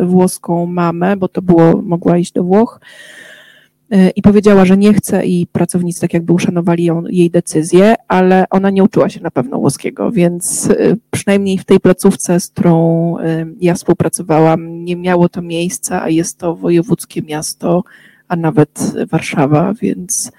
włoską 0.02 0.66
mamę, 0.66 1.16
bo 1.16 1.28
to 1.28 1.42
było, 1.42 1.82
mogła 1.82 2.18
iść 2.18 2.32
do 2.32 2.44
Włoch 2.44 2.80
Y, 3.94 4.10
i 4.16 4.22
powiedziała, 4.22 4.64
że 4.64 4.76
nie 4.76 4.94
chce 4.94 5.26
i 5.26 5.46
pracownicy 5.46 6.00
tak 6.00 6.14
jakby 6.14 6.32
uszanowali 6.32 6.84
ją, 6.84 7.02
jej 7.06 7.30
decyzję, 7.30 7.94
ale 8.08 8.44
ona 8.50 8.70
nie 8.70 8.84
uczyła 8.84 9.08
się 9.08 9.20
na 9.20 9.30
pewno 9.30 9.58
włoskiego, 9.58 10.12
więc 10.12 10.66
y, 10.66 10.98
przynajmniej 11.10 11.58
w 11.58 11.64
tej 11.64 11.80
placówce, 11.80 12.40
z 12.40 12.48
którą 12.48 13.18
y, 13.18 13.54
ja 13.60 13.74
współpracowałam, 13.74 14.84
nie 14.84 14.96
miało 14.96 15.28
to 15.28 15.42
miejsca, 15.42 16.02
a 16.02 16.08
jest 16.08 16.38
to 16.38 16.56
wojewódzkie 16.56 17.22
miasto, 17.22 17.84
a 18.28 18.36
nawet 18.36 18.92
Warszawa, 19.10 19.74
więc 19.82 20.32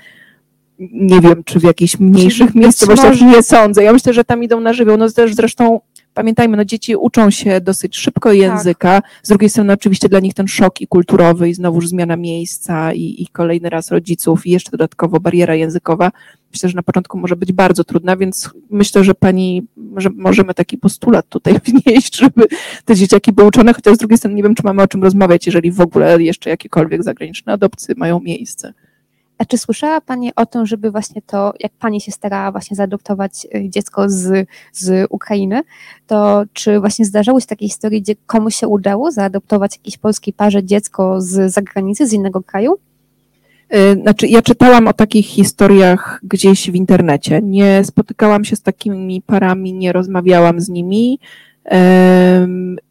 nie 0.92 1.22
wiem, 1.22 1.44
czy 1.44 1.60
w 1.60 1.64
jakichś 1.64 2.00
mniejszych 2.00 2.56
miejscowościach 2.56 3.22
nie 3.22 3.44
sądzę. 3.44 3.84
Ja 3.84 3.94
myślę, 3.94 4.14
że 4.14 4.24
tam 4.24 4.44
idą 4.44 4.60
na 4.60 4.74
żywioł. 4.74 4.98
No 4.98 5.10
też 5.10 5.36
zresztą 5.36 5.80
pamiętajmy, 6.14 6.58
no 6.58 6.66
dzieci 6.66 6.96
uczą 6.96 7.32
się 7.32 7.62
dosyć 7.62 7.98
szybko 7.98 8.30
tak. 8.30 8.38
języka. 8.38 9.02
Tak. 9.02 9.12
Z 9.24 9.30
drugiej 9.30 9.50
strony 9.50 9.74
oczywiście 9.74 10.10
dla 10.10 10.20
nich 10.20 10.34
ten 10.34 10.48
szok 10.48 10.82
i 10.82 10.88
kulturowy 10.88 11.50
i 11.50 11.54
znowuż 11.54 11.88
zmiana 11.88 12.18
miejsca 12.18 12.94
i, 12.94 13.24
i 13.24 13.28
kolejny 13.28 13.70
raz 13.70 13.92
rodziców 13.92 14.48
i 14.48 14.52
jeszcze 14.52 14.72
dodatkowo 14.72 15.20
bariera 15.20 15.56
językowa. 15.56 16.12
Myślę, 16.54 16.70
że 16.70 16.76
na 16.76 16.84
początku 16.84 17.20
może 17.20 17.36
być 17.36 17.52
bardzo 17.52 17.84
trudna, 17.84 18.18
więc 18.18 18.50
myślę, 18.70 19.04
że 19.04 19.14
pani, 19.16 19.68
że 19.98 20.10
możemy 20.16 20.54
taki 20.54 20.78
postulat 20.78 21.26
tutaj 21.30 21.54
wnieść, 21.66 22.18
żeby 22.18 22.48
te 22.86 22.96
dzieciaki 22.96 23.32
były 23.32 23.48
uczone, 23.48 23.74
chociaż 23.74 23.96
z 23.96 23.98
drugiej 23.98 24.18
strony 24.18 24.36
nie 24.36 24.44
wiem, 24.44 24.56
czy 24.56 24.64
mamy 24.64 24.82
o 24.82 24.88
czym 24.88 25.04
rozmawiać, 25.04 25.46
jeżeli 25.46 25.72
w 25.72 25.82
ogóle 25.82 26.24
jeszcze 26.24 26.50
jakiekolwiek 26.50 27.04
zagraniczne 27.04 27.54
adopcje 27.54 27.96
mają 27.98 28.20
miejsce. 28.20 28.74
A 29.42 29.46
czy 29.46 29.58
słyszała 29.58 30.02
Pani 30.02 30.32
o 30.36 30.46
tym, 30.46 30.66
żeby 30.66 30.92
właśnie 30.92 31.22
to, 31.22 31.54
jak 31.60 31.72
Pani 31.72 32.02
się 32.02 32.12
starała 32.12 32.52
właśnie 32.52 32.76
zaadoptować 32.76 33.48
y, 33.56 33.70
dziecko 33.70 34.10
z, 34.10 34.48
z 34.74 35.08
Ukrainy, 35.10 35.62
to 36.08 36.44
czy 36.54 36.80
właśnie 36.80 37.06
zdarzały 37.06 37.42
się 37.42 37.48
takie 37.48 37.68
historie, 37.68 38.02
gdzie 38.02 38.16
komuś 38.26 38.56
się 38.56 38.68
udało 38.68 39.12
zaadoptować 39.12 39.78
jakiejś 39.78 39.98
polskiej 39.98 40.34
parze 40.34 40.64
dziecko 40.64 41.22
z 41.22 41.54
zagranicy, 41.54 42.08
z 42.08 42.14
innego 42.14 42.44
kraju? 42.44 42.78
Y, 43.76 44.02
znaczy, 44.02 44.28
ja 44.28 44.42
czytałam 44.42 44.88
o 44.88 44.94
takich 44.94 45.26
historiach 45.26 46.20
gdzieś 46.24 46.72
w 46.72 46.76
internecie. 46.76 47.42
Nie 47.44 47.84
spotykałam 47.84 48.46
się 48.46 48.56
z 48.56 48.62
takimi 48.62 49.22
parami, 49.22 49.74
nie 49.74 49.94
rozmawiałam 49.94 50.62
z 50.62 50.70
nimi. 50.70 51.20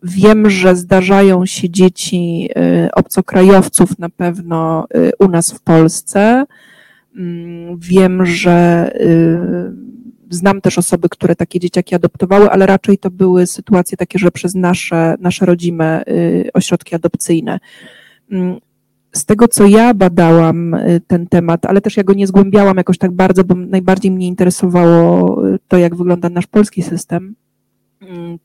Wiem, 0.03 0.51
że 0.51 0.77
zdarzają 0.77 1.47
się 1.47 1.71
dzieci 1.71 2.49
obcokrajowców 2.93 3.99
na 3.99 4.09
pewno 4.09 4.87
u 5.19 5.29
nas 5.29 5.53
w 5.53 5.61
Polsce. 5.61 6.45
Mm, 7.17 7.79
wiem, 7.79 8.27
że 8.27 8.91
znam 10.31 10.61
też 10.61 10.79
osoby, 10.79 11.09
które 11.09 11.37
takie 11.37 11.61
dzieciaki 11.61 11.95
adoptowały, 11.95 12.51
ale 12.51 12.67
raczej 12.67 12.99
to 12.99 13.11
były 13.11 13.47
sytuacje 13.47 13.97
takie, 13.97 14.19
że 14.19 14.31
przez 14.31 14.55
nasze, 14.55 15.15
nasze 15.21 15.47
rodzime 15.47 16.03
ośrodki 16.55 16.95
adopcyjne. 16.95 17.61
Mm, 18.33 18.61
z 19.13 19.25
tego, 19.25 19.49
co 19.49 19.67
ja 19.67 19.95
badałam 19.95 20.75
y, 20.75 21.01
ten 21.07 21.27
temat, 21.27 21.67
ale 21.67 21.81
też 21.81 21.97
ja 21.97 22.05
go 22.05 22.15
nie 22.15 22.27
zgłębiałam 22.27 22.77
jakoś 22.77 22.99
tak 22.99 23.13
bardzo, 23.13 23.45
bo 23.45 23.55
najbardziej 23.55 24.11
mnie 24.11 24.27
interesowało 24.27 25.47
y, 25.49 25.59
to, 25.69 25.79
jak 25.79 25.97
wygląda 25.97 26.29
nasz 26.29 26.47
polski 26.47 26.83
system, 26.83 27.35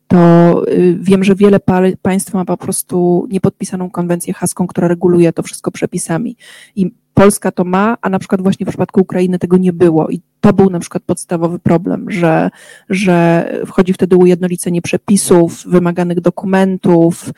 to 0.07 0.63
y, 0.67 0.97
wiem, 1.01 1.23
że 1.23 1.35
wiele 1.35 1.59
państw 2.01 2.33
ma 2.33 2.45
po 2.45 2.57
prostu 2.57 3.27
niepodpisaną 3.31 3.89
konwencję 3.89 4.33
haską, 4.33 4.67
która 4.67 4.87
reguluje 4.87 5.33
to 5.33 5.43
wszystko 5.43 5.71
przepisami. 5.71 6.37
I 6.75 6.91
Polska 7.15 7.51
to 7.51 7.63
ma, 7.63 7.97
a 8.01 8.09
na 8.09 8.19
przykład 8.19 8.41
właśnie 8.41 8.65
w 8.65 8.69
przypadku 8.69 9.01
Ukrainy 9.01 9.39
tego 9.39 9.57
nie 9.57 9.73
było. 9.73 10.09
I 10.09 10.21
to 10.41 10.53
był 10.53 10.69
na 10.69 10.79
przykład 10.79 11.03
podstawowy 11.03 11.59
problem, 11.59 12.11
że, 12.11 12.49
że 12.89 13.45
wchodzi 13.65 13.93
wtedy 13.93 14.15
ujednolicenie 14.15 14.81
przepisów, 14.81 15.63
wymaganych 15.67 16.21
dokumentów. 16.21 17.29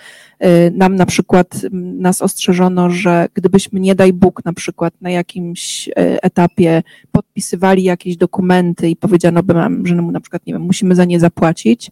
Y, 0.45 0.71
nam 0.75 0.95
na 0.95 1.05
przykład 1.05 1.61
nas 1.71 2.21
ostrzeżono, 2.21 2.89
że 2.89 3.27
gdybyśmy 3.33 3.79
nie 3.79 3.95
daj 3.95 4.13
Bóg 4.13 4.45
na 4.45 4.53
przykład 4.53 4.93
na 5.01 5.09
jakimś 5.09 5.87
y, 5.87 5.91
etapie 6.21 6.83
podpisywali 7.11 7.83
jakieś 7.83 8.17
dokumenty 8.17 8.89
i 8.89 8.95
powiedziano 8.95 9.43
by 9.43 9.53
nam, 9.53 9.87
że 9.87 9.95
na 9.95 10.21
przykład, 10.21 10.45
nie 10.45 10.53
wiem, 10.53 10.61
musimy 10.61 10.95
za 10.95 11.05
nie 11.05 11.19
zapłacić, 11.19 11.91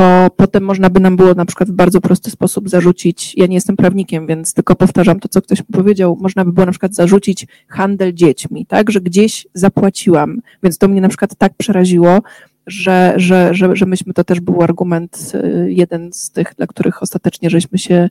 to 0.00 0.30
potem 0.36 0.64
można 0.64 0.90
by 0.90 1.00
nam 1.00 1.16
było 1.16 1.34
na 1.34 1.44
przykład 1.44 1.70
w 1.70 1.72
bardzo 1.72 2.00
prosty 2.00 2.30
sposób 2.30 2.68
zarzucić, 2.68 3.34
ja 3.36 3.46
nie 3.46 3.54
jestem 3.54 3.76
prawnikiem, 3.76 4.26
więc 4.26 4.54
tylko 4.54 4.74
powtarzam 4.74 5.20
to, 5.20 5.28
co 5.28 5.42
ktoś 5.42 5.58
mi 5.58 5.66
powiedział, 5.72 6.18
można 6.20 6.44
by 6.44 6.52
było 6.52 6.66
na 6.66 6.72
przykład 6.72 6.94
zarzucić 6.94 7.46
handel 7.68 8.14
dziećmi, 8.14 8.66
tak, 8.66 8.90
że 8.90 9.00
gdzieś 9.00 9.46
zapłaciłam, 9.54 10.40
więc 10.62 10.78
to 10.78 10.88
mnie 10.88 11.00
na 11.00 11.08
przykład 11.08 11.34
tak 11.38 11.52
przeraziło, 11.54 12.22
że, 12.66 13.14
że, 13.16 13.54
że, 13.54 13.76
że 13.76 13.86
myśmy, 13.86 14.14
to 14.14 14.24
też 14.24 14.40
był 14.40 14.62
argument 14.62 15.32
y, 15.34 15.72
jeden 15.72 16.12
z 16.12 16.30
tych, 16.30 16.54
dla 16.56 16.66
których 16.66 17.02
ostatecznie 17.02 17.50
żeśmy 17.50 17.78
się, 17.78 18.08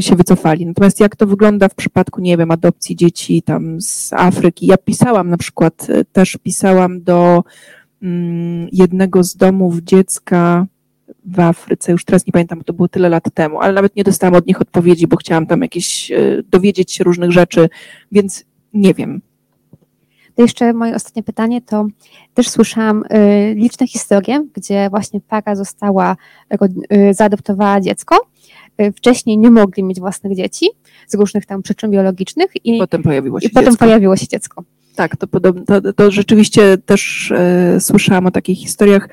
się 0.00 0.16
wycofali. 0.16 0.66
Natomiast 0.66 1.00
jak 1.00 1.16
to 1.16 1.26
wygląda 1.26 1.68
w 1.68 1.74
przypadku, 1.74 2.20
nie 2.20 2.36
wiem, 2.36 2.50
adopcji 2.50 2.96
dzieci 2.96 3.42
tam 3.42 3.80
z 3.80 4.12
Afryki? 4.12 4.66
Ja 4.66 4.76
pisałam 4.76 5.30
na 5.30 5.36
przykład, 5.36 5.90
y, 5.90 6.04
też 6.04 6.38
pisałam 6.42 7.02
do 7.02 7.44
mm, 8.02 8.68
jednego 8.72 9.24
z 9.24 9.36
domów 9.36 9.78
dziecka, 9.78 10.66
w 11.24 11.40
Afryce, 11.40 11.92
już 11.92 12.04
teraz 12.04 12.26
nie 12.26 12.32
pamiętam, 12.32 12.58
bo 12.58 12.64
to 12.64 12.72
było 12.72 12.88
tyle 12.88 13.08
lat 13.08 13.24
temu, 13.34 13.60
ale 13.60 13.72
nawet 13.72 13.96
nie 13.96 14.04
dostałam 14.04 14.34
od 14.34 14.46
nich 14.46 14.60
odpowiedzi, 14.60 15.06
bo 15.06 15.16
chciałam 15.16 15.46
tam 15.46 15.62
jakieś 15.62 16.12
e, 16.12 16.42
dowiedzieć 16.50 16.92
się 16.92 17.04
różnych 17.04 17.30
rzeczy, 17.30 17.68
więc 18.12 18.44
nie 18.74 18.94
wiem. 18.94 19.20
To 20.34 20.42
jeszcze 20.42 20.72
moje 20.72 20.94
ostatnie 20.94 21.22
pytanie, 21.22 21.60
to 21.60 21.86
też 22.34 22.48
słyszałam 22.48 23.04
y, 23.04 23.54
liczne 23.54 23.86
historie, 23.86 24.46
gdzie 24.54 24.90
właśnie 24.90 25.20
para 25.20 25.56
została, 25.56 26.16
y, 26.92 27.14
zaadoptowała 27.14 27.80
dziecko, 27.80 28.16
wcześniej 28.96 29.38
nie 29.38 29.50
mogli 29.50 29.82
mieć 29.82 30.00
własnych 30.00 30.36
dzieci 30.36 30.66
z 31.06 31.14
różnych 31.14 31.46
tam 31.46 31.62
przyczyn 31.62 31.90
biologicznych 31.90 32.50
i 32.64 32.78
potem 32.78 33.02
pojawiło 33.02 33.40
się 33.40 33.48
potem 33.50 33.76
pojawiło 33.76 34.16
się 34.16 34.28
dziecko. 34.28 34.64
Tak, 34.96 35.16
to, 35.16 35.26
podobno, 35.26 35.80
to, 35.80 35.92
to 35.92 36.10
rzeczywiście 36.10 36.78
też 36.78 37.32
słyszałam 37.78 38.26
o 38.26 38.30
takich 38.30 38.58
historiach. 38.58 39.08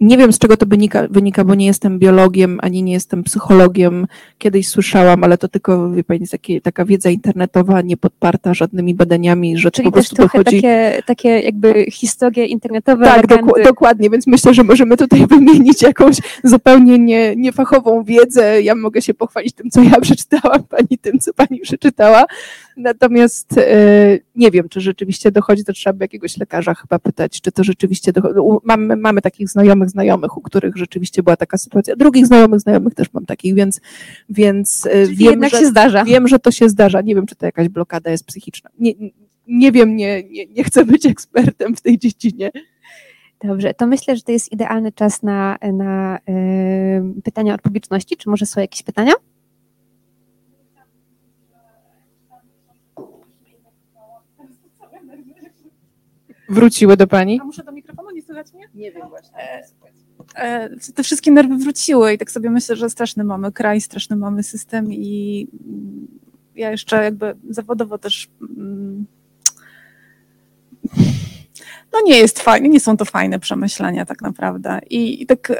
Nie 0.00 0.18
wiem, 0.18 0.32
z 0.32 0.38
czego 0.38 0.56
to 0.56 0.66
wynika, 0.66 1.06
wynika, 1.10 1.44
bo 1.44 1.54
nie 1.54 1.66
jestem 1.66 1.98
biologiem, 1.98 2.58
ani 2.62 2.82
nie 2.82 2.92
jestem 2.92 3.24
psychologiem. 3.24 4.06
Kiedyś 4.38 4.68
słyszałam, 4.68 5.24
ale 5.24 5.38
to 5.38 5.48
tylko, 5.48 5.90
wie 5.90 6.04
pani, 6.04 6.20
jest 6.20 6.36
taka 6.62 6.84
wiedza 6.84 7.10
internetowa, 7.10 7.80
nie 7.80 7.96
podparta 7.96 8.54
żadnymi 8.54 8.94
badaniami, 8.94 9.58
że 9.58 9.70
Czyli 9.70 9.84
to 9.84 9.90
po 9.90 9.94
prostu 9.94 10.16
trochę 10.16 10.38
dochodzi... 10.38 10.56
takie, 10.56 11.02
takie 11.06 11.28
jakby 11.28 11.86
historie 11.90 12.46
internetowe, 12.46 13.04
Tak, 13.04 13.26
dok 13.26 13.62
dokładnie, 13.64 14.10
więc 14.10 14.26
myślę, 14.26 14.54
że 14.54 14.64
możemy 14.64 14.96
tutaj 14.96 15.26
wymienić 15.36 15.82
jakąś 15.82 16.16
zupełnie 16.44 16.98
nie, 16.98 17.36
niefachową 17.36 18.04
wiedzę. 18.04 18.62
Ja 18.62 18.74
mogę 18.74 19.02
się 19.02 19.14
pochwalić 19.14 19.52
tym, 19.52 19.70
co 19.70 19.82
ja 19.82 20.00
przeczytałam, 20.06 20.62
pani 20.62 20.98
tym, 21.00 21.18
co 21.18 21.34
pani 21.34 21.60
przeczytała. 21.60 22.24
Natomiast 22.76 23.58
e, 23.58 24.18
nie 24.34 24.50
wiem, 24.50 24.68
czy 24.68 24.80
rzeczywiście 24.80 25.30
dochodzi, 25.30 25.64
to 25.64 25.72
trzeba 25.72 25.92
by 25.92 26.04
jakiegoś 26.04 26.36
lekarza 26.36 26.74
chyba 26.74 26.98
pytać, 26.98 27.40
czy 27.40 27.52
to 27.52 27.64
rzeczywiście 27.64 28.12
dochodzi. 28.12 28.38
Mamy, 28.64 28.96
mamy 28.96 29.20
takich 29.20 29.48
znajomych, 29.48 29.90
znajomych, 29.90 30.36
u 30.36 30.40
których 30.40 30.76
rzeczywiście 30.76 31.22
była 31.22 31.36
taka 31.36 31.58
sytuacja. 31.58 31.96
Drugich 31.96 32.26
znajomych, 32.26 32.60
znajomych 32.60 32.94
też 32.94 33.12
mam 33.12 33.26
takich, 33.26 33.54
więc, 33.54 33.80
więc 34.28 34.86
e, 34.86 35.06
wiem, 35.06 35.44
że, 35.44 35.50
się 35.50 35.66
zdarza. 35.66 36.04
wiem, 36.04 36.28
że 36.28 36.38
to 36.38 36.50
się 36.50 36.68
zdarza. 36.68 37.00
Nie 37.00 37.14
wiem, 37.14 37.26
czy 37.26 37.36
to 37.36 37.46
jakaś 37.46 37.68
blokada 37.68 38.10
jest 38.10 38.26
psychiczna. 38.26 38.70
Nie, 38.78 38.92
nie 39.48 39.72
wiem, 39.72 39.96
nie, 39.96 40.22
nie, 40.22 40.46
nie 40.46 40.64
chcę 40.64 40.84
być 40.84 41.06
ekspertem 41.06 41.76
w 41.76 41.80
tej 41.80 41.98
dziedzinie. 41.98 42.50
Dobrze, 43.44 43.74
to 43.74 43.86
myślę, 43.86 44.16
że 44.16 44.22
to 44.22 44.32
jest 44.32 44.52
idealny 44.52 44.92
czas 44.92 45.22
na, 45.22 45.58
na 45.72 46.18
y, 46.18 47.22
pytania 47.24 47.54
od 47.54 47.62
publiczności. 47.62 48.16
Czy 48.16 48.30
może 48.30 48.46
są 48.46 48.60
jakieś 48.60 48.82
pytania? 48.82 49.12
Wróciły 56.48 56.96
do 56.96 57.06
pani? 57.06 57.40
A 57.40 57.44
muszę 57.44 57.64
do 57.64 57.72
mikrofonu, 57.72 58.10
nie 58.10 58.22
słychać 58.22 58.52
mnie? 58.52 58.68
Nie 58.74 58.92
wiem 58.92 59.08
właśnie. 59.08 59.38
E, 59.38 59.62
e, 60.34 60.70
te 60.94 61.02
wszystkie 61.02 61.30
nerwy 61.30 61.56
wróciły 61.56 62.12
i 62.12 62.18
tak 62.18 62.30
sobie 62.30 62.50
myślę, 62.50 62.76
że 62.76 62.90
straszny 62.90 63.24
mamy 63.24 63.52
kraj, 63.52 63.80
straszny 63.80 64.16
mamy 64.16 64.42
system 64.42 64.92
i 64.92 65.48
ja 66.54 66.70
jeszcze 66.70 67.04
jakby 67.04 67.36
zawodowo 67.50 67.98
też 67.98 68.28
mm, 68.58 69.06
no 71.92 72.00
nie 72.04 72.18
jest 72.18 72.40
fajne, 72.40 72.68
nie 72.68 72.80
są 72.80 72.96
to 72.96 73.04
fajne 73.04 73.38
przemyślenia 73.38 74.06
tak 74.06 74.22
naprawdę. 74.22 74.80
I, 74.90 75.22
I, 75.22 75.26
tak, 75.26 75.52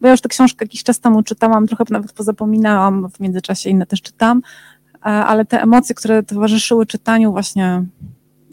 bo 0.00 0.06
ja 0.06 0.10
już 0.10 0.20
tę 0.20 0.28
książkę 0.28 0.64
jakiś 0.64 0.82
czas 0.82 1.00
temu 1.00 1.22
czytałam, 1.22 1.66
trochę 1.66 1.84
nawet 1.90 2.12
pozapominałam, 2.12 3.10
w 3.10 3.20
międzyczasie 3.20 3.70
inne 3.70 3.86
też 3.86 4.02
czytam, 4.02 4.42
e, 4.94 5.02
ale 5.04 5.44
te 5.44 5.62
emocje, 5.62 5.94
które 5.94 6.22
towarzyszyły 6.22 6.86
czytaniu 6.86 7.32
właśnie 7.32 7.84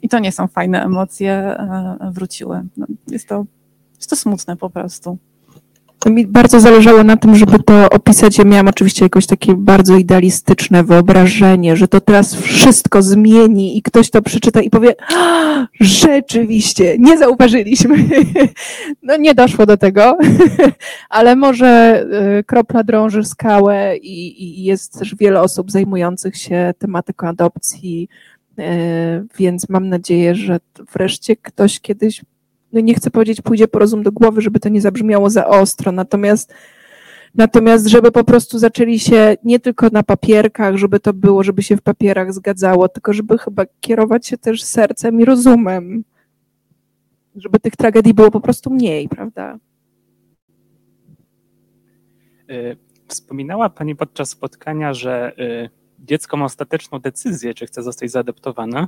i 0.04 0.10
to 0.10 0.20
nie 0.20 0.32
są 0.32 0.48
fajne 0.48 0.84
emocje, 0.84 1.32
e, 1.32 2.12
wróciły. 2.12 2.62
No, 2.78 2.86
jest 3.08 3.28
to, 3.28 3.46
jest 3.96 4.10
to 4.10 4.16
smutne 4.16 4.58
po 4.58 4.70
prostu. 4.70 5.18
Mi 6.10 6.28
bardzo 6.28 6.60
zależało 6.60 7.04
na 7.04 7.18
tym, 7.18 7.36
żeby 7.36 7.64
to 7.64 7.90
opisać. 7.90 8.38
Ja 8.38 8.44
miałam 8.44 8.68
oczywiście 8.68 9.06
jakoś 9.06 9.26
takie 9.26 9.54
bardzo 9.54 9.98
idealistyczne 9.98 10.84
wyobrażenie, 10.84 11.76
że 11.76 11.88
to 11.88 12.02
teraz 12.02 12.36
wszystko 12.36 13.02
zmieni 13.02 13.78
i 13.78 13.82
ktoś 13.82 14.10
to 14.10 14.22
przeczyta 14.22 14.62
i 14.62 14.70
powie, 14.70 14.96
rzeczywiście, 15.80 16.96
nie 17.00 17.18
zauważyliśmy. 17.18 17.96
No 19.04 19.18
nie 19.18 19.36
doszło 19.36 19.66
do 19.66 19.78
tego, 19.78 20.18
ale 21.10 21.36
może 21.36 21.68
e, 21.68 22.44
kropla 22.44 22.84
drąży 22.84 23.24
skałę 23.24 23.98
i, 23.98 24.44
i 24.44 24.64
jest 24.64 25.00
też 25.00 25.16
wiele 25.16 25.42
osób 25.42 25.72
zajmujących 25.72 26.38
się 26.38 26.74
tematyką 26.78 27.28
adopcji, 27.28 28.10
więc 29.38 29.70
mam 29.70 29.90
nadzieję, 29.90 30.36
że 30.36 30.60
wreszcie 30.94 31.36
ktoś 31.36 31.80
kiedyś, 31.80 32.22
no 32.74 32.80
nie 32.80 32.94
chcę 32.94 33.12
powiedzieć, 33.12 33.42
pójdzie 33.42 33.68
po 33.68 33.80
rozum 33.80 34.04
do 34.04 34.12
głowy, 34.12 34.42
żeby 34.42 34.60
to 34.60 34.70
nie 34.70 34.82
zabrzmiało 34.82 35.30
za 35.30 35.48
ostro, 35.48 35.92
natomiast 35.92 36.54
Natomiast, 37.36 37.88
żeby 37.88 38.12
po 38.12 38.24
prostu 38.24 38.60
zaczęli 38.60 39.00
się 39.00 39.38
nie 39.44 39.60
tylko 39.60 39.90
na 39.92 40.04
papierkach, 40.04 40.78
żeby 40.78 41.00
to 41.00 41.14
było, 41.14 41.44
żeby 41.44 41.64
się 41.64 41.78
w 41.78 41.82
papierach 41.82 42.34
zgadzało, 42.34 42.90
tylko 42.90 43.14
żeby 43.14 43.38
chyba 43.38 43.66
kierować 43.82 44.28
się 44.28 44.38
też 44.38 44.64
sercem 44.64 45.22
i 45.22 45.26
rozumem. 45.26 46.04
Żeby 47.36 47.60
tych 47.60 47.76
tragedii 47.76 48.14
było 48.14 48.32
po 48.32 48.42
prostu 48.42 48.70
mniej, 48.70 49.10
prawda? 49.10 49.58
E, 52.50 52.76
wspominała 53.08 53.70
Pani 53.70 53.96
podczas 53.96 54.30
spotkania, 54.30 54.94
że 54.94 55.38
e, 55.38 55.70
dziecko 56.04 56.38
ma 56.38 56.46
ostateczną 56.46 57.00
decyzję, 57.00 57.54
czy 57.54 57.66
chce 57.66 57.84
zostać 57.84 58.12
zaadoptowane. 58.12 58.88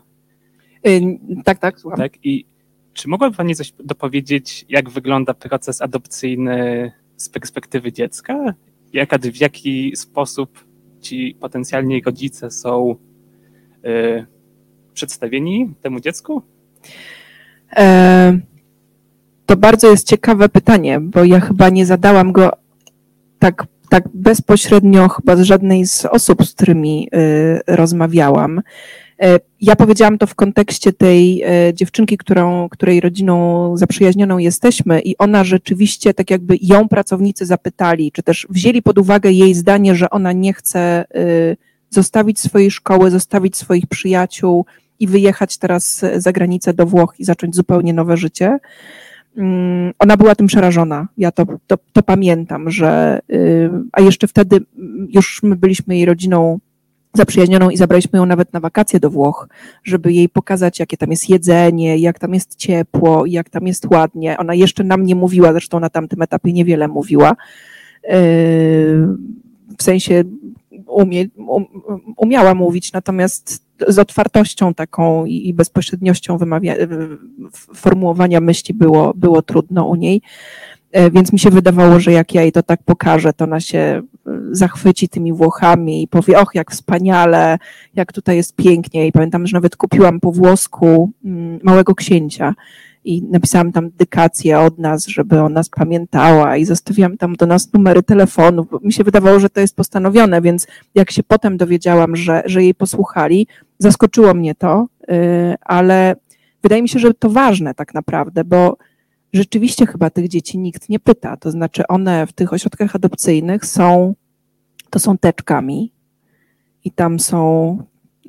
Yy, 0.83 1.01
tak, 1.43 1.59
tak, 1.59 1.79
słucham. 1.79 1.97
Tak, 1.97 2.25
i 2.25 2.45
czy 2.93 3.07
mogłaby 3.07 3.35
Pani 3.37 3.55
coś 3.55 3.73
dopowiedzieć, 3.83 4.65
jak 4.69 4.89
wygląda 4.89 5.33
proces 5.33 5.81
adopcyjny 5.81 6.91
z 7.17 7.29
perspektywy 7.29 7.91
dziecka? 7.91 8.53
Jaka, 8.93 9.17
w 9.17 9.41
jaki 9.41 9.95
sposób 9.95 10.65
ci 11.01 11.37
potencjalni 11.39 12.01
rodzice 12.01 12.51
są 12.51 12.95
yy, 13.83 14.25
przedstawieni 14.93 15.73
temu 15.81 15.99
dziecku? 15.99 16.41
E, 17.75 18.39
to 19.45 19.57
bardzo 19.57 19.91
jest 19.91 20.07
ciekawe 20.07 20.49
pytanie, 20.49 20.99
bo 20.99 21.23
ja 21.23 21.39
chyba 21.39 21.69
nie 21.69 21.85
zadałam 21.85 22.31
go 22.31 22.51
tak 23.39 23.67
tak 23.95 24.09
bezpośrednio 24.13 25.09
chyba 25.09 25.35
z 25.35 25.41
żadnej 25.41 25.87
z 25.87 26.05
osób, 26.05 26.45
z 26.45 26.53
którymi 26.53 27.09
y, 27.15 27.75
rozmawiałam. 27.75 28.61
E, 29.21 29.39
ja 29.61 29.75
powiedziałam 29.75 30.17
to 30.17 30.27
w 30.27 30.35
kontekście 30.35 30.93
tej 30.93 31.43
e, 31.43 31.73
dziewczynki, 31.73 32.17
którą, 32.17 32.69
której 32.69 33.01
rodziną 33.01 33.77
zaprzyjaźnioną 33.77 34.37
jesteśmy 34.37 35.01
i 35.01 35.17
ona 35.17 35.43
rzeczywiście, 35.43 36.13
tak 36.13 36.31
jakby 36.31 36.57
ją 36.61 36.87
pracownicy 36.87 37.45
zapytali, 37.45 38.11
czy 38.11 38.23
też 38.23 38.47
wzięli 38.49 38.81
pod 38.81 38.97
uwagę 38.97 39.31
jej 39.31 39.53
zdanie, 39.53 39.95
że 39.95 40.09
ona 40.09 40.31
nie 40.31 40.53
chce 40.53 41.05
zostawić 41.89 42.39
swojej 42.39 42.71
szkoły, 42.71 43.11
zostawić 43.11 43.57
swoich 43.57 43.87
przyjaciół 43.87 44.65
i 44.99 45.07
wyjechać 45.07 45.57
teraz 45.57 46.05
za 46.17 46.31
granicę 46.31 46.73
do 46.73 46.85
Włoch 46.85 47.13
i 47.19 47.25
zacząć 47.25 47.55
zupełnie 47.55 47.93
nowe 47.93 48.17
życie. 48.17 48.59
Mm, 49.37 49.93
ona 49.99 50.17
była 50.17 50.35
tym 50.35 50.47
przerażona. 50.47 51.07
Ja 51.17 51.31
to, 51.31 51.45
to, 51.67 51.77
to 51.93 52.03
pamiętam, 52.03 52.69
że, 52.69 53.19
a 53.91 54.01
jeszcze 54.01 54.27
wtedy 54.27 54.59
już 55.09 55.43
my 55.43 55.55
byliśmy 55.55 55.95
jej 55.95 56.05
rodziną 56.05 56.59
zaprzyjaźnioną 57.15 57.69
i 57.69 57.77
zabraliśmy 57.77 58.19
ją 58.19 58.25
nawet 58.25 58.53
na 58.53 58.59
wakacje 58.59 58.99
do 58.99 59.09
Włoch, 59.09 59.47
żeby 59.83 60.13
jej 60.13 60.29
pokazać, 60.29 60.79
jakie 60.79 60.97
tam 60.97 61.11
jest 61.11 61.29
jedzenie, 61.29 61.97
jak 61.97 62.19
tam 62.19 62.33
jest 62.33 62.55
ciepło, 62.55 63.25
jak 63.25 63.49
tam 63.49 63.67
jest 63.67 63.85
ładnie. 63.85 64.37
Ona 64.37 64.53
jeszcze 64.53 64.83
nam 64.83 65.05
nie 65.05 65.15
mówiła, 65.15 65.51
zresztą 65.51 65.79
na 65.79 65.89
tamtym 65.89 66.21
etapie 66.21 66.53
niewiele 66.53 66.87
mówiła. 66.87 67.35
Yy, 68.03 68.17
w 69.77 69.83
sensie 69.83 70.23
umie, 70.87 71.25
um, 71.37 71.65
umiała 72.17 72.55
mówić, 72.55 72.93
natomiast 72.93 73.64
z 73.87 73.99
otwartością 73.99 74.73
taką 74.73 75.25
i 75.25 75.53
bezpośredniością 75.53 76.37
wymawia, 76.37 76.75
formułowania 77.75 78.41
myśli 78.41 78.73
było, 78.73 79.13
było 79.15 79.41
trudno 79.41 79.85
u 79.85 79.95
niej. 79.95 80.21
E, 80.95 81.11
więc 81.11 81.33
mi 81.33 81.39
się 81.39 81.49
wydawało, 81.49 81.99
że 81.99 82.11
jak 82.11 82.33
ja 82.33 82.41
jej 82.41 82.51
to 82.51 82.63
tak 82.63 82.83
pokażę, 82.83 83.33
to 83.33 83.43
ona 83.45 83.59
się 83.59 83.77
e, 83.77 84.01
zachwyci 84.51 85.09
tymi 85.09 85.33
Włochami 85.33 86.03
i 86.03 86.07
powie, 86.07 86.39
och, 86.39 86.55
jak 86.55 86.71
wspaniale, 86.71 87.57
jak 87.95 88.13
tutaj 88.13 88.35
jest 88.35 88.55
pięknie. 88.55 89.07
I 89.07 89.11
pamiętam, 89.11 89.47
że 89.47 89.57
nawet 89.57 89.75
kupiłam 89.75 90.19
po 90.19 90.31
włosku 90.31 91.11
mm, 91.25 91.59
małego 91.63 91.95
księcia 91.95 92.53
i 93.05 93.23
napisałam 93.23 93.71
tam 93.71 93.89
dedykację 93.89 94.59
od 94.59 94.79
nas, 94.79 95.07
żeby 95.07 95.41
o 95.41 95.49
nas 95.49 95.69
pamiętała 95.69 96.57
i 96.57 96.65
zostawiłam 96.65 97.17
tam 97.17 97.35
do 97.35 97.45
nas 97.45 97.73
numery 97.73 98.03
telefonów. 98.03 98.67
Mi 98.81 98.93
się 98.93 99.03
wydawało, 99.03 99.39
że 99.39 99.49
to 99.49 99.59
jest 99.59 99.75
postanowione, 99.75 100.41
więc 100.41 100.67
jak 100.95 101.11
się 101.11 101.23
potem 101.23 101.57
dowiedziałam, 101.57 102.15
że, 102.15 102.43
że 102.45 102.63
jej 102.63 102.75
posłuchali, 102.75 103.47
zaskoczyło 103.79 104.33
mnie 104.33 104.55
to, 104.55 104.87
y, 105.11 105.55
ale 105.61 106.15
wydaje 106.63 106.81
mi 106.81 106.89
się, 106.89 106.99
że 106.99 107.13
to 107.13 107.29
ważne 107.29 107.73
tak 107.73 107.93
naprawdę, 107.93 108.43
bo 108.43 108.77
rzeczywiście 109.33 109.85
chyba 109.85 110.09
tych 110.09 110.27
dzieci 110.27 110.57
nikt 110.57 110.89
nie 110.89 110.99
pyta. 110.99 111.37
To 111.37 111.51
znaczy 111.51 111.87
one 111.87 112.27
w 112.27 112.33
tych 112.33 112.53
ośrodkach 112.53 112.95
adopcyjnych 112.95 113.65
są, 113.65 114.15
to 114.89 114.99
są 114.99 115.17
teczkami 115.17 115.93
i 116.83 116.91
tam 116.91 117.19
są 117.19 117.77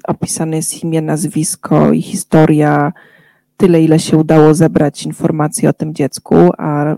opisane 0.05 0.57
jest 0.57 0.85
imię, 0.85 1.03
nazwisko 1.03 1.93
i 1.93 2.03
historia, 2.03 2.93
tyle 3.57 3.83
ile 3.83 3.99
się 3.99 4.17
udało 4.17 4.55
zebrać 4.55 5.07
informacji 5.07 5.69
o 5.69 5.73
tym 5.73 5.95
dziecku, 5.95 6.37
a 6.59 6.97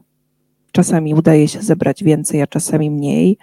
czasami 0.72 1.14
udaje 1.14 1.48
się 1.48 1.62
zebrać 1.62 2.04
więcej, 2.04 2.42
a 2.42 2.46
czasami 2.46 2.90
mniej. 2.90 3.38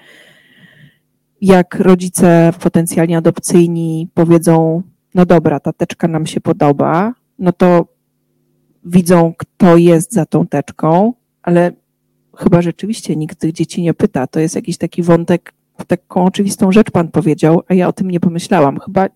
Jak 1.42 1.76
rodzice 1.76 2.54
potencjalnie 2.60 3.18
adopcyjni 3.18 4.10
powiedzą, 4.14 4.84
no 5.16 5.26
dobra, 5.26 5.60
ta 5.60 5.74
teczka 5.74 6.08
nam 6.08 6.26
się 6.26 6.42
podoba, 6.42 7.14
no 7.40 7.52
to 7.52 7.86
widzą, 8.86 9.34
kto 9.38 9.78
jest 9.78 10.14
za 10.14 10.26
tą 10.26 10.48
teczką, 10.48 11.14
ale 11.42 11.72
chyba 12.38 12.62
rzeczywiście 12.62 13.16
nikt 13.16 13.40
tych 13.40 13.52
dzieci 13.52 13.82
nie 13.82 13.94
pyta. 13.94 14.28
To 14.28 14.40
jest 14.40 14.56
jakiś 14.56 14.78
taki 14.78 15.04
wątek, 15.04 15.54
taką 15.88 16.26
oczywistą 16.26 16.72
rzecz 16.72 16.92
pan 16.92 17.08
powiedział, 17.08 17.62
a 17.68 17.74
ja 17.74 17.88
o 17.88 17.94
tym 17.94 18.12
nie 18.12 18.20
pomyślałam. 18.20 18.80
Chyba 18.80 19.08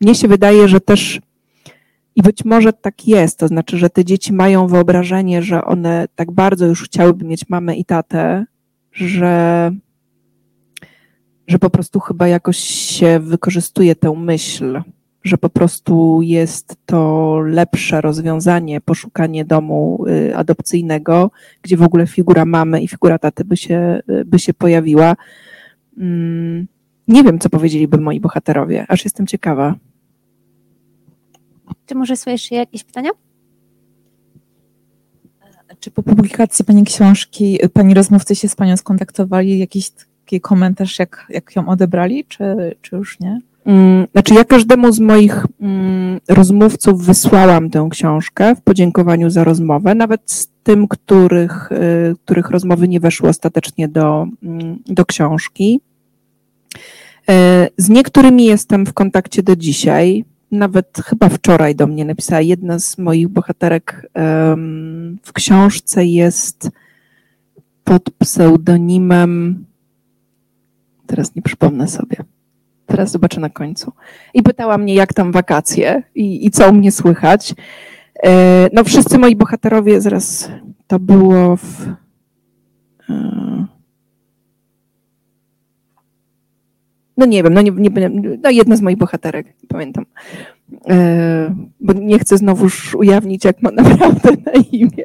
mnie 0.00 0.14
się 0.14 0.28
wydaje, 0.28 0.68
że 0.68 0.80
też 0.80 1.20
i 2.16 2.22
być 2.22 2.44
może 2.44 2.72
tak 2.72 3.08
jest, 3.08 3.38
to 3.38 3.48
znaczy, 3.48 3.78
że 3.78 3.90
te 3.90 4.04
dzieci 4.04 4.32
mają 4.32 4.66
wyobrażenie, 4.66 5.42
że 5.42 5.64
one 5.64 6.08
tak 6.14 6.32
bardzo 6.32 6.66
już 6.66 6.84
chciałyby 6.84 7.24
mieć 7.24 7.48
mamę 7.48 7.76
i 7.76 7.84
tatę, 7.84 8.44
że, 8.92 9.70
że 11.46 11.58
po 11.58 11.70
prostu 11.70 12.00
chyba 12.00 12.28
jakoś 12.28 12.58
się 12.58 13.20
wykorzystuje 13.20 13.94
tę 13.96 14.12
myśl, 14.16 14.82
że 15.24 15.38
po 15.38 15.50
prostu 15.50 16.22
jest 16.22 16.76
to 16.86 17.38
lepsze 17.40 18.00
rozwiązanie, 18.00 18.80
poszukanie 18.80 19.44
domu 19.44 20.04
y, 20.08 20.36
adopcyjnego, 20.36 21.30
gdzie 21.62 21.76
w 21.76 21.82
ogóle 21.82 22.06
figura 22.06 22.44
mamy 22.44 22.82
i 22.82 22.88
figura 22.88 23.18
taty 23.18 23.44
by 23.44 23.56
się, 23.56 24.00
y, 24.10 24.24
by 24.24 24.38
się 24.38 24.54
pojawiła. 24.54 25.16
Mm, 25.98 26.66
nie 27.08 27.24
wiem, 27.24 27.38
co 27.38 27.48
powiedzieliby 27.48 27.98
moi 27.98 28.20
bohaterowie, 28.20 28.86
aż 28.88 29.04
jestem 29.04 29.26
ciekawa. 29.26 29.74
Czy 31.86 31.94
może 31.94 32.16
są 32.16 32.30
jeszcze 32.30 32.54
jakieś 32.54 32.84
pytania? 32.84 33.10
Czy 35.80 35.90
po 35.90 36.02
publikacji 36.02 36.64
Pani 36.64 36.84
książki 36.84 37.58
Pani 37.72 37.94
rozmówcy 37.94 38.36
się 38.36 38.48
z 38.48 38.56
Panią 38.56 38.76
skontaktowali? 38.76 39.58
Jakiś 39.58 39.90
taki 40.26 40.40
komentarz, 40.40 40.98
jak, 40.98 41.26
jak 41.28 41.56
ją 41.56 41.68
odebrali, 41.68 42.24
czy, 42.24 42.74
czy 42.82 42.96
już 42.96 43.20
nie? 43.20 43.40
Mm, 43.64 44.06
znaczy, 44.12 44.34
ja 44.34 44.44
każdemu 44.44 44.92
z 44.92 45.00
moich 45.00 45.46
mm, 45.60 46.20
rozmówców 46.28 47.04
wysłałam 47.04 47.70
tę 47.70 47.88
książkę 47.90 48.54
w 48.54 48.62
podziękowaniu 48.62 49.30
za 49.30 49.44
rozmowę, 49.44 49.94
nawet 49.94 50.20
z 50.26 50.48
tym, 50.62 50.88
których, 50.88 51.72
y, 51.72 52.14
których 52.24 52.50
rozmowy 52.50 52.88
nie 52.88 53.00
weszły 53.00 53.28
ostatecznie 53.28 53.88
do, 53.88 54.26
mm, 54.42 54.78
do 54.86 55.04
książki. 55.04 55.80
E, 57.28 57.68
z 57.76 57.88
niektórymi 57.88 58.44
jestem 58.44 58.86
w 58.86 58.92
kontakcie 58.92 59.42
do 59.42 59.56
dzisiaj. 59.56 60.24
Nawet 60.52 60.98
chyba 61.04 61.28
wczoraj 61.28 61.74
do 61.74 61.86
mnie 61.86 62.04
napisała 62.04 62.40
jedna 62.40 62.78
z 62.78 62.98
moich 62.98 63.28
bohaterek 63.28 64.10
w 65.22 65.32
książce 65.32 66.04
jest 66.04 66.70
pod 67.84 68.10
pseudonimem. 68.10 69.66
Teraz 71.06 71.34
nie 71.34 71.42
przypomnę 71.42 71.88
sobie 71.88 72.16
Teraz 72.86 73.10
zobaczę 73.10 73.40
na 73.40 73.50
końcu. 73.50 73.92
I 74.34 74.42
pytała 74.42 74.78
mnie, 74.78 74.94
jak 74.94 75.14
tam 75.14 75.32
wakacje 75.32 76.02
i, 76.14 76.46
i 76.46 76.50
co 76.50 76.70
u 76.70 76.72
mnie 76.72 76.92
słychać. 76.92 77.54
E, 78.22 78.68
no, 78.72 78.84
wszyscy 78.84 79.18
moi 79.18 79.36
bohaterowie, 79.36 80.00
zaraz 80.00 80.50
to 80.86 80.98
było 80.98 81.56
w. 81.56 81.86
E, 83.10 83.66
no 87.16 87.26
nie 87.26 87.42
wiem, 87.42 87.54
no, 87.54 87.62
nie, 87.62 87.70
nie, 87.70 88.10
no 88.42 88.50
jedna 88.50 88.76
z 88.76 88.80
moich 88.80 88.98
bohaterek, 88.98 89.46
pamiętam. 89.68 90.06
E, 90.88 91.54
bo 91.80 91.92
nie 91.92 92.18
chcę 92.18 92.38
znowuż 92.38 92.94
ujawnić, 92.94 93.44
jak 93.44 93.62
ma 93.62 93.70
naprawdę 93.82 94.30
na 94.46 94.52
imię. 94.52 95.04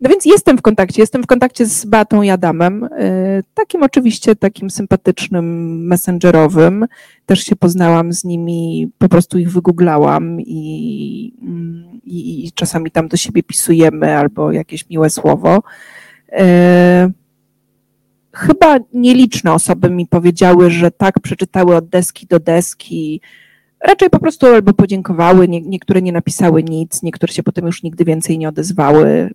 No 0.00 0.10
więc 0.10 0.24
jestem 0.24 0.58
w 0.58 0.62
kontakcie, 0.62 1.02
jestem 1.02 1.22
w 1.22 1.26
kontakcie 1.26 1.66
z 1.66 1.84
Batą 1.84 2.22
i 2.22 2.30
Adamem, 2.30 2.84
y, 2.84 2.88
takim 3.54 3.82
oczywiście 3.82 4.36
takim 4.36 4.70
sympatycznym, 4.70 5.86
messengerowym. 5.86 6.86
Też 7.26 7.40
się 7.40 7.56
poznałam 7.56 8.12
z 8.12 8.24
nimi, 8.24 8.90
po 8.98 9.08
prostu 9.08 9.38
ich 9.38 9.52
wygooglałam 9.52 10.40
i, 10.40 11.32
i, 12.04 12.46
i 12.46 12.52
czasami 12.52 12.90
tam 12.90 13.08
do 13.08 13.16
siebie 13.16 13.42
pisujemy 13.42 14.16
albo 14.16 14.52
jakieś 14.52 14.88
miłe 14.88 15.10
słowo. 15.10 15.62
Y, 16.32 17.12
chyba 18.32 18.78
nieliczne 18.94 19.52
osoby 19.52 19.90
mi 19.90 20.06
powiedziały, 20.06 20.70
że 20.70 20.90
tak 20.90 21.20
przeczytały 21.20 21.76
od 21.76 21.88
deski 21.88 22.26
do 22.26 22.40
deski, 22.40 23.20
raczej 23.80 24.10
po 24.10 24.18
prostu 24.18 24.46
albo 24.46 24.72
podziękowały, 24.72 25.48
nie, 25.48 25.60
niektóre 25.60 26.02
nie 26.02 26.12
napisały 26.12 26.62
nic, 26.62 27.02
niektóre 27.02 27.32
się 27.32 27.42
potem 27.42 27.66
już 27.66 27.82
nigdy 27.82 28.04
więcej 28.04 28.38
nie 28.38 28.48
odezwały. 28.48 29.30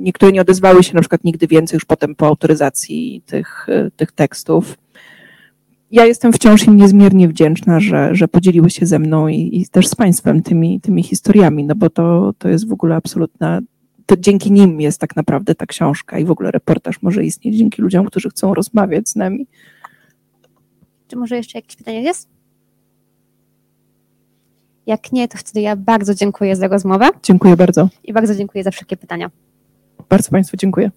Niektóre 0.00 0.32
nie 0.32 0.40
odezwały 0.40 0.82
się 0.82 0.94
na 0.94 1.00
przykład 1.00 1.24
nigdy 1.24 1.46
więcej 1.46 1.76
już 1.76 1.84
potem 1.84 2.14
po 2.14 2.26
autoryzacji 2.26 3.22
tych, 3.26 3.66
tych 3.96 4.12
tekstów. 4.12 4.78
Ja 5.90 6.06
jestem 6.06 6.32
wciąż 6.32 6.66
im 6.66 6.76
niezmiernie 6.76 7.28
wdzięczna, 7.28 7.80
że, 7.80 8.14
że 8.14 8.28
podzieliły 8.28 8.70
się 8.70 8.86
ze 8.86 8.98
mną 8.98 9.28
i, 9.28 9.60
i 9.60 9.68
też 9.68 9.88
z 9.88 9.94
Państwem 9.94 10.42
tymi, 10.42 10.80
tymi 10.80 11.02
historiami, 11.02 11.64
no 11.64 11.74
bo 11.74 11.90
to, 11.90 12.32
to 12.38 12.48
jest 12.48 12.68
w 12.68 12.72
ogóle 12.72 12.94
absolutna 12.94 13.60
to 14.10 14.16
dzięki 14.16 14.52
nim 14.52 14.80
jest 14.80 15.00
tak 15.00 15.16
naprawdę 15.16 15.54
ta 15.54 15.66
książka 15.66 16.18
i 16.18 16.24
w 16.24 16.30
ogóle 16.30 16.50
reportaż 16.50 17.02
może 17.02 17.24
istnieć 17.24 17.56
dzięki 17.56 17.82
ludziom, 17.82 18.06
którzy 18.06 18.30
chcą 18.30 18.54
rozmawiać 18.54 19.08
z 19.08 19.16
nami. 19.16 19.46
Czy 21.08 21.16
może 21.16 21.36
jeszcze 21.36 21.58
jakieś 21.58 21.76
pytanie 21.76 22.02
jest? 22.02 22.28
Jak 24.86 25.12
nie, 25.12 25.28
to 25.28 25.38
wtedy 25.38 25.60
ja 25.60 25.76
bardzo 25.76 26.14
dziękuję 26.14 26.56
za 26.56 26.68
rozmowę. 26.68 27.08
Dziękuję 27.22 27.56
bardzo. 27.56 27.88
I 28.04 28.12
bardzo 28.12 28.34
dziękuję 28.34 28.64
za 28.64 28.70
wszystkie 28.70 28.96
pytania. 28.96 29.30
Bardzo 30.10 30.30
Państwu 30.30 30.56
dziękuję. 30.56 30.90